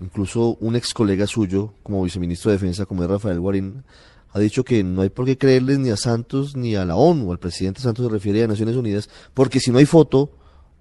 incluso 0.00 0.56
un 0.60 0.76
ex 0.76 0.92
colega 0.92 1.26
suyo, 1.26 1.74
como 1.82 2.02
viceministro 2.02 2.50
de 2.50 2.58
Defensa, 2.58 2.86
como 2.86 3.02
es 3.02 3.08
Rafael 3.08 3.40
Guarín, 3.40 3.84
ha 4.32 4.38
dicho 4.38 4.64
que 4.64 4.84
no 4.84 5.02
hay 5.02 5.08
por 5.08 5.24
qué 5.24 5.38
creerles 5.38 5.78
ni 5.78 5.90
a 5.90 5.96
Santos 5.96 6.56
ni 6.56 6.76
a 6.76 6.84
la 6.84 6.96
ONU, 6.96 7.32
al 7.32 7.38
presidente 7.38 7.80
Santos 7.80 8.06
se 8.06 8.12
refiere 8.12 8.44
a 8.44 8.48
Naciones 8.48 8.76
Unidas, 8.76 9.08
porque 9.32 9.60
si 9.60 9.70
no 9.70 9.78
hay 9.78 9.86
foto 9.86 10.30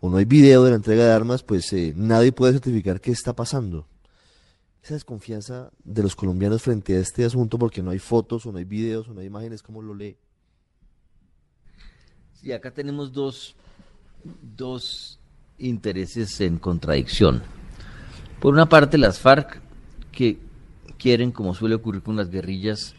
o 0.01 0.10
no 0.10 0.17
hay 0.17 0.25
video 0.25 0.63
de 0.63 0.71
la 0.71 0.75
entrega 0.75 1.06
de 1.06 1.13
armas, 1.13 1.43
pues 1.43 1.71
eh, 1.73 1.93
nadie 1.95 2.32
puede 2.32 2.54
certificar 2.54 2.99
qué 2.99 3.12
está 3.12 3.34
pasando. 3.34 3.88
esa 4.84 4.95
desconfianza 4.95 5.71
de 5.84 6.04
los 6.04 6.15
colombianos 6.15 6.62
frente 6.62 6.97
a 6.97 6.99
este 6.99 7.23
asunto 7.23 7.58
porque 7.58 7.82
no 7.82 7.91
hay 7.91 7.99
fotos 7.99 8.45
o 8.45 8.51
no 8.51 8.58
hay 8.58 8.65
videos 8.65 9.08
o 9.08 9.13
no 9.13 9.21
hay 9.21 9.28
imágenes, 9.28 9.63
¿cómo 9.63 9.82
lo 9.82 9.95
lee? 9.95 10.17
Sí, 12.34 12.51
acá 12.51 12.71
tenemos 12.71 13.13
dos, 13.13 13.56
dos 14.41 15.19
intereses 15.58 16.41
en 16.41 16.58
contradicción. 16.58 17.41
Por 18.45 18.53
una 18.53 18.69
parte, 18.69 18.99
las 18.99 19.17
FARC, 19.17 19.60
que 20.12 20.38
quieren, 20.99 21.31
como 21.31 21.55
suele 21.55 21.73
ocurrir 21.73 22.03
con 22.03 22.15
las 22.15 22.29
guerrillas, 22.29 22.93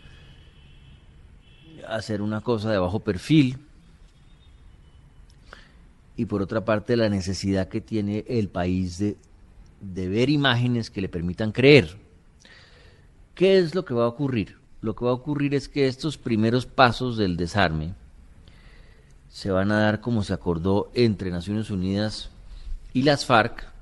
hacer 1.87 2.21
una 2.21 2.41
cosa 2.41 2.73
de 2.73 2.79
bajo 2.79 2.99
perfil, 2.99 3.57
y 6.17 6.25
por 6.25 6.43
otra 6.43 6.65
parte 6.65 6.97
la 6.97 7.09
necesidad 7.09 7.69
que 7.69 7.81
tiene 7.81 8.25
el 8.27 8.49
país 8.49 8.99
de, 8.99 9.17
ver 10.09 10.31
imágenes 10.31 10.91
que 10.91 11.01
le 11.01 11.09
permitan 11.09 11.53
creer. 11.53 11.97
¿Qué 13.37 13.61
es 13.61 13.73
lo 13.77 13.85
que 13.85 13.95
va 13.95 14.07
a 14.07 14.09
ocurrir? 14.09 14.57
Lo 14.81 14.97
que 14.97 15.05
va 15.05 15.13
a 15.13 15.15
ocurrir 15.15 15.55
es 15.55 15.69
que 15.69 15.87
estos 15.87 16.19
primeros 16.19 16.67
pasos 16.67 17.17
del 17.17 17.37
desarme 17.37 17.95
se 19.29 19.53
van 19.53 19.71
a 19.71 19.79
dar 19.79 20.01
como 20.01 20.25
se 20.25 20.33
acordó 20.33 20.91
entre 20.93 21.31
Naciones 21.31 21.71
Unidas 21.71 22.31
y 22.93 23.03
las 23.03 23.25
FARC. 23.25 23.76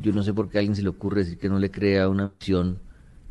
Yo 0.00 0.12
no 0.12 0.22
sé 0.22 0.32
por 0.32 0.48
qué 0.48 0.58
a 0.58 0.60
alguien 0.60 0.76
se 0.76 0.82
le 0.82 0.88
ocurre 0.88 1.24
decir 1.24 1.38
que 1.38 1.48
no 1.48 1.58
le 1.58 1.70
crea 1.70 2.08
una 2.08 2.32
misión 2.38 2.78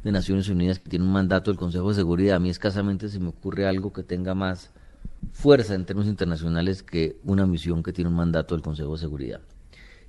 de 0.04 0.12
Naciones 0.12 0.50
Unidas 0.50 0.80
que 0.80 0.90
tiene 0.90 1.06
un 1.06 1.12
mandato 1.12 1.52
del 1.52 1.58
Consejo 1.58 1.90
de 1.90 1.96
Seguridad. 1.96 2.38
A 2.38 2.40
mí 2.40 2.50
escasamente 2.50 3.10
se 3.10 3.20
me 3.20 3.30
ocurre 3.30 3.68
algo 3.68 3.94
que 3.94 4.04
tenga 4.04 4.34
más 4.34 4.72
fuerza 5.32 5.76
en 5.76 5.86
términos 5.86 6.10
internacionales 6.10 6.84
que 6.84 7.18
una 7.24 7.46
misión 7.46 7.84
que 7.84 7.94
tiene 7.94 8.10
un 8.10 8.16
mandato 8.16 8.56
del 8.56 8.64
Consejo 8.64 8.94
de 8.94 9.00
Seguridad 9.00 9.42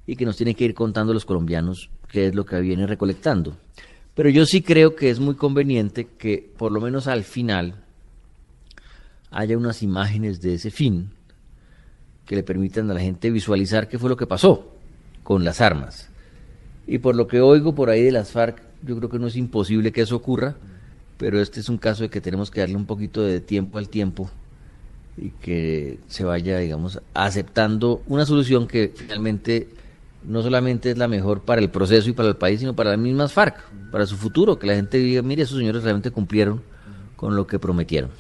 y 0.07 0.17
que 0.17 0.25
nos 0.25 0.37
tiene 0.37 0.55
que 0.55 0.65
ir 0.65 0.75
contando 0.75 1.15
los 1.15 1.25
colombianos 1.25 1.91
qué 2.09 2.27
es 2.27 2.35
lo 2.35 2.45
que 2.45 2.61
viene 2.61 2.87
recolectando. 2.87 3.57
Pero 4.15 4.29
yo 4.29 4.45
sí 4.47 4.63
creo 4.63 4.95
que 4.95 5.11
es 5.11 5.21
muy 5.21 5.37
conveniente 5.37 6.07
que 6.19 6.53
por 6.59 6.73
lo 6.73 6.81
menos 6.81 7.07
al 7.07 7.23
final 7.23 7.77
haya 9.31 9.57
unas 9.57 9.83
imágenes 9.83 10.41
de 10.41 10.55
ese 10.55 10.71
fin 10.71 11.11
que 12.27 12.37
le 12.37 12.43
permitan 12.43 12.91
a 12.91 12.95
la 12.95 13.01
gente 13.01 13.31
visualizar 13.31 13.89
qué 13.89 13.99
fue 13.99 14.11
lo 14.11 14.17
que 14.17 14.27
pasó 14.27 14.77
con 15.23 15.45
las 15.45 15.61
armas. 15.61 16.12
Y 16.87 16.99
por 16.99 17.15
lo 17.15 17.27
que 17.27 17.41
oigo 17.41 17.75
por 17.75 17.91
ahí 17.91 18.03
de 18.03 18.13
las 18.13 18.31
FARC, 18.33 18.63
yo 18.83 18.97
creo 18.97 19.09
que 19.09 19.19
no 19.19 19.27
es 19.27 19.37
imposible 19.37 19.93
que 19.93 20.03
eso 20.03 20.17
ocurra, 20.17 20.57
pero 21.17 21.41
este 21.41 21.61
es 21.61 21.69
un 21.69 21.79
caso 21.79 22.03
de 22.03 22.11
que 22.11 22.21
tenemos 22.21 22.51
que 22.51 22.61
darle 22.61 22.77
un 22.77 22.87
poquito 22.87 23.23
de 23.23 23.41
tiempo 23.41 23.79
al 23.79 23.89
tiempo 23.89 24.31
y 25.17 25.31
que 25.31 25.99
se 26.09 26.25
vaya, 26.25 26.59
digamos, 26.59 27.01
aceptando 27.15 28.03
una 28.07 28.27
solución 28.27 28.67
que 28.67 28.93
finalmente 28.95 29.69
no 30.25 30.43
solamente 30.43 30.91
es 30.91 30.99
la 30.99 31.09
mejor 31.09 31.43
para 31.43 31.61
el 31.61 31.71
proceso 31.71 32.09
y 32.09 32.13
para 32.13 32.29
el 32.29 32.37
país, 32.37 32.61
sino 32.61 32.75
para 32.75 32.91
las 32.91 32.99
mismas 32.99 33.33
FARC, 33.33 33.57
para 33.91 34.07
su 34.07 34.17
futuro, 34.17 34.59
que 34.59 34.67
la 34.67 34.75
gente 34.75 34.99
diga, 34.99 35.23
mire, 35.23 35.43
esos 35.43 35.59
señores 35.59 35.83
realmente 35.83 36.11
cumplieron 36.11 36.63
con 37.17 37.37
lo 37.37 37.47
que 37.47 37.59
prometieron. 37.59 38.11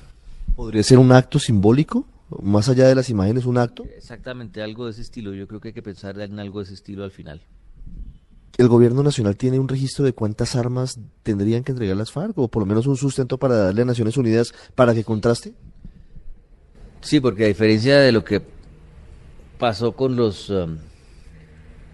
¿Podría 0.55 0.83
ser 0.83 0.99
un 0.99 1.13
acto 1.13 1.39
simbólico? 1.39 2.07
Más 2.43 2.69
allá 2.69 2.87
de 2.87 2.95
las 2.95 3.11
imágenes, 3.11 3.47
un 3.47 3.59
acto. 3.59 3.85
Exactamente, 3.97 4.63
algo 4.63 4.87
de 4.87 4.93
ese 4.93 5.03
estilo. 5.03 5.35
Yo 5.35 5.47
creo 5.47 5.61
que 5.61 5.69
hay 5.69 5.75
que 5.75 5.83
pensar 5.83 6.19
en 6.21 6.39
algo 6.39 6.61
de 6.61 6.65
ese 6.65 6.75
estilo 6.75 7.05
al 7.05 7.11
final. 7.11 7.41
¿El 8.59 8.69
gobierno 8.69 9.03
nacional 9.03 9.37
tiene 9.37 9.59
un 9.59 9.69
registro 9.69 10.05
de 10.05 10.13
cuántas 10.13 10.57
armas 10.57 10.99
tendrían 11.23 11.65
que 11.65 11.73
entregar 11.73 11.97
las 11.97 12.13
FARC 12.13 12.37
o 12.37 12.49
por 12.49 12.63
lo 12.63 12.67
menos 12.67 12.87
un 12.87 12.97
sustento 12.97 13.39
para 13.39 13.57
darle 13.57 13.83
a 13.83 13.87
Naciones 13.87 14.17
Unidas 14.17 14.53
para 14.75 14.95
que 14.95 15.05
contraste? 15.05 15.55
Sí, 17.01 17.19
porque 17.19 17.45
a 17.45 17.49
diferencia 17.49 17.99
de 17.99 18.13
lo 18.13 18.25
que 18.25 18.43
pasó 19.59 19.93
con 19.93 20.17
los 20.17 20.51
um, 20.51 20.77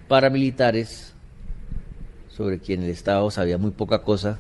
paramilitares, 0.09 1.13
sobre 2.29 2.59
quien 2.59 2.83
el 2.83 2.91
Estado 2.91 3.31
sabía 3.31 3.57
muy 3.57 3.71
poca 3.71 4.03
cosa, 4.03 4.39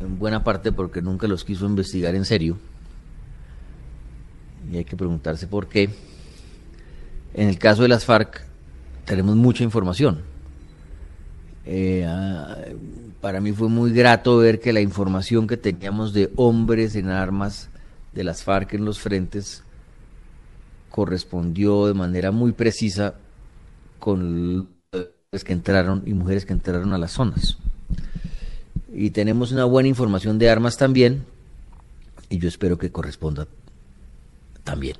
en 0.00 0.18
buena 0.18 0.44
parte 0.44 0.72
porque 0.72 1.02
nunca 1.02 1.26
los 1.26 1.44
quiso 1.44 1.66
investigar 1.66 2.14
en 2.14 2.24
serio, 2.24 2.56
y 4.72 4.78
hay 4.78 4.84
que 4.84 4.96
preguntarse 4.96 5.46
por 5.46 5.68
qué. 5.68 5.90
En 7.34 7.48
el 7.48 7.58
caso 7.58 7.82
de 7.82 7.88
las 7.88 8.04
FARC 8.04 8.44
tenemos 9.04 9.36
mucha 9.36 9.62
información. 9.62 10.27
Eh, 11.70 12.02
ah, 12.08 12.56
para 13.20 13.42
mí 13.42 13.52
fue 13.52 13.68
muy 13.68 13.92
grato 13.92 14.38
ver 14.38 14.58
que 14.58 14.72
la 14.72 14.80
información 14.80 15.46
que 15.46 15.58
teníamos 15.58 16.14
de 16.14 16.32
hombres 16.36 16.96
en 16.96 17.10
armas 17.10 17.68
de 18.14 18.24
las 18.24 18.42
FARC 18.42 18.72
en 18.72 18.86
los 18.86 19.00
frentes 19.00 19.62
correspondió 20.90 21.86
de 21.86 21.92
manera 21.92 22.30
muy 22.30 22.52
precisa 22.52 23.16
con 23.98 24.66
los 25.30 25.44
que 25.44 25.52
entraron 25.52 26.04
y 26.06 26.14
mujeres 26.14 26.46
que 26.46 26.54
entraron 26.54 26.94
a 26.94 26.98
las 26.98 27.12
zonas. 27.12 27.58
Y 28.90 29.10
tenemos 29.10 29.52
una 29.52 29.66
buena 29.66 29.90
información 29.90 30.38
de 30.38 30.48
armas 30.48 30.78
también, 30.78 31.26
y 32.30 32.38
yo 32.38 32.48
espero 32.48 32.78
que 32.78 32.90
corresponda 32.90 33.46
también. 34.64 34.96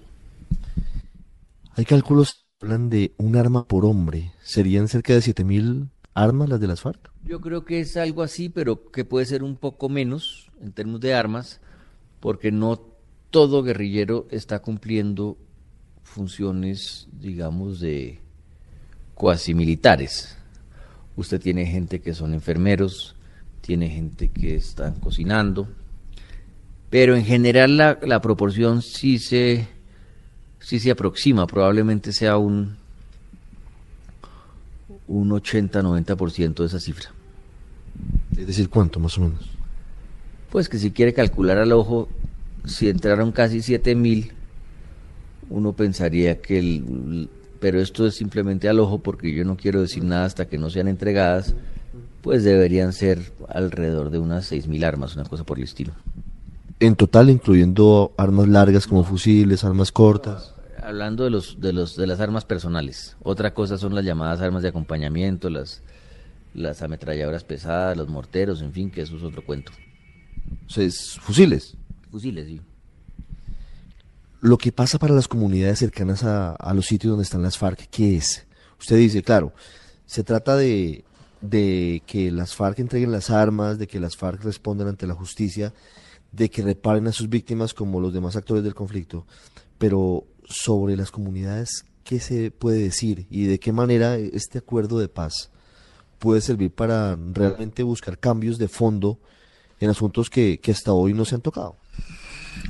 Hay 1.76 1.86
cálculos 1.86 2.46
que 2.60 2.66
hablan 2.66 2.90
de 2.90 3.14
un 3.16 3.36
arma 3.36 3.64
por 3.64 3.86
hombre. 3.86 4.32
¿Serían 4.42 4.86
cerca 4.88 5.14
de 5.14 5.20
7.000 5.20 5.88
armas 6.22 6.48
las 6.48 6.60
de 6.60 6.66
las? 6.66 6.82
Yo 7.24 7.40
creo 7.40 7.64
que 7.64 7.80
es 7.80 7.96
algo 7.96 8.22
así, 8.22 8.48
pero 8.48 8.90
que 8.90 9.04
puede 9.04 9.26
ser 9.26 9.42
un 9.42 9.56
poco 9.56 9.88
menos 9.88 10.50
en 10.60 10.72
términos 10.72 11.00
de 11.00 11.14
armas, 11.14 11.60
porque 12.20 12.50
no 12.50 12.80
todo 13.30 13.62
guerrillero 13.62 14.26
está 14.30 14.60
cumpliendo 14.60 15.36
funciones, 16.02 17.08
digamos, 17.12 17.80
de 17.80 18.18
cuasi 19.14 19.54
militares. 19.54 20.36
Usted 21.16 21.40
tiene 21.40 21.66
gente 21.66 22.00
que 22.00 22.14
son 22.14 22.34
enfermeros, 22.34 23.14
tiene 23.60 23.88
gente 23.88 24.28
que 24.28 24.56
están 24.56 24.94
cocinando, 25.00 25.68
pero 26.90 27.16
en 27.16 27.24
general 27.24 27.76
la, 27.76 27.98
la 28.02 28.20
proporción 28.20 28.82
sí 28.82 29.18
se, 29.18 29.68
sí 30.58 30.80
se 30.80 30.90
aproxima, 30.90 31.46
probablemente 31.46 32.12
sea 32.12 32.38
un, 32.38 32.76
un 35.08 35.30
80-90% 35.30 36.54
de 36.54 36.66
esa 36.66 36.78
cifra. 36.78 37.10
Es 38.36 38.46
decir, 38.46 38.68
¿cuánto 38.68 39.00
más 39.00 39.18
o 39.18 39.22
menos? 39.22 39.50
Pues 40.50 40.68
que 40.68 40.78
si 40.78 40.90
quiere 40.90 41.12
calcular 41.12 41.58
al 41.58 41.72
ojo, 41.72 42.08
si 42.64 42.88
entraron 42.88 43.32
casi 43.32 43.62
7000, 43.62 44.32
uno 45.50 45.72
pensaría 45.72 46.40
que 46.40 46.58
el, 46.58 47.28
pero 47.60 47.80
esto 47.80 48.06
es 48.06 48.14
simplemente 48.14 48.68
al 48.68 48.80
ojo 48.80 48.98
porque 48.98 49.32
yo 49.32 49.44
no 49.44 49.56
quiero 49.56 49.80
decir 49.80 50.04
nada 50.04 50.24
hasta 50.24 50.46
que 50.46 50.58
no 50.58 50.70
sean 50.70 50.88
entregadas, 50.88 51.54
pues 52.22 52.44
deberían 52.44 52.92
ser 52.92 53.32
alrededor 53.48 54.10
de 54.10 54.18
unas 54.18 54.46
6000 54.46 54.84
armas, 54.84 55.16
una 55.16 55.24
cosa 55.24 55.44
por 55.44 55.58
el 55.58 55.64
estilo. 55.64 55.92
En 56.80 56.94
total, 56.94 57.30
incluyendo 57.30 58.12
armas 58.16 58.48
largas 58.48 58.86
como 58.86 59.02
fusiles, 59.02 59.64
armas 59.64 59.90
cortas. 59.90 60.54
Hablando 60.88 61.24
de 61.24 61.28
los 61.28 61.60
de 61.60 61.74
los 61.74 61.96
de 61.96 62.06
las 62.06 62.18
armas 62.18 62.46
personales. 62.46 63.18
Otra 63.22 63.52
cosa 63.52 63.76
son 63.76 63.94
las 63.94 64.06
llamadas 64.06 64.40
armas 64.40 64.62
de 64.62 64.70
acompañamiento, 64.70 65.50
las 65.50 65.82
las 66.54 66.80
ametralladoras 66.80 67.44
pesadas, 67.44 67.94
los 67.94 68.08
morteros, 68.08 68.62
en 68.62 68.72
fin, 68.72 68.90
que 68.90 69.02
eso 69.02 69.18
es 69.18 69.22
otro 69.22 69.44
cuento. 69.44 69.70
O 70.66 70.70
sea, 70.70 70.84
es 70.84 71.18
fusiles. 71.20 71.76
Fusiles, 72.10 72.46
sí. 72.46 72.62
Lo 74.40 74.56
que 74.56 74.72
pasa 74.72 74.98
para 74.98 75.12
las 75.12 75.28
comunidades 75.28 75.78
cercanas 75.78 76.24
a, 76.24 76.52
a 76.52 76.72
los 76.72 76.86
sitios 76.86 77.10
donde 77.10 77.24
están 77.24 77.42
las 77.42 77.58
FARC, 77.58 77.86
¿qué 77.90 78.16
es? 78.16 78.46
Usted 78.80 78.96
dice, 78.96 79.22
claro, 79.22 79.52
se 80.06 80.24
trata 80.24 80.56
de, 80.56 81.04
de 81.42 82.02
que 82.06 82.30
las 82.30 82.54
FARC 82.54 82.78
entreguen 82.78 83.12
las 83.12 83.28
armas, 83.28 83.78
de 83.78 83.88
que 83.88 84.00
las 84.00 84.16
FARC 84.16 84.42
respondan 84.42 84.88
ante 84.88 85.06
la 85.06 85.12
justicia, 85.12 85.74
de 86.32 86.48
que 86.48 86.62
reparen 86.62 87.08
a 87.08 87.12
sus 87.12 87.28
víctimas 87.28 87.74
como 87.74 88.00
los 88.00 88.14
demás 88.14 88.36
actores 88.36 88.64
del 88.64 88.74
conflicto. 88.74 89.26
Pero 89.76 90.24
sobre 90.48 90.96
las 90.96 91.10
comunidades, 91.10 91.84
¿qué 92.04 92.20
se 92.20 92.50
puede 92.50 92.78
decir 92.78 93.26
y 93.30 93.46
de 93.46 93.58
qué 93.58 93.72
manera 93.72 94.16
este 94.16 94.58
acuerdo 94.58 94.98
de 94.98 95.08
paz 95.08 95.50
puede 96.18 96.40
servir 96.40 96.70
para 96.70 97.16
realmente 97.32 97.82
buscar 97.82 98.18
cambios 98.18 98.58
de 98.58 98.68
fondo 98.68 99.18
en 99.80 99.90
asuntos 99.90 100.30
que, 100.30 100.58
que 100.58 100.72
hasta 100.72 100.92
hoy 100.92 101.12
no 101.12 101.24
se 101.24 101.34
han 101.34 101.42
tocado? 101.42 101.76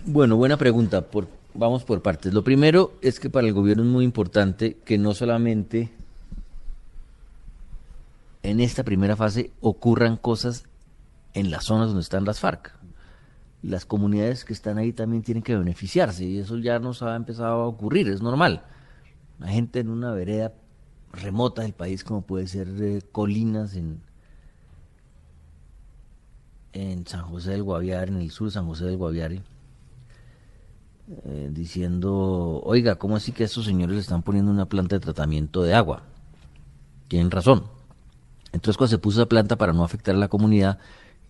Bueno, 0.04 0.36
buena 0.36 0.56
pregunta. 0.56 1.02
Por, 1.02 1.28
vamos 1.54 1.84
por 1.84 2.02
partes. 2.02 2.32
Lo 2.34 2.44
primero 2.44 2.92
es 3.00 3.20
que 3.20 3.30
para 3.30 3.46
el 3.46 3.54
gobierno 3.54 3.82
es 3.82 3.88
muy 3.88 4.04
importante 4.04 4.76
que 4.84 4.98
no 4.98 5.14
solamente 5.14 5.90
en 8.42 8.60
esta 8.60 8.84
primera 8.84 9.16
fase 9.16 9.50
ocurran 9.60 10.16
cosas 10.16 10.64
en 11.34 11.50
las 11.50 11.64
zonas 11.64 11.88
donde 11.88 12.02
están 12.02 12.24
las 12.24 12.40
FARC. 12.40 12.77
Las 13.62 13.84
comunidades 13.84 14.44
que 14.44 14.52
están 14.52 14.78
ahí 14.78 14.92
también 14.92 15.22
tienen 15.22 15.42
que 15.42 15.56
beneficiarse 15.56 16.24
y 16.24 16.38
eso 16.38 16.58
ya 16.58 16.78
nos 16.78 17.02
ha 17.02 17.16
empezado 17.16 17.62
a 17.62 17.66
ocurrir, 17.66 18.08
es 18.08 18.22
normal. 18.22 18.64
La 19.38 19.48
gente 19.48 19.80
en 19.80 19.88
una 19.88 20.12
vereda 20.12 20.52
remota 21.12 21.62
del 21.62 21.72
país 21.72 22.04
como 22.04 22.22
puede 22.22 22.46
ser 22.46 22.68
eh, 22.80 23.02
Colinas 23.10 23.74
en, 23.74 24.00
en 26.72 27.06
San 27.06 27.22
José 27.22 27.52
del 27.52 27.62
Guaviare, 27.62 28.12
en 28.12 28.18
el 28.18 28.30
sur 28.30 28.48
de 28.48 28.52
San 28.52 28.66
José 28.66 28.84
del 28.84 28.96
Guaviare, 28.96 29.42
eh, 31.24 31.50
diciendo, 31.52 32.60
oiga, 32.64 32.96
¿cómo 32.96 33.16
así 33.16 33.32
que 33.32 33.44
estos 33.44 33.64
señores 33.64 33.94
le 33.94 34.00
están 34.00 34.22
poniendo 34.22 34.50
una 34.50 34.66
planta 34.66 34.96
de 34.96 35.00
tratamiento 35.00 35.62
de 35.62 35.74
agua? 35.74 36.02
Tienen 37.08 37.30
razón. 37.30 37.64
Entonces 38.52 38.76
cuando 38.76 38.90
se 38.90 38.98
puso 38.98 39.20
esa 39.20 39.28
planta 39.28 39.56
para 39.56 39.72
no 39.72 39.84
afectar 39.84 40.14
a 40.14 40.18
la 40.18 40.28
comunidad 40.28 40.78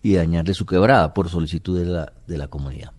y 0.01 0.15
dañarle 0.15 0.53
su 0.53 0.65
quebrada 0.65 1.13
por 1.13 1.29
solicitud 1.29 1.77
de 1.77 1.85
la, 1.85 2.13
de 2.27 2.37
la 2.37 2.47
comunidad. 2.47 2.91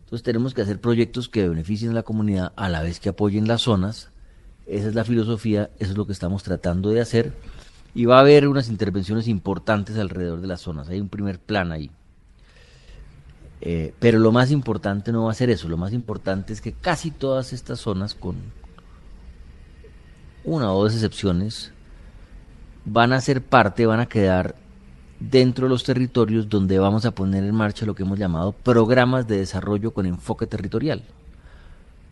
Entonces 0.00 0.24
tenemos 0.24 0.52
que 0.54 0.62
hacer 0.62 0.80
proyectos 0.80 1.28
que 1.28 1.48
beneficien 1.48 1.92
a 1.92 1.94
la 1.94 2.02
comunidad 2.02 2.52
a 2.56 2.68
la 2.68 2.82
vez 2.82 3.00
que 3.00 3.08
apoyen 3.08 3.48
las 3.48 3.62
zonas. 3.62 4.10
Esa 4.66 4.88
es 4.88 4.94
la 4.94 5.04
filosofía, 5.04 5.70
eso 5.78 5.92
es 5.92 5.96
lo 5.96 6.06
que 6.06 6.12
estamos 6.12 6.42
tratando 6.42 6.90
de 6.90 7.00
hacer. 7.00 7.32
Y 7.94 8.04
va 8.04 8.18
a 8.18 8.20
haber 8.20 8.48
unas 8.48 8.68
intervenciones 8.68 9.28
importantes 9.28 9.96
alrededor 9.98 10.40
de 10.40 10.46
las 10.46 10.60
zonas. 10.60 10.88
Hay 10.88 11.00
un 11.00 11.08
primer 11.08 11.38
plan 11.38 11.72
ahí. 11.72 11.90
Eh, 13.60 13.94
pero 14.00 14.18
lo 14.18 14.32
más 14.32 14.50
importante 14.50 15.12
no 15.12 15.24
va 15.24 15.30
a 15.30 15.34
ser 15.34 15.48
eso. 15.48 15.68
Lo 15.68 15.76
más 15.76 15.92
importante 15.92 16.52
es 16.52 16.60
que 16.60 16.72
casi 16.72 17.10
todas 17.10 17.52
estas 17.52 17.80
zonas, 17.80 18.14
con 18.14 18.36
una 20.44 20.72
o 20.72 20.82
dos 20.82 20.94
excepciones, 20.94 21.72
van 22.84 23.12
a 23.12 23.20
ser 23.20 23.42
parte, 23.42 23.86
van 23.86 24.00
a 24.00 24.06
quedar 24.06 24.56
dentro 25.30 25.66
de 25.66 25.70
los 25.70 25.84
territorios 25.84 26.48
donde 26.48 26.78
vamos 26.78 27.04
a 27.04 27.12
poner 27.12 27.44
en 27.44 27.54
marcha 27.54 27.86
lo 27.86 27.94
que 27.94 28.02
hemos 28.02 28.18
llamado 28.18 28.52
programas 28.52 29.26
de 29.28 29.38
desarrollo 29.38 29.92
con 29.92 30.06
enfoque 30.06 30.46
territorial. 30.46 31.02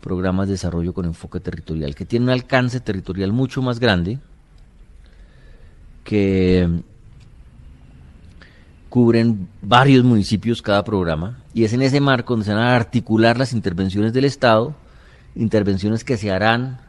Programas 0.00 0.46
de 0.46 0.52
desarrollo 0.52 0.94
con 0.94 1.04
enfoque 1.04 1.40
territorial, 1.40 1.94
que 1.94 2.06
tienen 2.06 2.28
un 2.28 2.32
alcance 2.32 2.80
territorial 2.80 3.32
mucho 3.32 3.60
más 3.62 3.80
grande, 3.80 4.18
que 6.04 6.82
cubren 8.88 9.48
varios 9.60 10.04
municipios 10.04 10.62
cada 10.62 10.84
programa, 10.84 11.42
y 11.52 11.64
es 11.64 11.72
en 11.72 11.82
ese 11.82 12.00
marco 12.00 12.32
donde 12.32 12.46
se 12.46 12.54
van 12.54 12.62
a 12.62 12.76
articular 12.76 13.38
las 13.38 13.52
intervenciones 13.52 14.12
del 14.12 14.24
Estado, 14.24 14.74
intervenciones 15.34 16.02
que 16.02 16.16
se 16.16 16.30
harán, 16.30 16.80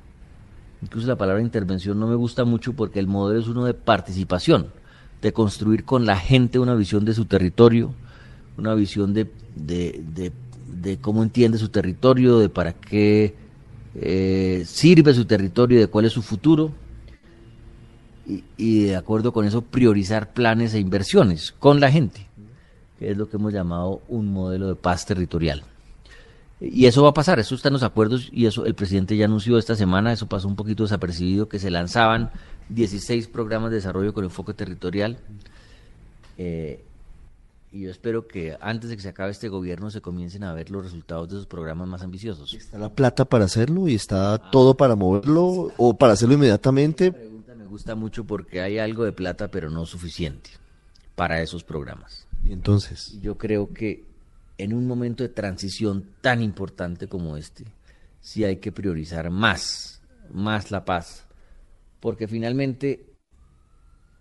incluso 0.81 1.07
la 1.07 1.17
palabra 1.17 1.41
intervención 1.41 1.99
no 1.99 2.07
me 2.07 2.15
gusta 2.15 2.45
mucho 2.45 2.73
porque 2.73 2.99
el 2.99 3.07
modelo 3.07 3.39
es 3.39 3.47
uno 3.47 3.65
de 3.65 3.73
participación 3.73 4.71
de 5.21 5.33
construir 5.33 5.85
con 5.85 6.05
la 6.05 6.17
gente 6.17 6.59
una 6.59 6.75
visión 6.75 7.05
de 7.05 7.13
su 7.13 7.25
territorio, 7.25 7.93
una 8.57 8.73
visión 8.73 9.13
de, 9.13 9.29
de, 9.55 10.97
cómo 10.99 11.23
entiende 11.23 11.57
su 11.57 11.69
territorio, 11.69 12.39
de 12.39 12.49
para 12.49 12.73
qué 12.73 13.35
eh, 13.95 14.63
sirve 14.65 15.13
su 15.13 15.25
territorio, 15.25 15.79
de 15.79 15.87
cuál 15.87 16.05
es 16.05 16.13
su 16.13 16.21
futuro, 16.21 16.71
y, 18.57 18.83
de 18.83 18.95
acuerdo 18.95 19.33
con 19.33 19.45
eso 19.45 19.61
priorizar 19.61 20.33
planes 20.33 20.73
e 20.73 20.79
inversiones 20.79 21.51
con 21.51 21.79
la 21.79 21.91
gente, 21.91 22.27
que 22.97 23.11
es 23.11 23.17
lo 23.17 23.29
que 23.29 23.37
hemos 23.37 23.51
llamado 23.51 24.01
un 24.07 24.31
modelo 24.31 24.67
de 24.67 24.75
paz 24.75 25.05
territorial. 25.05 25.63
Y 26.61 26.85
eso 26.85 27.01
va 27.01 27.09
a 27.09 27.13
pasar, 27.13 27.39
eso 27.39 27.55
está 27.55 27.69
en 27.69 27.73
los 27.73 27.81
acuerdos 27.81 28.29
y 28.31 28.45
eso 28.45 28.65
el 28.65 28.75
presidente 28.75 29.17
ya 29.17 29.25
anunció 29.25 29.57
esta 29.57 29.75
semana, 29.75 30.13
eso 30.13 30.27
pasó 30.27 30.47
un 30.47 30.55
poquito 30.55 30.83
desapercibido, 30.83 31.49
que 31.49 31.57
se 31.57 31.71
lanzaban 31.71 32.29
16 32.69 33.27
programas 33.29 33.71
de 33.71 33.77
desarrollo 33.77 34.13
con 34.13 34.23
enfoque 34.23 34.53
territorial. 34.53 35.17
Eh, 36.37 36.85
y 37.71 37.81
yo 37.81 37.89
espero 37.89 38.27
que 38.27 38.57
antes 38.61 38.91
de 38.91 38.95
que 38.95 39.01
se 39.01 39.09
acabe 39.09 39.31
este 39.31 39.49
gobierno 39.49 39.89
se 39.89 40.01
comiencen 40.01 40.43
a 40.43 40.53
ver 40.53 40.69
los 40.69 40.83
resultados 40.83 41.29
de 41.29 41.35
esos 41.35 41.47
programas 41.47 41.87
más 41.87 42.03
ambiciosos. 42.03 42.53
¿Está 42.53 42.77
la 42.77 42.89
plata 42.89 43.25
para 43.25 43.45
hacerlo 43.45 43.87
y 43.87 43.95
está 43.95 44.37
todo 44.51 44.75
para 44.75 44.95
moverlo 44.95 45.71
o 45.77 45.97
para 45.97 46.13
hacerlo 46.13 46.35
inmediatamente? 46.35 47.07
Esta 47.07 47.17
pregunta 47.17 47.55
me 47.55 47.65
gusta 47.65 47.95
mucho 47.95 48.25
porque 48.25 48.61
hay 48.61 48.77
algo 48.77 49.03
de 49.03 49.13
plata 49.13 49.49
pero 49.49 49.71
no 49.71 49.87
suficiente 49.87 50.51
para 51.15 51.41
esos 51.41 51.63
programas. 51.63 52.27
¿Y 52.43 52.51
entonces? 52.51 53.17
Yo 53.21 53.37
creo 53.37 53.73
que 53.73 54.10
en 54.57 54.73
un 54.73 54.87
momento 54.87 55.23
de 55.23 55.29
transición 55.29 56.09
tan 56.21 56.41
importante 56.41 57.07
como 57.07 57.37
este, 57.37 57.65
sí 58.19 58.43
hay 58.43 58.57
que 58.57 58.71
priorizar 58.71 59.29
más, 59.29 60.01
más 60.31 60.71
la 60.71 60.85
paz, 60.85 61.25
porque 61.99 62.27
finalmente 62.27 63.05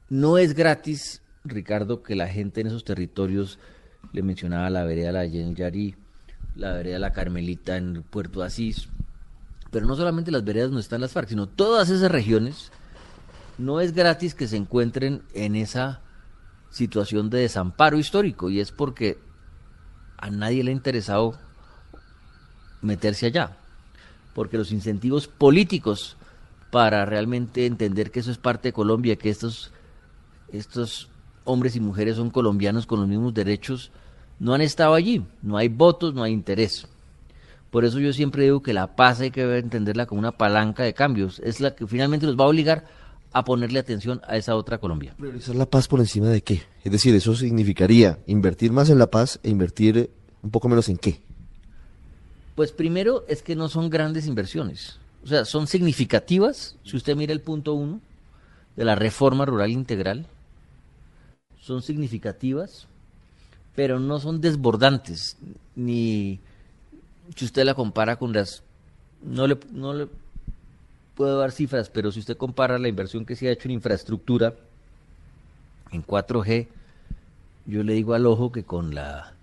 no 0.09 0.38
es 0.38 0.55
gratis, 0.55 1.23
Ricardo, 1.45 2.03
que 2.03 2.16
la 2.16 2.29
gente 2.29 2.61
en 2.61 2.66
esos 2.66 2.85
territorios, 2.85 3.59
le 4.12 4.23
mencionaba 4.23 4.71
la 4.71 4.85
vereda 4.85 5.12
La 5.12 5.27
Yarí, 5.27 5.95
la 6.57 6.73
vereda 6.73 6.99
La 6.99 7.12
Carmelita 7.12 7.77
en 7.77 8.03
Puerto 8.03 8.43
Asís, 8.43 8.88
pero 9.71 9.87
no 9.87 9.95
solamente 9.95 10.31
las 10.31 10.45
veredas 10.45 10.71
donde 10.71 10.83
están 10.83 11.01
las 11.01 11.12
FARC, 11.12 11.29
sino 11.29 11.49
todas 11.49 11.90
esas 11.90 12.11
regiones, 12.11 12.73
no 13.59 13.81
es 13.81 13.93
gratis 13.93 14.35
que 14.35 14.49
se 14.49 14.57
encuentren 14.57 15.23
en 15.35 15.55
esa 15.55 16.01
situación 16.71 17.31
de 17.31 17.40
desamparo 17.40 17.99
histórico, 17.99 18.51
y 18.51 18.61
es 18.61 18.73
porque 18.73 19.19
a 20.20 20.30
nadie 20.30 20.62
le 20.62 20.70
ha 20.70 20.74
interesado 20.74 21.35
meterse 22.83 23.26
allá, 23.26 23.56
porque 24.35 24.59
los 24.59 24.72
incentivos 24.72 25.26
políticos 25.26 26.16
para 26.70 27.04
realmente 27.04 27.66
entender 27.66 28.11
que 28.11 28.20
eso 28.20 28.30
es 28.30 28.38
parte 28.38 28.68
de 28.68 28.72
Colombia, 28.72 29.16
que 29.16 29.30
estos, 29.30 29.72
estos 30.52 31.09
hombres 31.44 31.74
y 31.74 31.80
mujeres 31.80 32.16
son 32.16 32.30
colombianos 32.30 32.87
con 32.87 33.00
los 33.00 33.09
mismos 33.09 33.35
derechos, 33.35 33.90
no 34.38 34.54
han 34.54 34.61
estado 34.61 34.94
allí, 34.94 35.24
no 35.42 35.56
hay 35.56 35.68
votos, 35.68 36.14
no 36.14 36.22
hay 36.22 36.33
interés. 36.33 36.87
Por 37.70 37.85
eso 37.85 37.98
yo 37.98 38.12
siempre 38.12 38.44
digo 38.44 38.62
que 38.62 38.72
la 38.72 38.96
paz 38.96 39.20
hay 39.20 39.30
que 39.30 39.59
entenderla 39.59 40.06
como 40.06 40.18
una 40.18 40.33
palanca 40.33 40.83
de 40.83 40.94
cambios, 40.94 41.40
es 41.40 41.61
la 41.61 41.74
que 41.74 41.87
finalmente 41.87 42.26
nos 42.26 42.38
va 42.38 42.44
a 42.44 42.48
obligar 42.48 42.85
a 43.33 43.45
ponerle 43.45 43.79
atención 43.79 44.21
a 44.27 44.37
esa 44.37 44.57
otra 44.57 44.79
Colombia. 44.79 45.14
¿Priorizar 45.16 45.55
la 45.55 45.66
paz 45.66 45.87
por 45.87 46.01
encima 46.01 46.29
de 46.29 46.43
qué? 46.43 46.62
Es 46.85 46.93
decir, 46.93 47.14
eso 47.14 47.35
significaría 47.35 48.19
invertir 48.27 48.73
más 48.73 48.90
en 48.90 48.99
la 48.99 49.11
paz 49.11 49.38
e 49.43 49.51
invertir 49.51 50.11
un 50.43 50.51
poco 50.51 50.69
menos 50.69 50.88
en 50.88 50.97
qué. 50.97 51.21
Pues 52.57 52.73
primero 52.73 53.25
es 53.29 53.43
que 53.43 53.57
no 53.57 53.69
son 53.69 53.88
grandes 53.90 54.27
inversiones. 54.27 54.99
O 55.23 55.27
sea, 55.27 55.45
son 55.45 55.66
significativas, 55.66 56.77
si 56.85 56.97
usted 56.97 57.14
mira 57.14 57.33
el 57.33 57.40
punto 57.40 57.75
uno 57.75 58.01
de 58.77 58.85
la 58.85 58.95
reforma 58.95 59.45
rural 59.45 59.71
integral, 59.71 60.27
son 61.61 61.83
significativas, 61.83 62.87
pero 63.77 64.01
no 64.01 64.19
son 64.19 64.40
desbordantes, 64.40 65.37
ni 65.77 66.40
si 67.37 67.45
usted 67.45 67.64
la 67.64 67.75
compara 67.75 68.16
con 68.16 68.33
las... 68.33 68.62
No 69.23 69.47
le, 69.47 69.59
no 69.71 69.93
le 69.93 70.09
puedo 71.14 71.38
dar 71.38 71.53
cifras, 71.53 71.90
pero 71.90 72.12
si 72.12 72.20
usted 72.20 72.37
compara 72.37 72.79
la 72.79 72.88
inversión 72.88 73.25
que 73.25 73.37
se 73.37 73.49
ha 73.49 73.53
hecho 73.53 73.68
en 73.68 73.73
infraestructura, 73.73 74.55
en 75.92 76.05
4G, 76.05 76.68
yo 77.66 77.83
le 77.83 77.94
digo 77.94 78.14
al 78.14 78.27
ojo 78.27 78.53
que 78.53 78.64
con 78.64 78.94
la 78.94 79.35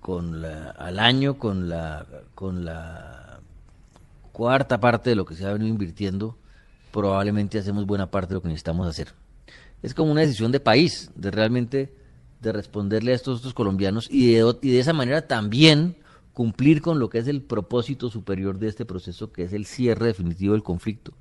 con 0.00 0.42
la, 0.42 0.70
al 0.70 0.98
año 0.98 1.38
con 1.38 1.68
la 1.68 2.06
con 2.34 2.64
la 2.64 3.40
cuarta 4.32 4.80
parte 4.80 5.10
de 5.10 5.16
lo 5.16 5.24
que 5.24 5.34
se 5.34 5.44
ha 5.44 5.52
venido 5.52 5.68
invirtiendo, 5.68 6.36
probablemente 6.90 7.58
hacemos 7.58 7.86
buena 7.86 8.10
parte 8.10 8.30
de 8.30 8.34
lo 8.34 8.42
que 8.42 8.48
necesitamos 8.48 8.88
hacer. 8.88 9.12
Es 9.82 9.94
como 9.94 10.10
una 10.10 10.22
decisión 10.22 10.52
de 10.52 10.60
país, 10.60 11.10
de 11.14 11.30
realmente 11.30 11.92
de 12.40 12.52
responderle 12.52 13.12
a 13.12 13.14
estos 13.14 13.38
otros 13.38 13.54
colombianos 13.54 14.08
y 14.10 14.32
de 14.34 14.78
esa 14.80 14.92
manera 14.92 15.28
también 15.28 15.96
cumplir 16.32 16.80
con 16.80 16.98
lo 16.98 17.08
que 17.08 17.18
es 17.18 17.28
el 17.28 17.42
propósito 17.42 18.10
superior 18.10 18.58
de 18.58 18.68
este 18.68 18.84
proceso, 18.84 19.32
que 19.32 19.44
es 19.44 19.52
el 19.52 19.66
cierre 19.66 20.06
definitivo 20.06 20.54
del 20.54 20.62
conflicto, 20.62 21.12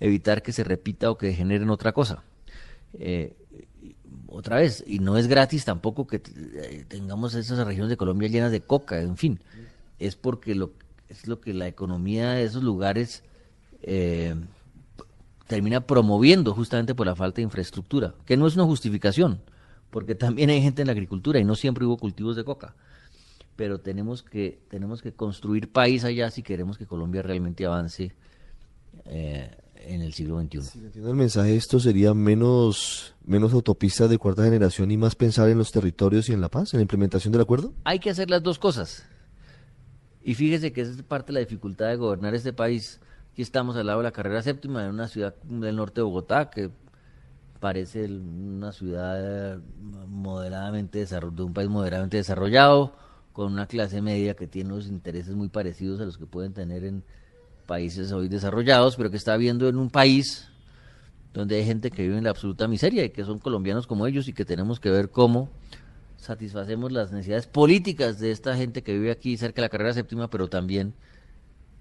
evitar 0.00 0.42
que 0.42 0.52
se 0.52 0.64
repita 0.64 1.10
o 1.10 1.18
que 1.18 1.32
generen 1.32 1.70
otra 1.70 1.92
cosa. 1.92 2.24
Eh, 2.94 3.36
otra 4.28 4.56
vez, 4.56 4.84
y 4.86 4.98
no 4.98 5.16
es 5.16 5.28
gratis 5.28 5.64
tampoco 5.64 6.06
que 6.06 6.16
eh, 6.16 6.84
tengamos 6.88 7.34
esas 7.34 7.64
regiones 7.66 7.90
de 7.90 7.96
Colombia 7.96 8.28
llenas 8.28 8.52
de 8.52 8.60
coca, 8.60 9.00
en 9.00 9.16
fin, 9.16 9.40
es 9.98 10.16
porque 10.16 10.54
lo, 10.54 10.72
es 11.08 11.26
lo 11.26 11.40
que 11.40 11.54
la 11.54 11.68
economía 11.68 12.32
de 12.32 12.44
esos 12.44 12.62
lugares 12.62 13.22
eh, 13.82 14.34
termina 15.46 15.80
promoviendo 15.86 16.52
justamente 16.54 16.94
por 16.94 17.06
la 17.06 17.14
falta 17.14 17.36
de 17.36 17.42
infraestructura, 17.42 18.14
que 18.24 18.36
no 18.36 18.46
es 18.46 18.56
una 18.56 18.64
justificación, 18.64 19.40
porque 19.90 20.14
también 20.14 20.50
hay 20.50 20.60
gente 20.60 20.82
en 20.82 20.86
la 20.86 20.92
agricultura 20.92 21.38
y 21.38 21.44
no 21.44 21.54
siempre 21.54 21.84
hubo 21.84 21.96
cultivos 21.96 22.36
de 22.36 22.44
coca. 22.44 22.74
Pero 23.56 23.80
tenemos 23.80 24.22
que, 24.22 24.60
tenemos 24.68 25.02
que 25.02 25.12
construir 25.12 25.72
país 25.72 26.04
allá 26.04 26.30
si 26.30 26.42
queremos 26.42 26.78
que 26.78 26.86
Colombia 26.86 27.22
realmente 27.22 27.64
avance 27.64 28.12
eh, 29.06 29.50
en 29.78 30.02
el 30.02 30.12
siglo 30.12 30.40
XXI. 30.40 30.62
Si 30.62 30.78
entiendo 30.78 31.10
el 31.10 31.16
mensaje, 31.16 31.56
esto 31.56 31.80
sería 31.80 32.12
menos, 32.12 33.14
menos 33.24 33.52
autopistas 33.52 34.10
de 34.10 34.18
cuarta 34.18 34.44
generación 34.44 34.90
y 34.90 34.96
más 34.96 35.14
pensar 35.14 35.48
en 35.48 35.58
los 35.58 35.70
territorios 35.70 36.28
y 36.28 36.32
en 36.32 36.40
la 36.40 36.48
paz, 36.48 36.74
en 36.74 36.78
la 36.78 36.82
implementación 36.82 37.32
del 37.32 37.42
acuerdo. 37.42 37.72
Hay 37.84 37.98
que 37.98 38.10
hacer 38.10 38.30
las 38.30 38.42
dos 38.42 38.58
cosas. 38.58 39.04
Y 40.22 40.34
fíjese 40.34 40.72
que 40.72 40.80
esa 40.80 40.90
es 40.90 41.02
parte 41.02 41.28
de 41.28 41.34
la 41.34 41.40
dificultad 41.40 41.86
de 41.88 41.96
gobernar 41.96 42.34
este 42.34 42.52
país. 42.52 43.00
Aquí 43.32 43.42
estamos 43.42 43.76
al 43.76 43.86
lado 43.86 44.00
de 44.00 44.04
la 44.04 44.12
carrera 44.12 44.42
séptima, 44.42 44.84
en 44.84 44.90
una 44.90 45.08
ciudad 45.08 45.34
del 45.44 45.76
norte 45.76 46.00
de 46.00 46.04
Bogotá, 46.04 46.50
que 46.50 46.70
parece 47.60 48.06
una 48.06 48.72
ciudad 48.72 49.58
moderadamente 50.08 50.98
desarrollada, 50.98 51.36
de 51.36 51.42
un 51.44 51.54
país 51.54 51.68
moderadamente 51.68 52.16
desarrollado, 52.16 52.96
con 53.36 53.52
una 53.52 53.66
clase 53.66 54.00
media 54.00 54.32
que 54.32 54.46
tiene 54.46 54.72
unos 54.72 54.86
intereses 54.86 55.34
muy 55.34 55.50
parecidos 55.50 56.00
a 56.00 56.06
los 56.06 56.16
que 56.16 56.24
pueden 56.24 56.54
tener 56.54 56.84
en 56.84 57.02
países 57.66 58.10
hoy 58.10 58.28
desarrollados, 58.28 58.96
pero 58.96 59.10
que 59.10 59.18
está 59.18 59.36
viendo 59.36 59.68
en 59.68 59.76
un 59.76 59.90
país 59.90 60.48
donde 61.34 61.56
hay 61.56 61.66
gente 61.66 61.90
que 61.90 62.00
vive 62.00 62.16
en 62.16 62.24
la 62.24 62.30
absoluta 62.30 62.66
miseria 62.66 63.04
y 63.04 63.10
que 63.10 63.26
son 63.26 63.38
colombianos 63.38 63.86
como 63.86 64.06
ellos 64.06 64.26
y 64.26 64.32
que 64.32 64.46
tenemos 64.46 64.80
que 64.80 64.88
ver 64.88 65.10
cómo 65.10 65.50
satisfacemos 66.16 66.92
las 66.92 67.12
necesidades 67.12 67.46
políticas 67.46 68.18
de 68.20 68.30
esta 68.30 68.56
gente 68.56 68.82
que 68.82 68.94
vive 68.94 69.10
aquí 69.10 69.36
cerca 69.36 69.56
de 69.56 69.66
la 69.66 69.68
carrera 69.68 69.92
séptima, 69.92 70.30
pero 70.30 70.48
también 70.48 70.94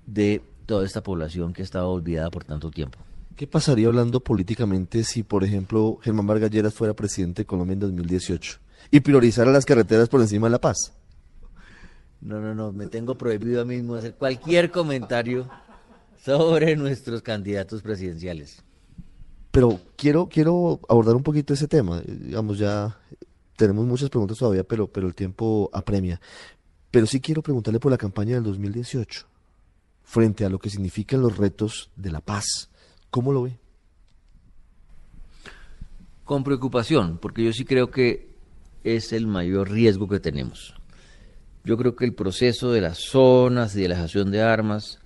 de 0.08 0.42
toda 0.66 0.86
esta 0.86 1.04
población 1.04 1.54
que 1.54 1.62
ha 1.62 1.64
estado 1.64 1.90
olvidada 1.90 2.32
por 2.32 2.44
tanto 2.44 2.70
tiempo. 2.70 3.00
¿Qué 3.38 3.48
pasaría 3.48 3.88
hablando 3.88 4.20
políticamente 4.20 5.06
si, 5.06 5.24
por 5.24 5.46
ejemplo, 5.46 6.00
Germán 6.02 6.28
Vargas 6.28 6.52
Lleras 6.52 6.74
fuera 6.74 6.94
presidente 6.94 7.44
de 7.44 7.46
Colombia 7.46 7.76
en 7.76 7.80
2018 7.80 8.60
y 8.92 9.00
priorizara 9.00 9.54
las 9.54 9.64
carreteras 9.64 10.10
por 10.10 10.20
encima 10.20 10.48
de 10.48 10.52
la 10.52 10.60
paz? 10.60 10.92
No, 12.26 12.42
no, 12.42 12.56
no, 12.56 12.72
me 12.72 12.88
tengo 12.88 13.16
prohibido 13.16 13.62
a 13.62 13.66
mí 13.66 13.76
mismo 13.76 13.94
hacer 13.94 14.16
cualquier 14.16 14.72
comentario 14.72 15.48
sobre 16.24 16.76
nuestros 16.76 17.22
candidatos 17.22 17.84
presidenciales. 17.84 18.64
Pero 19.52 19.80
quiero, 19.96 20.28
quiero 20.28 20.80
abordar 20.90 21.16
un 21.16 21.22
poquito 21.22 21.54
ese 21.54 21.68
tema. 21.68 22.02
Digamos, 22.02 22.58
ya 22.58 22.98
tenemos 23.56 23.86
muchas 23.86 24.10
preguntas 24.10 24.40
todavía, 24.40 24.64
pero, 24.64 24.88
pero 24.88 25.06
el 25.06 25.14
tiempo 25.14 25.70
apremia. 25.72 26.20
Pero 26.90 27.06
sí 27.06 27.22
quiero 27.22 27.44
preguntarle 27.44 27.80
por 27.80 27.92
la 27.92 27.98
campaña 27.98 28.34
del 28.34 28.44
2018, 28.44 29.28
frente 30.04 30.46
a 30.46 30.50
lo 30.50 30.58
que 30.58 30.72
significan 30.72 31.22
los 31.22 31.38
retos 31.38 31.92
de 31.96 32.10
la 32.10 32.22
paz. 32.22 32.72
¿Cómo 33.12 33.34
lo 33.34 33.44
ve? 33.44 33.60
Con 36.24 36.44
preocupación, 36.44 37.20
porque 37.22 37.44
yo 37.44 37.54
sí 37.54 37.66
creo 37.66 37.92
que 37.92 38.34
es 38.84 39.14
el 39.14 39.28
mayor 39.28 39.70
riesgo 39.70 40.08
que 40.08 40.20
tenemos. 40.20 40.74
Yo 41.66 41.78
creo 41.78 41.96
que 41.96 42.06
el 42.06 42.14
proceso 42.14 42.72
de 42.72 42.80
las 42.80 43.00
zonas 43.00 43.76
y 43.76 43.82
de 43.82 43.88
la 43.88 43.96
dejación 43.96 44.30
de 44.30 44.44
armas 44.44 45.00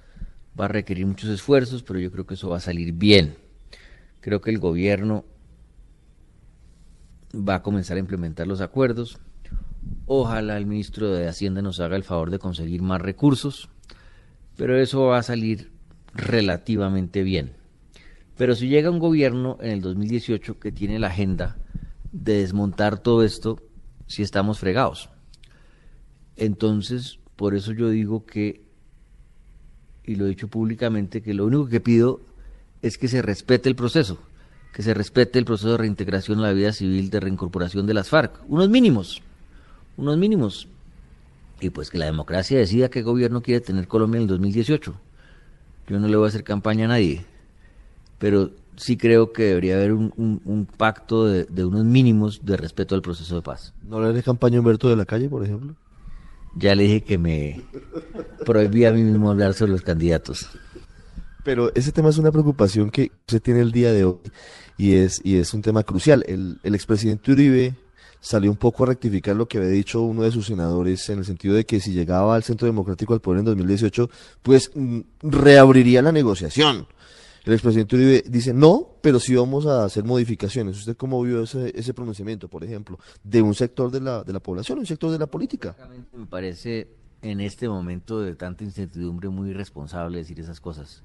va 0.59 0.65
a 0.65 0.67
requerir 0.67 1.05
muchos 1.05 1.29
esfuerzos, 1.29 1.83
pero 1.83 1.99
yo 1.99 2.11
creo 2.11 2.25
que 2.25 2.33
eso 2.33 2.49
va 2.49 2.57
a 2.57 2.61
salir 2.61 2.91
bien. 2.91 3.37
Creo 4.19 4.41
que 4.41 4.49
el 4.49 4.59
gobierno 4.59 5.23
va 7.33 7.55
a 7.55 7.61
comenzar 7.61 7.95
a 7.95 8.01
implementar 8.01 8.45
los 8.45 8.59
acuerdos. 8.59 9.19
Ojalá 10.05 10.57
el 10.57 10.65
ministro 10.65 11.09
de 11.11 11.29
Hacienda 11.29 11.61
nos 11.61 11.79
haga 11.79 11.95
el 11.95 12.03
favor 12.03 12.29
de 12.29 12.39
conseguir 12.39 12.81
más 12.81 13.01
recursos, 13.01 13.69
pero 14.57 14.77
eso 14.77 15.05
va 15.05 15.19
a 15.19 15.23
salir 15.23 15.71
relativamente 16.13 17.23
bien. 17.23 17.53
Pero 18.35 18.53
si 18.55 18.67
llega 18.67 18.89
un 18.89 18.99
gobierno 18.99 19.57
en 19.61 19.71
el 19.71 19.81
2018 19.81 20.59
que 20.59 20.73
tiene 20.73 20.99
la 20.99 21.07
agenda 21.07 21.57
de 22.11 22.39
desmontar 22.39 22.99
todo 22.99 23.23
esto, 23.23 23.61
si 24.07 24.23
estamos 24.23 24.59
fregados. 24.59 25.09
Entonces, 26.39 27.19
por 27.35 27.53
eso 27.53 27.73
yo 27.73 27.89
digo 27.89 28.25
que, 28.25 28.61
y 30.05 30.15
lo 30.15 30.25
he 30.25 30.29
dicho 30.29 30.47
públicamente, 30.47 31.21
que 31.21 31.33
lo 31.33 31.45
único 31.45 31.67
que 31.67 31.81
pido 31.81 32.21
es 32.81 32.97
que 32.97 33.09
se 33.09 33.21
respete 33.21 33.67
el 33.67 33.75
proceso, 33.75 34.19
que 34.73 34.81
se 34.81 34.93
respete 34.93 35.37
el 35.37 35.43
proceso 35.43 35.71
de 35.71 35.77
reintegración 35.77 36.39
a 36.39 36.43
la 36.43 36.53
vida 36.53 36.71
civil, 36.71 37.09
de 37.09 37.19
reincorporación 37.19 37.85
de 37.85 37.93
las 37.93 38.07
FARC, 38.07 38.39
unos 38.47 38.69
mínimos, 38.69 39.21
unos 39.97 40.17
mínimos. 40.17 40.69
Y 41.59 41.71
pues 41.71 41.89
que 41.89 41.97
la 41.97 42.05
democracia 42.05 42.57
decida 42.57 42.89
qué 42.89 43.01
gobierno 43.01 43.41
quiere 43.41 43.59
tener 43.59 43.89
Colombia 43.89 44.19
en 44.19 44.23
el 44.23 44.27
2018. 44.29 44.95
Yo 45.89 45.99
no 45.99 46.07
le 46.07 46.15
voy 46.15 46.25
a 46.25 46.29
hacer 46.29 46.45
campaña 46.45 46.85
a 46.85 46.87
nadie, 46.87 47.25
pero 48.17 48.51
sí 48.77 48.95
creo 48.95 49.33
que 49.33 49.43
debería 49.43 49.75
haber 49.75 49.91
un, 49.91 50.67
pacto 50.77 51.25
de, 51.25 51.65
unos 51.65 51.83
mínimos 51.83 52.45
de 52.45 52.55
respeto 52.55 52.95
al 52.95 53.01
proceso 53.01 53.35
de 53.35 53.41
paz. 53.41 53.73
¿No 53.83 53.99
le 54.01 54.07
haré 54.07 54.23
campaña 54.23 54.55
a 54.55 54.59
Humberto 54.61 54.87
de 54.87 54.95
la 54.95 55.05
Calle, 55.05 55.27
por 55.27 55.43
ejemplo? 55.43 55.75
Ya 56.55 56.75
le 56.75 56.83
dije 56.83 57.01
que 57.01 57.17
me 57.17 57.61
prohibía 58.45 58.89
a 58.89 58.91
mí 58.91 59.03
mismo 59.03 59.31
hablar 59.31 59.53
sobre 59.53 59.71
los 59.71 59.81
candidatos. 59.81 60.49
Pero 61.43 61.71
ese 61.75 61.91
tema 61.91 62.09
es 62.09 62.17
una 62.17 62.31
preocupación 62.31 62.89
que 62.89 63.11
se 63.27 63.39
tiene 63.39 63.61
el 63.61 63.71
día 63.71 63.93
de 63.93 64.05
hoy 64.05 64.19
y 64.77 64.95
es, 64.95 65.21
y 65.23 65.37
es 65.37 65.53
un 65.53 65.61
tema 65.61 65.83
crucial. 65.83 66.23
El, 66.27 66.59
el 66.63 66.75
expresidente 66.75 67.31
Uribe 67.31 67.75
salió 68.21 68.51
un 68.51 68.57
poco 68.57 68.83
a 68.83 68.87
rectificar 68.87 69.35
lo 69.35 69.47
que 69.47 69.57
había 69.57 69.69
dicho 69.69 70.01
uno 70.01 70.23
de 70.23 70.31
sus 70.31 70.47
senadores 70.47 71.09
en 71.09 71.19
el 71.19 71.25
sentido 71.25 71.55
de 71.55 71.65
que 71.65 71.79
si 71.79 71.91
llegaba 71.91 72.35
al 72.35 72.43
Centro 72.43 72.65
Democrático 72.65 73.13
al 73.13 73.21
poder 73.21 73.39
en 73.39 73.45
2018, 73.45 74.09
pues 74.41 74.71
mm, 74.75 74.99
reabriría 75.21 76.01
la 76.01 76.11
negociación. 76.11 76.87
El 77.49 77.53
expresidente 77.53 77.95
Uribe 77.95 78.23
dice 78.27 78.53
no, 78.53 78.87
pero 79.01 79.19
sí 79.19 79.33
vamos 79.33 79.65
a 79.65 79.83
hacer 79.83 80.03
modificaciones. 80.03 80.77
¿Usted 80.77 80.95
cómo 80.95 81.19
vio 81.23 81.41
ese, 81.41 81.71
ese 81.75 81.95
pronunciamiento, 81.95 82.47
por 82.47 82.63
ejemplo, 82.63 82.99
de 83.23 83.41
un 83.41 83.55
sector 83.55 83.89
de 83.89 83.99
la, 83.99 84.23
de 84.23 84.33
la 84.33 84.39
población, 84.39 84.77
un 84.77 84.85
sector 84.85 85.09
de 85.09 85.17
la 85.17 85.25
política? 85.25 85.75
Me 86.13 86.27
parece 86.27 86.89
en 87.23 87.41
este 87.41 87.67
momento 87.67 88.21
de 88.21 88.35
tanta 88.35 88.63
incertidumbre 88.63 89.29
muy 89.29 89.49
irresponsable 89.49 90.19
decir 90.19 90.39
esas 90.39 90.61
cosas. 90.61 91.01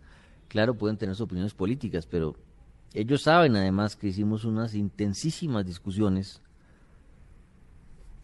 Claro, 0.48 0.74
pueden 0.74 0.98
tener 0.98 1.14
sus 1.14 1.24
opiniones 1.24 1.54
políticas, 1.54 2.04
pero 2.04 2.36
ellos 2.92 3.22
saben 3.22 3.56
además 3.56 3.96
que 3.96 4.08
hicimos 4.08 4.44
unas 4.44 4.74
intensísimas 4.74 5.64
discusiones 5.64 6.42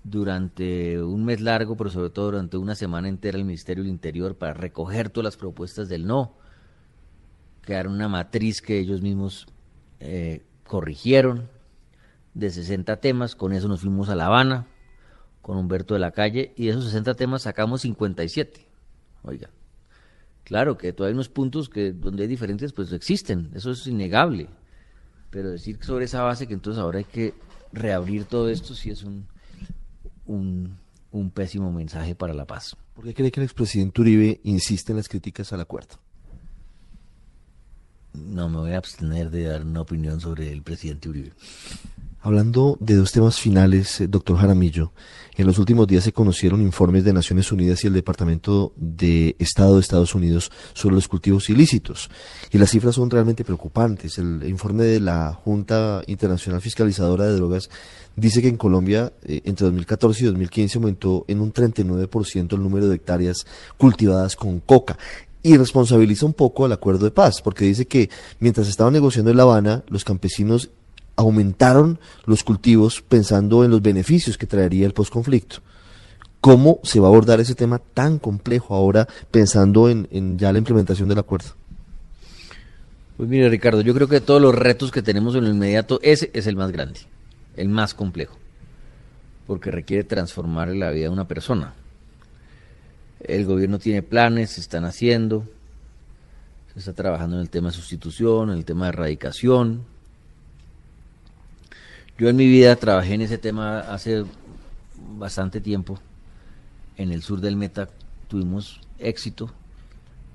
durante 0.04 1.02
un 1.02 1.24
mes 1.24 1.40
largo, 1.40 1.74
pero 1.74 1.88
sobre 1.88 2.10
todo 2.10 2.32
durante 2.32 2.58
una 2.58 2.74
semana 2.74 3.08
entera 3.08 3.38
el 3.38 3.46
Ministerio 3.46 3.82
del 3.82 3.90
Interior 3.90 4.36
para 4.36 4.52
recoger 4.52 5.08
todas 5.08 5.24
las 5.24 5.36
propuestas 5.38 5.88
del 5.88 6.06
no, 6.06 6.34
crear 7.60 7.88
una 7.88 8.08
matriz 8.08 8.62
que 8.62 8.78
ellos 8.78 9.02
mismos 9.02 9.46
eh, 10.00 10.44
corrigieron 10.66 11.48
de 12.34 12.50
60 12.50 12.96
temas, 12.96 13.34
con 13.34 13.52
eso 13.52 13.68
nos 13.68 13.80
fuimos 13.80 14.08
a 14.08 14.14
La 14.14 14.26
Habana 14.26 14.66
con 15.42 15.56
Humberto 15.56 15.94
de 15.94 16.00
la 16.00 16.12
Calle 16.12 16.52
y 16.56 16.66
de 16.66 16.70
esos 16.70 16.84
60 16.84 17.14
temas 17.14 17.42
sacamos 17.42 17.82
57. 17.82 18.66
Oiga, 19.22 19.50
claro 20.44 20.76
que 20.76 20.92
todavía 20.92 21.12
hay 21.12 21.14
unos 21.14 21.28
puntos 21.28 21.68
que 21.68 21.92
donde 21.92 22.22
hay 22.22 22.28
diferentes 22.28 22.72
pues 22.72 22.92
existen, 22.92 23.50
eso 23.54 23.70
es 23.70 23.86
innegable, 23.86 24.48
pero 25.30 25.50
decir 25.50 25.78
sobre 25.82 26.04
esa 26.04 26.22
base 26.22 26.46
que 26.46 26.54
entonces 26.54 26.80
ahora 26.80 26.98
hay 26.98 27.04
que 27.04 27.34
reabrir 27.72 28.24
todo 28.24 28.48
esto 28.48 28.74
sí 28.74 28.90
es 28.90 29.02
un 29.02 29.26
un, 30.30 31.30
pésimo 31.34 31.72
mensaje 31.72 32.14
para 32.14 32.34
la 32.34 32.46
paz. 32.46 32.76
¿Por 32.94 33.04
qué 33.04 33.14
cree 33.14 33.30
que 33.30 33.40
el 33.40 33.44
expresidente 33.44 34.00
Uribe 34.00 34.40
insiste 34.44 34.92
en 34.92 34.96
las 34.96 35.08
críticas 35.08 35.52
al 35.52 35.60
acuerdo? 35.60 35.96
No, 38.12 38.48
me 38.48 38.58
voy 38.58 38.72
a 38.72 38.78
abstener 38.78 39.30
de 39.30 39.44
dar 39.44 39.64
una 39.64 39.80
opinión 39.80 40.20
sobre 40.20 40.52
el 40.52 40.62
presidente 40.62 41.08
Uribe. 41.08 41.32
Hablando 42.22 42.76
de 42.80 42.96
dos 42.96 43.12
temas 43.12 43.40
finales, 43.40 43.98
eh, 43.98 44.06
doctor 44.06 44.36
Jaramillo, 44.36 44.92
en 45.36 45.46
los 45.46 45.58
últimos 45.58 45.86
días 45.86 46.04
se 46.04 46.12
conocieron 46.12 46.60
informes 46.60 47.02
de 47.02 47.14
Naciones 47.14 47.50
Unidas 47.50 47.82
y 47.82 47.86
el 47.86 47.94
Departamento 47.94 48.74
de 48.76 49.36
Estado 49.38 49.76
de 49.76 49.80
Estados 49.80 50.14
Unidos 50.14 50.52
sobre 50.74 50.96
los 50.96 51.08
cultivos 51.08 51.48
ilícitos. 51.48 52.10
Y 52.50 52.58
las 52.58 52.72
cifras 52.72 52.96
son 52.96 53.08
realmente 53.08 53.42
preocupantes. 53.42 54.18
El 54.18 54.46
informe 54.46 54.84
de 54.84 55.00
la 55.00 55.32
Junta 55.32 56.02
Internacional 56.08 56.60
Fiscalizadora 56.60 57.24
de 57.24 57.36
Drogas 57.36 57.70
dice 58.16 58.42
que 58.42 58.48
en 58.48 58.58
Colombia 58.58 59.14
eh, 59.22 59.40
entre 59.46 59.64
2014 59.64 60.22
y 60.22 60.26
2015 60.26 60.76
aumentó 60.76 61.24
en 61.26 61.40
un 61.40 61.54
39% 61.54 62.52
el 62.52 62.62
número 62.62 62.86
de 62.88 62.96
hectáreas 62.96 63.46
cultivadas 63.78 64.36
con 64.36 64.60
coca 64.60 64.98
y 65.42 65.56
responsabiliza 65.56 66.26
un 66.26 66.34
poco 66.34 66.64
al 66.64 66.72
acuerdo 66.72 67.04
de 67.04 67.10
paz, 67.10 67.40
porque 67.42 67.64
dice 67.64 67.86
que 67.86 68.10
mientras 68.40 68.68
estaban 68.68 68.92
negociando 68.92 69.30
en 69.30 69.36
La 69.36 69.44
Habana, 69.44 69.82
los 69.88 70.04
campesinos 70.04 70.70
aumentaron 71.16 71.98
los 72.24 72.44
cultivos 72.44 73.02
pensando 73.02 73.64
en 73.64 73.70
los 73.70 73.82
beneficios 73.82 74.38
que 74.38 74.46
traería 74.46 74.86
el 74.86 74.92
posconflicto. 74.92 75.58
¿Cómo 76.40 76.80
se 76.82 77.00
va 77.00 77.08
a 77.08 77.10
abordar 77.10 77.40
ese 77.40 77.54
tema 77.54 77.78
tan 77.78 78.18
complejo 78.18 78.74
ahora 78.74 79.06
pensando 79.30 79.90
en, 79.90 80.38
ya 80.38 80.52
la 80.52 80.58
implementación 80.58 81.08
del 81.08 81.18
acuerdo? 81.18 81.50
Pues 83.18 83.28
mire 83.28 83.50
Ricardo, 83.50 83.82
yo 83.82 83.92
creo 83.92 84.08
que 84.08 84.22
todos 84.22 84.40
los 84.40 84.54
retos 84.54 84.90
que 84.90 85.02
tenemos 85.02 85.34
en 85.34 85.44
lo 85.44 85.50
inmediato, 85.50 86.00
ese 86.02 86.30
es 86.32 86.46
el 86.46 86.56
más 86.56 86.72
grande, 86.72 87.00
el 87.56 87.68
más 87.68 87.92
complejo, 87.92 88.38
porque 89.46 89.70
requiere 89.70 90.04
transformar 90.04 90.68
la 90.68 90.90
vida 90.90 91.04
de 91.04 91.10
una 91.10 91.28
persona. 91.28 91.74
El 93.20 93.44
gobierno 93.44 93.78
tiene 93.78 94.02
planes, 94.02 94.50
se 94.50 94.60
están 94.60 94.84
haciendo, 94.84 95.44
se 96.72 96.78
está 96.78 96.92
trabajando 96.92 97.36
en 97.36 97.42
el 97.42 97.50
tema 97.50 97.68
de 97.68 97.74
sustitución, 97.74 98.50
en 98.50 98.56
el 98.56 98.64
tema 98.64 98.86
de 98.86 98.90
erradicación, 98.90 99.84
yo 102.20 102.28
en 102.28 102.36
mi 102.36 102.46
vida 102.46 102.76
trabajé 102.76 103.14
en 103.14 103.22
ese 103.22 103.38
tema 103.38 103.78
hace 103.78 104.26
bastante 105.16 105.58
tiempo. 105.58 105.98
En 106.98 107.12
el 107.12 107.22
sur 107.22 107.40
del 107.40 107.56
Meta 107.56 107.88
tuvimos 108.28 108.82
éxito. 108.98 109.50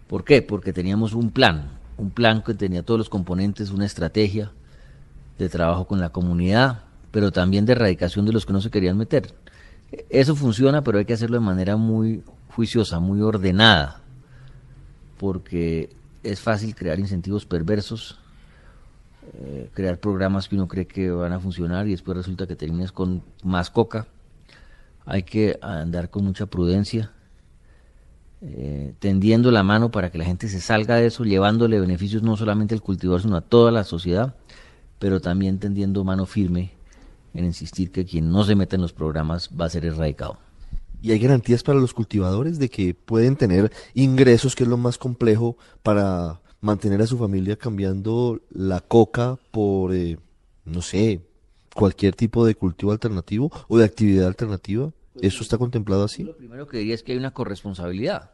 ¿Por 0.08 0.26
qué? 0.26 0.41
Porque 0.41 0.74
teníamos 0.74 1.13
un 1.13 1.30
plan, 1.30 1.69
un 1.98 2.10
plan 2.10 2.41
que 2.41 2.56
tenía 2.56 2.82
todos 2.82 2.98
los 2.98 3.10
componentes, 3.10 3.70
una 3.70 3.86
estrategia 3.86 4.51
de 5.38 5.47
trabajo 5.47 5.86
con 5.86 5.99
la 5.99 6.09
comunidad, 6.09 6.86
pero 7.12 7.32
también 7.32 7.68
de 7.68 7.74
erradicación 7.74 8.26
de 8.26 8.34
los 8.34 8.47
que 8.47 8.53
no 8.53 8.62
se 8.62 8.72
querían 8.72 8.97
meter. 8.97 9.36
Eso 10.09 10.36
funciona, 10.36 10.84
pero 10.84 10.97
hay 10.97 11.05
que 11.05 11.14
hacerlo 11.14 11.38
de 11.38 11.45
manera 11.45 11.78
muy 11.78 12.24
juiciosa, 12.56 12.99
muy 12.99 13.22
ordenada, 13.22 14.01
porque 15.18 15.95
es 16.24 16.39
fácil 16.39 16.74
crear 16.76 16.99
incentivos 16.99 17.45
perversos 17.45 18.20
eh, 19.34 19.70
crear 19.74 19.99
programas 19.99 20.47
que 20.47 20.56
uno 20.56 20.68
cree 20.68 20.86
que 20.86 21.10
van 21.10 21.34
a 21.34 21.39
funcionar 21.39 21.88
y 21.88 21.91
después 21.91 22.16
resulta 22.16 22.45
que 22.45 22.56
terminas 22.56 22.91
con 22.91 23.24
más 23.43 23.72
coca. 23.72 24.08
Hay 25.06 25.24
que 25.24 25.58
andar 25.62 26.10
con 26.10 26.26
mucha 26.26 26.45
prudencia, 26.45 27.12
eh, 28.41 28.93
tendiendo 28.99 29.49
la 29.51 29.64
mano 29.64 29.89
para 29.89 30.12
que 30.12 30.18
la 30.18 30.26
gente 30.26 30.47
se 30.47 30.62
salga 30.62 30.95
de 30.95 31.08
eso, 31.08 31.24
llevándole 31.24 31.80
beneficios 31.80 32.22
no 32.22 32.38
solamente 32.38 32.76
al 32.76 32.82
cultivador, 32.82 33.22
sino 33.22 33.36
a 33.36 33.41
toda 33.41 33.72
la 33.72 33.84
sociedad, 33.84 34.36
pero 34.99 35.20
también 35.20 35.60
tendiendo 35.60 36.03
mano 36.03 36.26
firme 36.26 36.72
en 37.34 37.45
insistir 37.45 37.91
que 37.91 38.06
quien 38.06 38.32
no 38.32 38.43
se 38.43 38.56
meta 38.56 38.76
en 38.76 38.84
los 38.84 38.93
programas 38.93 39.49
va 39.60 39.66
a 39.66 39.70
ser 39.70 39.86
erradicado. 39.86 40.38
¿Y 41.02 41.12
hay 41.12 41.20
garantías 41.20 41.64
para 41.64 41.80
los 41.80 41.93
cultivadores 41.93 42.60
de 42.60 42.70
que 42.70 42.93
pueden 42.93 43.36
tener 43.36 43.72
ingresos, 43.93 44.56
que 44.56 44.64
es 44.64 44.70
lo 44.70 44.78
más 44.78 44.98
complejo, 44.98 45.58
para 45.84 46.41
mantener 46.62 47.02
a 47.02 47.08
su 47.08 47.18
familia 47.18 47.56
cambiando 47.56 48.41
la 48.50 48.82
coca 48.82 49.38
por, 49.52 49.93
eh, 49.93 50.18
no 50.66 50.82
sé, 50.82 51.22
cualquier 51.74 52.16
tipo 52.16 52.46
de 52.46 52.56
cultivo 52.56 52.91
alternativo 52.91 53.52
o 53.68 53.78
de 53.78 53.86
actividad 53.86 54.28
alternativa? 54.28 54.91
¿Eso 55.22 55.43
está 55.43 55.58
contemplado 55.58 56.04
así? 56.04 56.24
Lo 56.24 56.36
primero 56.36 56.68
que 56.68 56.80
diría 56.80 56.96
es 56.96 57.04
que 57.04 57.14
hay 57.14 57.18
una 57.18 57.32
corresponsabilidad. 57.32 58.32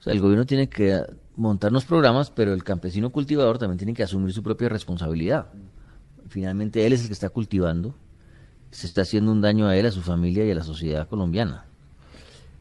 O 0.00 0.02
sea, 0.02 0.12
el 0.12 0.20
gobierno 0.20 0.46
tiene 0.46 0.68
que 0.68 1.00
montar 1.36 1.70
unos 1.70 1.84
programas, 1.84 2.30
pero 2.30 2.52
el 2.52 2.64
campesino 2.64 3.10
cultivador 3.10 3.58
también 3.58 3.78
tiene 3.78 3.94
que 3.94 4.02
asumir 4.02 4.32
su 4.32 4.42
propia 4.42 4.68
responsabilidad. 4.68 5.48
Finalmente 6.28 6.84
él 6.86 6.92
es 6.92 7.02
el 7.02 7.06
que 7.08 7.12
está 7.12 7.28
cultivando, 7.28 7.94
se 8.74 8.88
está 8.88 9.02
haciendo 9.02 9.30
un 9.30 9.40
daño 9.40 9.68
a 9.68 9.76
él, 9.76 9.86
a 9.86 9.92
su 9.92 10.02
familia 10.02 10.44
y 10.44 10.50
a 10.50 10.54
la 10.54 10.64
sociedad 10.64 11.08
colombiana. 11.08 11.64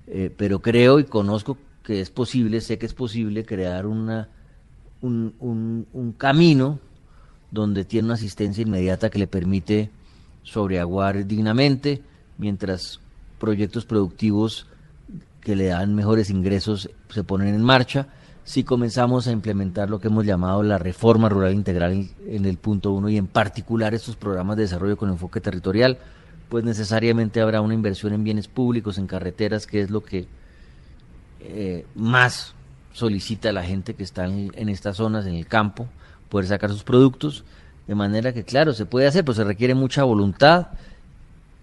Eh, 0.06 0.32
pero 0.36 0.60
creo 0.60 1.00
y 1.00 1.06
conozco 1.06 1.58
que 1.84 2.02
es 2.02 2.12
posible, 2.12 2.62
sé 2.62 2.78
que 2.78 2.86
es 2.86 2.94
posible 2.94 3.46
crear 3.46 3.88
una, 3.88 4.30
un, 5.02 5.34
un 5.92 6.12
camino 6.14 6.80
donde 7.50 7.84
tiene 7.84 8.06
una 8.06 8.14
asistencia 8.14 8.62
inmediata 8.62 9.10
que 9.10 9.18
le 9.18 9.26
permite 9.26 9.90
sobreaguar 10.44 11.26
dignamente, 11.26 12.04
mientras 12.38 13.00
proyectos 13.40 13.86
productivos 13.86 14.68
que 15.42 15.56
le 15.56 15.66
dan 15.66 15.96
mejores 15.96 16.30
ingresos 16.30 16.92
se 17.10 17.24
ponen 17.24 17.56
en 17.56 17.64
marcha. 17.64 18.08
Si 18.46 18.64
comenzamos 18.64 19.28
a 19.28 19.32
implementar 19.32 19.90
lo 19.90 20.00
que 20.00 20.08
hemos 20.10 20.26
llamado 20.26 20.64
la 20.64 20.78
reforma 20.78 21.30
rural 21.30 21.54
integral 21.54 22.10
en 22.28 22.46
el 22.46 22.58
punto 22.58 22.92
uno 22.92 23.10
y 23.10 23.18
en 23.18 23.28
particular 23.28 23.94
estos 23.94 24.18
programas 24.18 24.58
de 24.58 24.64
desarrollo 24.64 24.98
con 24.98 25.10
enfoque 25.10 25.40
territorial, 25.40 25.98
pues 26.50 26.66
necesariamente 26.66 27.40
habrá 27.40 27.62
una 27.62 27.74
inversión 27.74 28.14
en 28.14 28.24
bienes 28.24 28.48
públicos, 28.48 28.98
en 28.98 29.08
carreteras, 29.08 29.66
que 29.66 29.82
es 29.82 29.90
lo 29.90 30.04
que 30.04 30.28
eh, 31.40 31.86
más 31.96 32.54
solicita 32.92 33.52
la 33.54 33.64
gente 33.64 33.94
que 33.94 34.04
está 34.04 34.26
en, 34.26 34.52
en, 34.56 34.70
estas 34.70 34.98
zonas, 34.98 35.26
en 35.26 35.36
el 35.36 35.48
campo, 35.48 35.88
poder 36.30 36.48
sacar 36.48 36.70
sus 36.70 36.84
productos, 36.84 37.46
de 37.88 37.96
manera 37.96 38.34
que, 38.34 38.44
claro, 38.44 38.74
se 38.74 38.86
puede 38.86 39.08
hacer, 39.08 39.24
pero 39.24 39.36
se 39.36 39.44
requiere 39.44 39.74
mucha 39.74 40.04
voluntad 40.04 40.68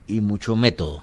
y 0.07 0.21
mucho 0.21 0.57
método. 0.57 1.03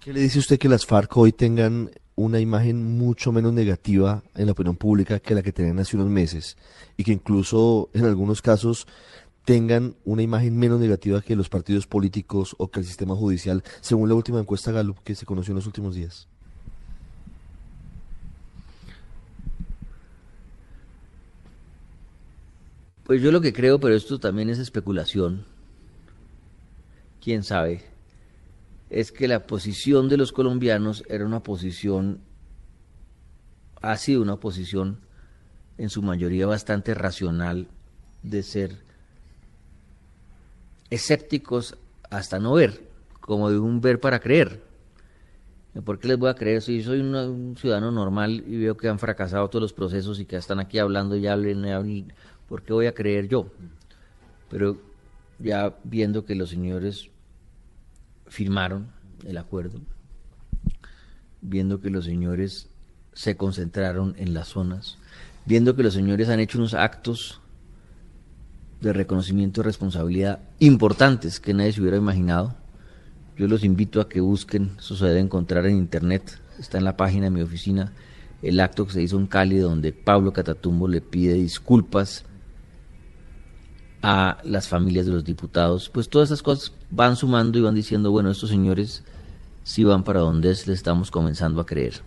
¿Qué 0.00 0.12
le 0.12 0.20
dice 0.20 0.38
usted 0.38 0.58
que 0.58 0.68
las 0.68 0.86
FARC 0.86 1.14
hoy 1.16 1.32
tengan 1.32 1.90
una 2.20 2.38
imagen 2.38 2.98
mucho 2.98 3.32
menos 3.32 3.54
negativa 3.54 4.22
en 4.34 4.46
la 4.46 4.52
opinión 4.52 4.76
pública 4.76 5.20
que 5.20 5.34
la 5.34 5.42
que 5.42 5.52
tenían 5.52 5.78
hace 5.78 5.96
unos 5.96 6.10
meses 6.10 6.58
y 6.98 7.04
que 7.04 7.12
incluso 7.12 7.88
en 7.94 8.04
algunos 8.04 8.42
casos 8.42 8.86
tengan 9.46 9.94
una 10.04 10.20
imagen 10.20 10.58
menos 10.58 10.80
negativa 10.80 11.22
que 11.22 11.34
los 11.34 11.48
partidos 11.48 11.86
políticos 11.86 12.54
o 12.58 12.68
que 12.70 12.80
el 12.80 12.86
sistema 12.86 13.16
judicial, 13.16 13.64
según 13.80 14.10
la 14.10 14.14
última 14.14 14.38
encuesta 14.38 14.70
Gallup 14.70 14.98
que 15.02 15.14
se 15.14 15.24
conoció 15.24 15.52
en 15.52 15.56
los 15.56 15.66
últimos 15.66 15.94
días? 15.94 16.28
Pues 23.04 23.22
yo 23.22 23.32
lo 23.32 23.40
que 23.40 23.54
creo, 23.54 23.80
pero 23.80 23.94
esto 23.94 24.20
también 24.20 24.50
es 24.50 24.58
especulación, 24.58 25.46
quién 27.24 27.42
sabe, 27.44 27.82
es 28.90 29.12
que 29.12 29.28
la 29.28 29.46
posición 29.46 30.08
de 30.08 30.16
los 30.16 30.32
colombianos 30.32 31.04
era 31.08 31.24
una 31.24 31.42
posición, 31.42 32.20
ha 33.80 33.96
sido 33.96 34.20
una 34.20 34.36
posición 34.36 34.98
en 35.78 35.88
su 35.88 36.02
mayoría 36.02 36.46
bastante 36.46 36.92
racional 36.92 37.68
de 38.22 38.42
ser 38.42 38.76
escépticos 40.90 41.78
hasta 42.10 42.40
no 42.40 42.52
ver, 42.54 42.82
como 43.20 43.48
de 43.48 43.60
un 43.60 43.80
ver 43.80 44.00
para 44.00 44.18
creer. 44.18 44.60
¿Por 45.84 46.00
qué 46.00 46.08
les 46.08 46.18
voy 46.18 46.28
a 46.28 46.34
creer 46.34 46.60
si 46.60 46.82
soy 46.82 46.98
un 46.98 47.56
ciudadano 47.56 47.92
normal 47.92 48.42
y 48.44 48.58
veo 48.58 48.76
que 48.76 48.88
han 48.88 48.98
fracasado 48.98 49.48
todos 49.48 49.62
los 49.62 49.72
procesos 49.72 50.18
y 50.18 50.24
que 50.24 50.34
están 50.34 50.58
aquí 50.58 50.80
hablando 50.80 51.14
y 51.14 51.28
hablen, 51.28 51.64
hablen 51.64 52.12
¿por 52.48 52.62
qué 52.62 52.72
voy 52.72 52.86
a 52.86 52.94
creer 52.94 53.28
yo? 53.28 53.46
Pero 54.50 54.76
ya 55.38 55.76
viendo 55.84 56.24
que 56.24 56.34
los 56.34 56.50
señores 56.50 57.08
firmaron 58.30 58.86
el 59.26 59.36
acuerdo, 59.36 59.80
viendo 61.42 61.80
que 61.80 61.90
los 61.90 62.06
señores 62.06 62.70
se 63.12 63.36
concentraron 63.36 64.14
en 64.16 64.32
las 64.32 64.48
zonas, 64.48 64.96
viendo 65.44 65.76
que 65.76 65.82
los 65.82 65.92
señores 65.92 66.28
han 66.28 66.40
hecho 66.40 66.58
unos 66.58 66.72
actos 66.72 67.40
de 68.80 68.92
reconocimiento 68.92 69.60
y 69.60 69.64
responsabilidad 69.64 70.38
importantes 70.60 71.40
que 71.40 71.52
nadie 71.52 71.72
se 71.72 71.82
hubiera 71.82 71.98
imaginado. 71.98 72.54
Yo 73.36 73.46
los 73.48 73.64
invito 73.64 74.00
a 74.00 74.08
que 74.08 74.20
busquen, 74.20 74.72
eso 74.78 74.96
se 74.96 75.06
debe 75.06 75.20
encontrar 75.20 75.66
en 75.66 75.76
internet, 75.76 76.40
está 76.58 76.78
en 76.78 76.84
la 76.84 76.96
página 76.96 77.24
de 77.24 77.30
mi 77.30 77.42
oficina, 77.42 77.92
el 78.42 78.60
acto 78.60 78.86
que 78.86 78.92
se 78.92 79.02
hizo 79.02 79.18
en 79.18 79.26
Cali 79.26 79.58
donde 79.58 79.92
Pablo 79.92 80.32
Catatumbo 80.32 80.88
le 80.88 81.00
pide 81.00 81.34
disculpas 81.34 82.24
a 84.02 84.38
las 84.44 84.68
familias 84.68 85.06
de 85.06 85.12
los 85.12 85.24
diputados, 85.24 85.90
pues 85.90 86.08
todas 86.08 86.28
esas 86.28 86.42
cosas 86.42 86.72
van 86.90 87.16
sumando 87.16 87.58
y 87.58 87.62
van 87.62 87.74
diciendo, 87.74 88.10
bueno, 88.10 88.30
estos 88.30 88.50
señores 88.50 89.02
sí 89.62 89.84
van 89.84 90.04
para 90.04 90.20
donde 90.20 90.48
les 90.48 90.68
estamos 90.68 91.10
comenzando 91.10 91.60
a 91.60 91.66
creer. 91.66 92.00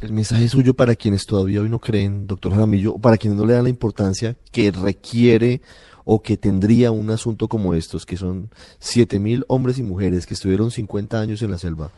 El 0.00 0.12
mensaje 0.12 0.48
suyo 0.48 0.74
para 0.74 0.94
quienes 0.94 1.24
todavía 1.24 1.62
hoy 1.62 1.68
no 1.68 1.78
creen, 1.78 2.26
doctor 2.26 2.52
Jaramillo, 2.52 2.94
o 2.94 2.98
para 2.98 3.16
quienes 3.16 3.38
no 3.38 3.46
le 3.46 3.54
dan 3.54 3.64
la 3.64 3.70
importancia 3.70 4.36
que 4.50 4.70
requiere 4.70 5.62
o 6.04 6.20
que 6.20 6.36
tendría 6.36 6.90
un 6.90 7.10
asunto 7.10 7.48
como 7.48 7.74
estos, 7.74 8.04
que 8.04 8.16
son 8.16 8.50
siete 8.80 9.18
mil 9.18 9.44
hombres 9.48 9.78
y 9.78 9.82
mujeres 9.82 10.26
que 10.26 10.34
estuvieron 10.34 10.70
50 10.70 11.20
años 11.20 11.40
en 11.42 11.52
la 11.52 11.58
selva 11.58 11.90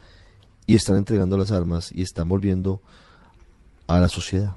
y 0.67 0.75
están 0.75 0.97
entregando 0.97 1.37
las 1.37 1.51
armas 1.51 1.91
y 1.93 2.03
están 2.03 2.29
volviendo 2.29 2.81
a 3.87 3.99
la 3.99 4.09
sociedad. 4.09 4.55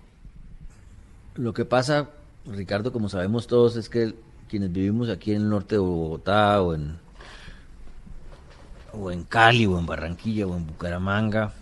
Lo 1.35 1.53
que 1.53 1.65
pasa, 1.65 2.09
Ricardo, 2.45 2.91
como 2.91 3.09
sabemos 3.09 3.47
todos, 3.47 3.77
es 3.77 3.89
que 3.89 4.13
quienes 4.47 4.71
vivimos 4.71 5.09
aquí 5.09 5.31
en 5.31 5.43
el 5.43 5.49
norte 5.49 5.75
de 5.75 5.79
Bogotá 5.79 6.61
o 6.61 6.73
en, 6.73 6.97
o 8.93 9.11
en 9.11 9.23
Cali 9.23 9.65
o 9.65 9.77
en 9.77 9.85
Barranquilla 9.85 10.47
o 10.47 10.55
en 10.55 10.65
Bucaramanga, 10.65 11.53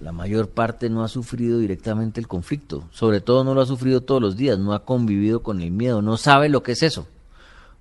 la 0.00 0.12
mayor 0.12 0.50
parte 0.50 0.90
no 0.90 1.04
ha 1.04 1.08
sufrido 1.08 1.58
directamente 1.58 2.20
el 2.20 2.28
conflicto, 2.28 2.84
sobre 2.92 3.20
todo 3.20 3.44
no 3.44 3.54
lo 3.54 3.62
ha 3.62 3.66
sufrido 3.66 4.02
todos 4.02 4.20
los 4.20 4.36
días, 4.36 4.58
no 4.58 4.74
ha 4.74 4.84
convivido 4.84 5.42
con 5.42 5.62
el 5.62 5.70
miedo, 5.70 6.02
no 6.02 6.16
sabe 6.16 6.48
lo 6.48 6.62
que 6.62 6.72
es 6.72 6.82
eso, 6.82 7.06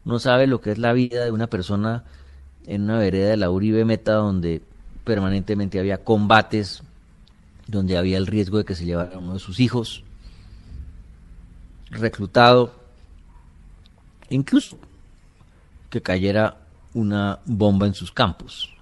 no 0.05 0.19
sabe 0.19 0.47
lo 0.47 0.61
que 0.61 0.71
es 0.71 0.77
la 0.77 0.93
vida 0.93 1.25
de 1.25 1.31
una 1.31 1.47
persona 1.47 2.03
en 2.67 2.83
una 2.83 2.97
vereda 2.97 3.31
de 3.31 3.37
la 3.37 3.49
Uribe 3.49 3.83
Meta 3.83 4.13
donde 4.13 4.61
permanentemente 5.03 5.79
había 5.79 6.03
combates, 6.03 6.83
donde 7.67 7.97
había 7.97 8.17
el 8.17 8.27
riesgo 8.27 8.59
de 8.59 8.65
que 8.65 8.75
se 8.75 8.85
llevara 8.85 9.17
uno 9.17 9.33
de 9.33 9.39
sus 9.39 9.59
hijos, 9.59 10.03
reclutado, 11.91 12.84
incluso 14.29 14.77
que 15.89 16.01
cayera 16.01 16.57
una 16.93 17.39
bomba 17.45 17.87
en 17.87 17.93
sus 17.93 18.11
campos. 18.11 18.73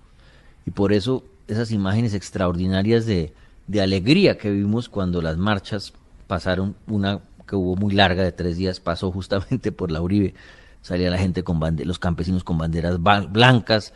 Y 0.66 0.72
por 0.72 0.94
eso 0.94 1.24
esas 1.48 1.72
imágenes 1.72 2.14
extraordinarias 2.14 3.06
de, 3.06 3.34
de 3.68 3.82
alegría 3.82 4.38
que 4.38 4.52
vimos 4.52 4.90
cuando 4.90 5.22
las 5.22 5.38
marchas 5.38 5.94
pasaron, 6.28 6.76
una 6.88 7.22
que 7.48 7.56
hubo 7.56 7.76
muy 7.76 7.94
larga 7.94 8.24
de 8.24 8.32
tres 8.32 8.58
días, 8.58 8.80
pasó 8.80 9.12
justamente 9.12 9.72
por 9.72 9.92
la 9.92 10.02
Uribe, 10.02 10.34
salía 10.82 11.10
la 11.10 11.18
gente 11.18 11.44
con 11.44 11.60
los 11.86 12.00
campesinos 12.00 12.44
con 12.44 12.58
banderas 12.58 13.00
blancas, 13.02 13.94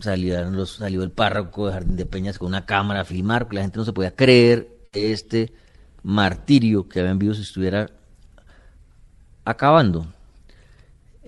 salieron 0.00 0.56
los, 0.56 0.76
salió 0.76 1.02
el 1.02 1.10
párroco 1.10 1.66
de 1.66 1.72
Jardín 1.72 1.96
de 1.96 2.06
Peñas 2.06 2.38
con 2.38 2.48
una 2.48 2.66
cámara 2.66 3.00
a 3.00 3.04
filmar, 3.04 3.44
porque 3.44 3.56
la 3.56 3.62
gente 3.62 3.78
no 3.78 3.84
se 3.84 3.92
podía 3.92 4.14
creer 4.14 4.68
este 4.92 5.52
martirio 6.02 6.88
que 6.88 7.00
habían 7.00 7.18
visto 7.18 7.34
se 7.34 7.42
estuviera 7.42 7.90
acabando. 9.44 10.06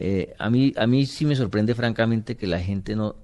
Eh, 0.03 0.34
a, 0.38 0.48
mí, 0.48 0.72
a 0.78 0.86
mí 0.86 1.05
sí 1.05 1.26
me 1.26 1.36
sorprende 1.36 1.74
francamente 1.74 2.34
que 2.34 2.46
la 2.46 2.59
gente 2.59 2.96
no, 2.96 3.16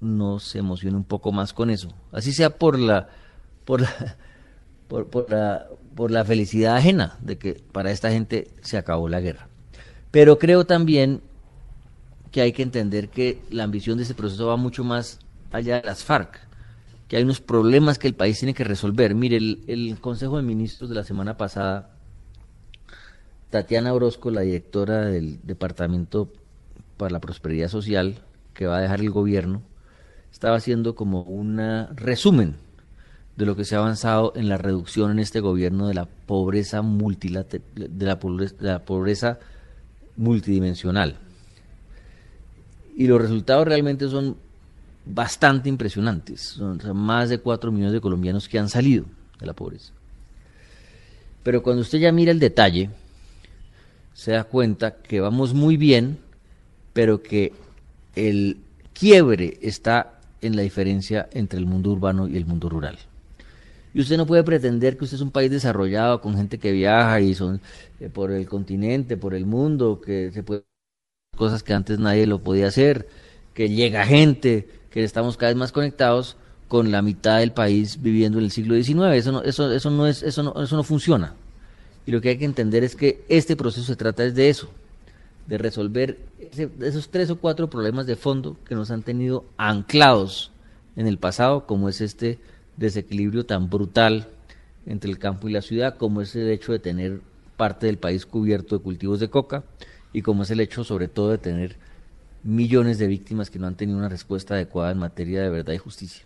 no 0.00 0.40
se 0.40 0.58
emocione 0.58 0.96
un 0.96 1.04
poco 1.04 1.30
más 1.30 1.52
con 1.52 1.70
eso. 1.70 1.94
Así 2.10 2.32
sea 2.32 2.50
por 2.50 2.80
la, 2.80 3.08
por 3.64 3.82
la, 3.82 4.16
por, 4.88 5.30
la, 5.30 5.68
por 5.94 6.10
la 6.10 6.24
felicidad 6.24 6.76
ajena 6.76 7.16
de 7.20 7.38
que 7.38 7.62
para 7.70 7.92
esta 7.92 8.10
gente 8.10 8.48
se 8.60 8.76
acabó 8.76 9.08
la 9.08 9.20
guerra. 9.20 9.46
Pero 10.10 10.36
creo 10.40 10.66
también 10.66 11.20
que 12.32 12.40
hay 12.40 12.52
que 12.52 12.64
entender 12.64 13.08
que 13.08 13.40
la 13.50 13.62
ambición 13.62 13.96
de 13.96 14.02
ese 14.02 14.14
proceso 14.14 14.48
va 14.48 14.56
mucho 14.56 14.82
más 14.82 15.20
allá 15.52 15.76
de 15.76 15.86
las 15.86 16.02
FARC, 16.02 16.40
que 17.06 17.18
hay 17.18 17.22
unos 17.22 17.40
problemas 17.40 18.00
que 18.00 18.08
el 18.08 18.14
país 18.14 18.36
tiene 18.40 18.52
que 18.52 18.64
resolver. 18.64 19.14
Mire, 19.14 19.36
el 19.36 19.96
Consejo 20.00 20.38
de 20.38 20.42
Ministros 20.42 20.90
de 20.90 20.96
la 20.96 21.04
semana 21.04 21.36
pasada 21.36 21.95
Tatiana 23.50 23.94
Orozco, 23.94 24.30
la 24.30 24.42
directora 24.42 25.06
del 25.06 25.38
Departamento 25.42 26.28
para 26.96 27.12
la 27.12 27.20
Prosperidad 27.20 27.68
Social 27.68 28.18
que 28.54 28.66
va 28.66 28.78
a 28.78 28.80
dejar 28.80 29.00
el 29.00 29.10
gobierno, 29.10 29.62
estaba 30.32 30.56
haciendo 30.56 30.94
como 30.94 31.22
un 31.22 31.58
resumen 31.94 32.56
de 33.36 33.46
lo 33.46 33.54
que 33.54 33.64
se 33.64 33.74
ha 33.74 33.78
avanzado 33.78 34.32
en 34.34 34.48
la 34.48 34.56
reducción 34.56 35.10
en 35.10 35.18
este 35.18 35.40
gobierno 35.40 35.88
de 35.88 35.94
la 35.94 36.06
pobreza 36.06 36.80
multidimensional. 40.16 41.16
Y 42.96 43.06
los 43.06 43.20
resultados 43.20 43.68
realmente 43.68 44.08
son 44.08 44.36
bastante 45.04 45.68
impresionantes. 45.68 46.40
Son 46.40 46.80
más 46.94 47.28
de 47.28 47.38
4 47.38 47.70
millones 47.70 47.92
de 47.92 48.00
colombianos 48.00 48.48
que 48.48 48.58
han 48.58 48.70
salido 48.70 49.04
de 49.38 49.46
la 49.46 49.52
pobreza. 49.52 49.92
Pero 51.42 51.62
cuando 51.62 51.82
usted 51.82 51.98
ya 51.98 52.10
mira 52.10 52.32
el 52.32 52.40
detalle, 52.40 52.88
se 54.16 54.32
da 54.32 54.44
cuenta 54.44 54.94
que 54.94 55.20
vamos 55.20 55.52
muy 55.52 55.76
bien, 55.76 56.16
pero 56.94 57.22
que 57.22 57.52
el 58.14 58.56
quiebre 58.94 59.58
está 59.60 60.20
en 60.40 60.56
la 60.56 60.62
diferencia 60.62 61.28
entre 61.32 61.58
el 61.58 61.66
mundo 61.66 61.90
urbano 61.90 62.26
y 62.26 62.34
el 62.38 62.46
mundo 62.46 62.70
rural. 62.70 62.98
Y 63.92 64.00
usted 64.00 64.16
no 64.16 64.24
puede 64.24 64.42
pretender 64.42 64.96
que 64.96 65.04
usted 65.04 65.16
es 65.16 65.20
un 65.20 65.30
país 65.30 65.50
desarrollado 65.50 66.22
con 66.22 66.34
gente 66.34 66.56
que 66.56 66.72
viaja 66.72 67.20
y 67.20 67.34
son 67.34 67.60
eh, 68.00 68.08
por 68.08 68.32
el 68.32 68.48
continente, 68.48 69.18
por 69.18 69.34
el 69.34 69.44
mundo, 69.44 70.00
que 70.00 70.30
se 70.32 70.42
puede 70.42 70.64
cosas 71.36 71.62
que 71.62 71.74
antes 71.74 71.98
nadie 71.98 72.26
lo 72.26 72.42
podía 72.42 72.68
hacer, 72.68 73.08
que 73.52 73.68
llega 73.68 74.06
gente, 74.06 74.66
que 74.88 75.04
estamos 75.04 75.36
cada 75.36 75.50
vez 75.50 75.58
más 75.58 75.72
conectados 75.72 76.38
con 76.68 76.90
la 76.90 77.02
mitad 77.02 77.40
del 77.40 77.52
país 77.52 78.00
viviendo 78.00 78.38
en 78.38 78.44
el 78.46 78.50
siglo 78.50 78.76
XIX. 78.76 79.14
Eso 79.16 79.32
no, 79.32 79.42
eso, 79.42 79.70
eso 79.70 79.90
no 79.90 80.06
es, 80.06 80.22
eso 80.22 80.42
no, 80.42 80.62
eso 80.62 80.74
no 80.74 80.84
funciona. 80.84 81.34
Y 82.06 82.12
lo 82.12 82.20
que 82.20 82.30
hay 82.30 82.38
que 82.38 82.44
entender 82.44 82.84
es 82.84 82.94
que 82.94 83.24
este 83.28 83.56
proceso 83.56 83.84
se 83.84 83.96
trata 83.96 84.24
es 84.24 84.34
de 84.34 84.48
eso, 84.48 84.70
de 85.46 85.58
resolver 85.58 86.18
esos 86.80 87.08
tres 87.08 87.30
o 87.30 87.36
cuatro 87.36 87.68
problemas 87.68 88.06
de 88.06 88.16
fondo 88.16 88.56
que 88.64 88.76
nos 88.76 88.90
han 88.90 89.02
tenido 89.02 89.44
anclados 89.56 90.52
en 90.94 91.06
el 91.08 91.18
pasado, 91.18 91.66
como 91.66 91.88
es 91.88 92.00
este 92.00 92.38
desequilibrio 92.76 93.44
tan 93.44 93.68
brutal 93.68 94.28
entre 94.86 95.10
el 95.10 95.18
campo 95.18 95.48
y 95.48 95.52
la 95.52 95.62
ciudad, 95.62 95.96
como 95.96 96.22
es 96.22 96.34
el 96.36 96.48
hecho 96.48 96.72
de 96.72 96.78
tener 96.78 97.20
parte 97.56 97.86
del 97.86 97.98
país 97.98 98.24
cubierto 98.24 98.78
de 98.78 98.84
cultivos 98.84 99.18
de 99.18 99.28
coca 99.28 99.64
y 100.12 100.22
como 100.22 100.44
es 100.44 100.50
el 100.50 100.60
hecho 100.60 100.84
sobre 100.84 101.08
todo 101.08 101.30
de 101.30 101.38
tener 101.38 101.76
millones 102.44 102.98
de 102.98 103.08
víctimas 103.08 103.50
que 103.50 103.58
no 103.58 103.66
han 103.66 103.76
tenido 103.76 103.98
una 103.98 104.08
respuesta 104.08 104.54
adecuada 104.54 104.92
en 104.92 104.98
materia 104.98 105.42
de 105.42 105.48
verdad 105.48 105.72
y 105.72 105.78
justicia. 105.78 106.24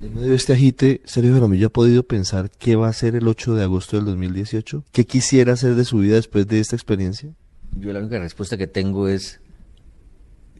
En 0.00 0.14
medio 0.14 0.30
de 0.30 0.36
este 0.36 0.52
agite, 0.52 1.00
Sergio 1.04 1.32
Jaramillo 1.32 1.68
ha 1.68 1.70
podido 1.70 2.02
pensar 2.02 2.50
qué 2.50 2.76
va 2.76 2.88
a 2.88 2.90
hacer 2.90 3.14
el 3.14 3.26
8 3.28 3.54
de 3.54 3.62
agosto 3.62 3.96
del 3.96 4.06
2018, 4.06 4.84
qué 4.92 5.06
quisiera 5.06 5.52
hacer 5.52 5.74
de 5.74 5.84
su 5.84 5.98
vida 5.98 6.16
después 6.16 6.46
de 6.46 6.60
esta 6.60 6.76
experiencia. 6.76 7.30
Yo 7.78 7.92
la 7.92 8.00
única 8.00 8.18
respuesta 8.18 8.56
que 8.56 8.66
tengo 8.66 9.08
es, 9.08 9.40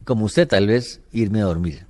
como 0.04 0.24
usted 0.24 0.48
tal 0.48 0.66
vez, 0.66 1.00
irme 1.12 1.40
a 1.40 1.44
dormir. 1.44 1.86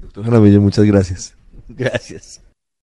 Doctor 0.00 0.24
Jaramillo, 0.24 0.60
muchas 0.60 0.84
gracias. 0.84 1.34
Gracias. 1.68 2.40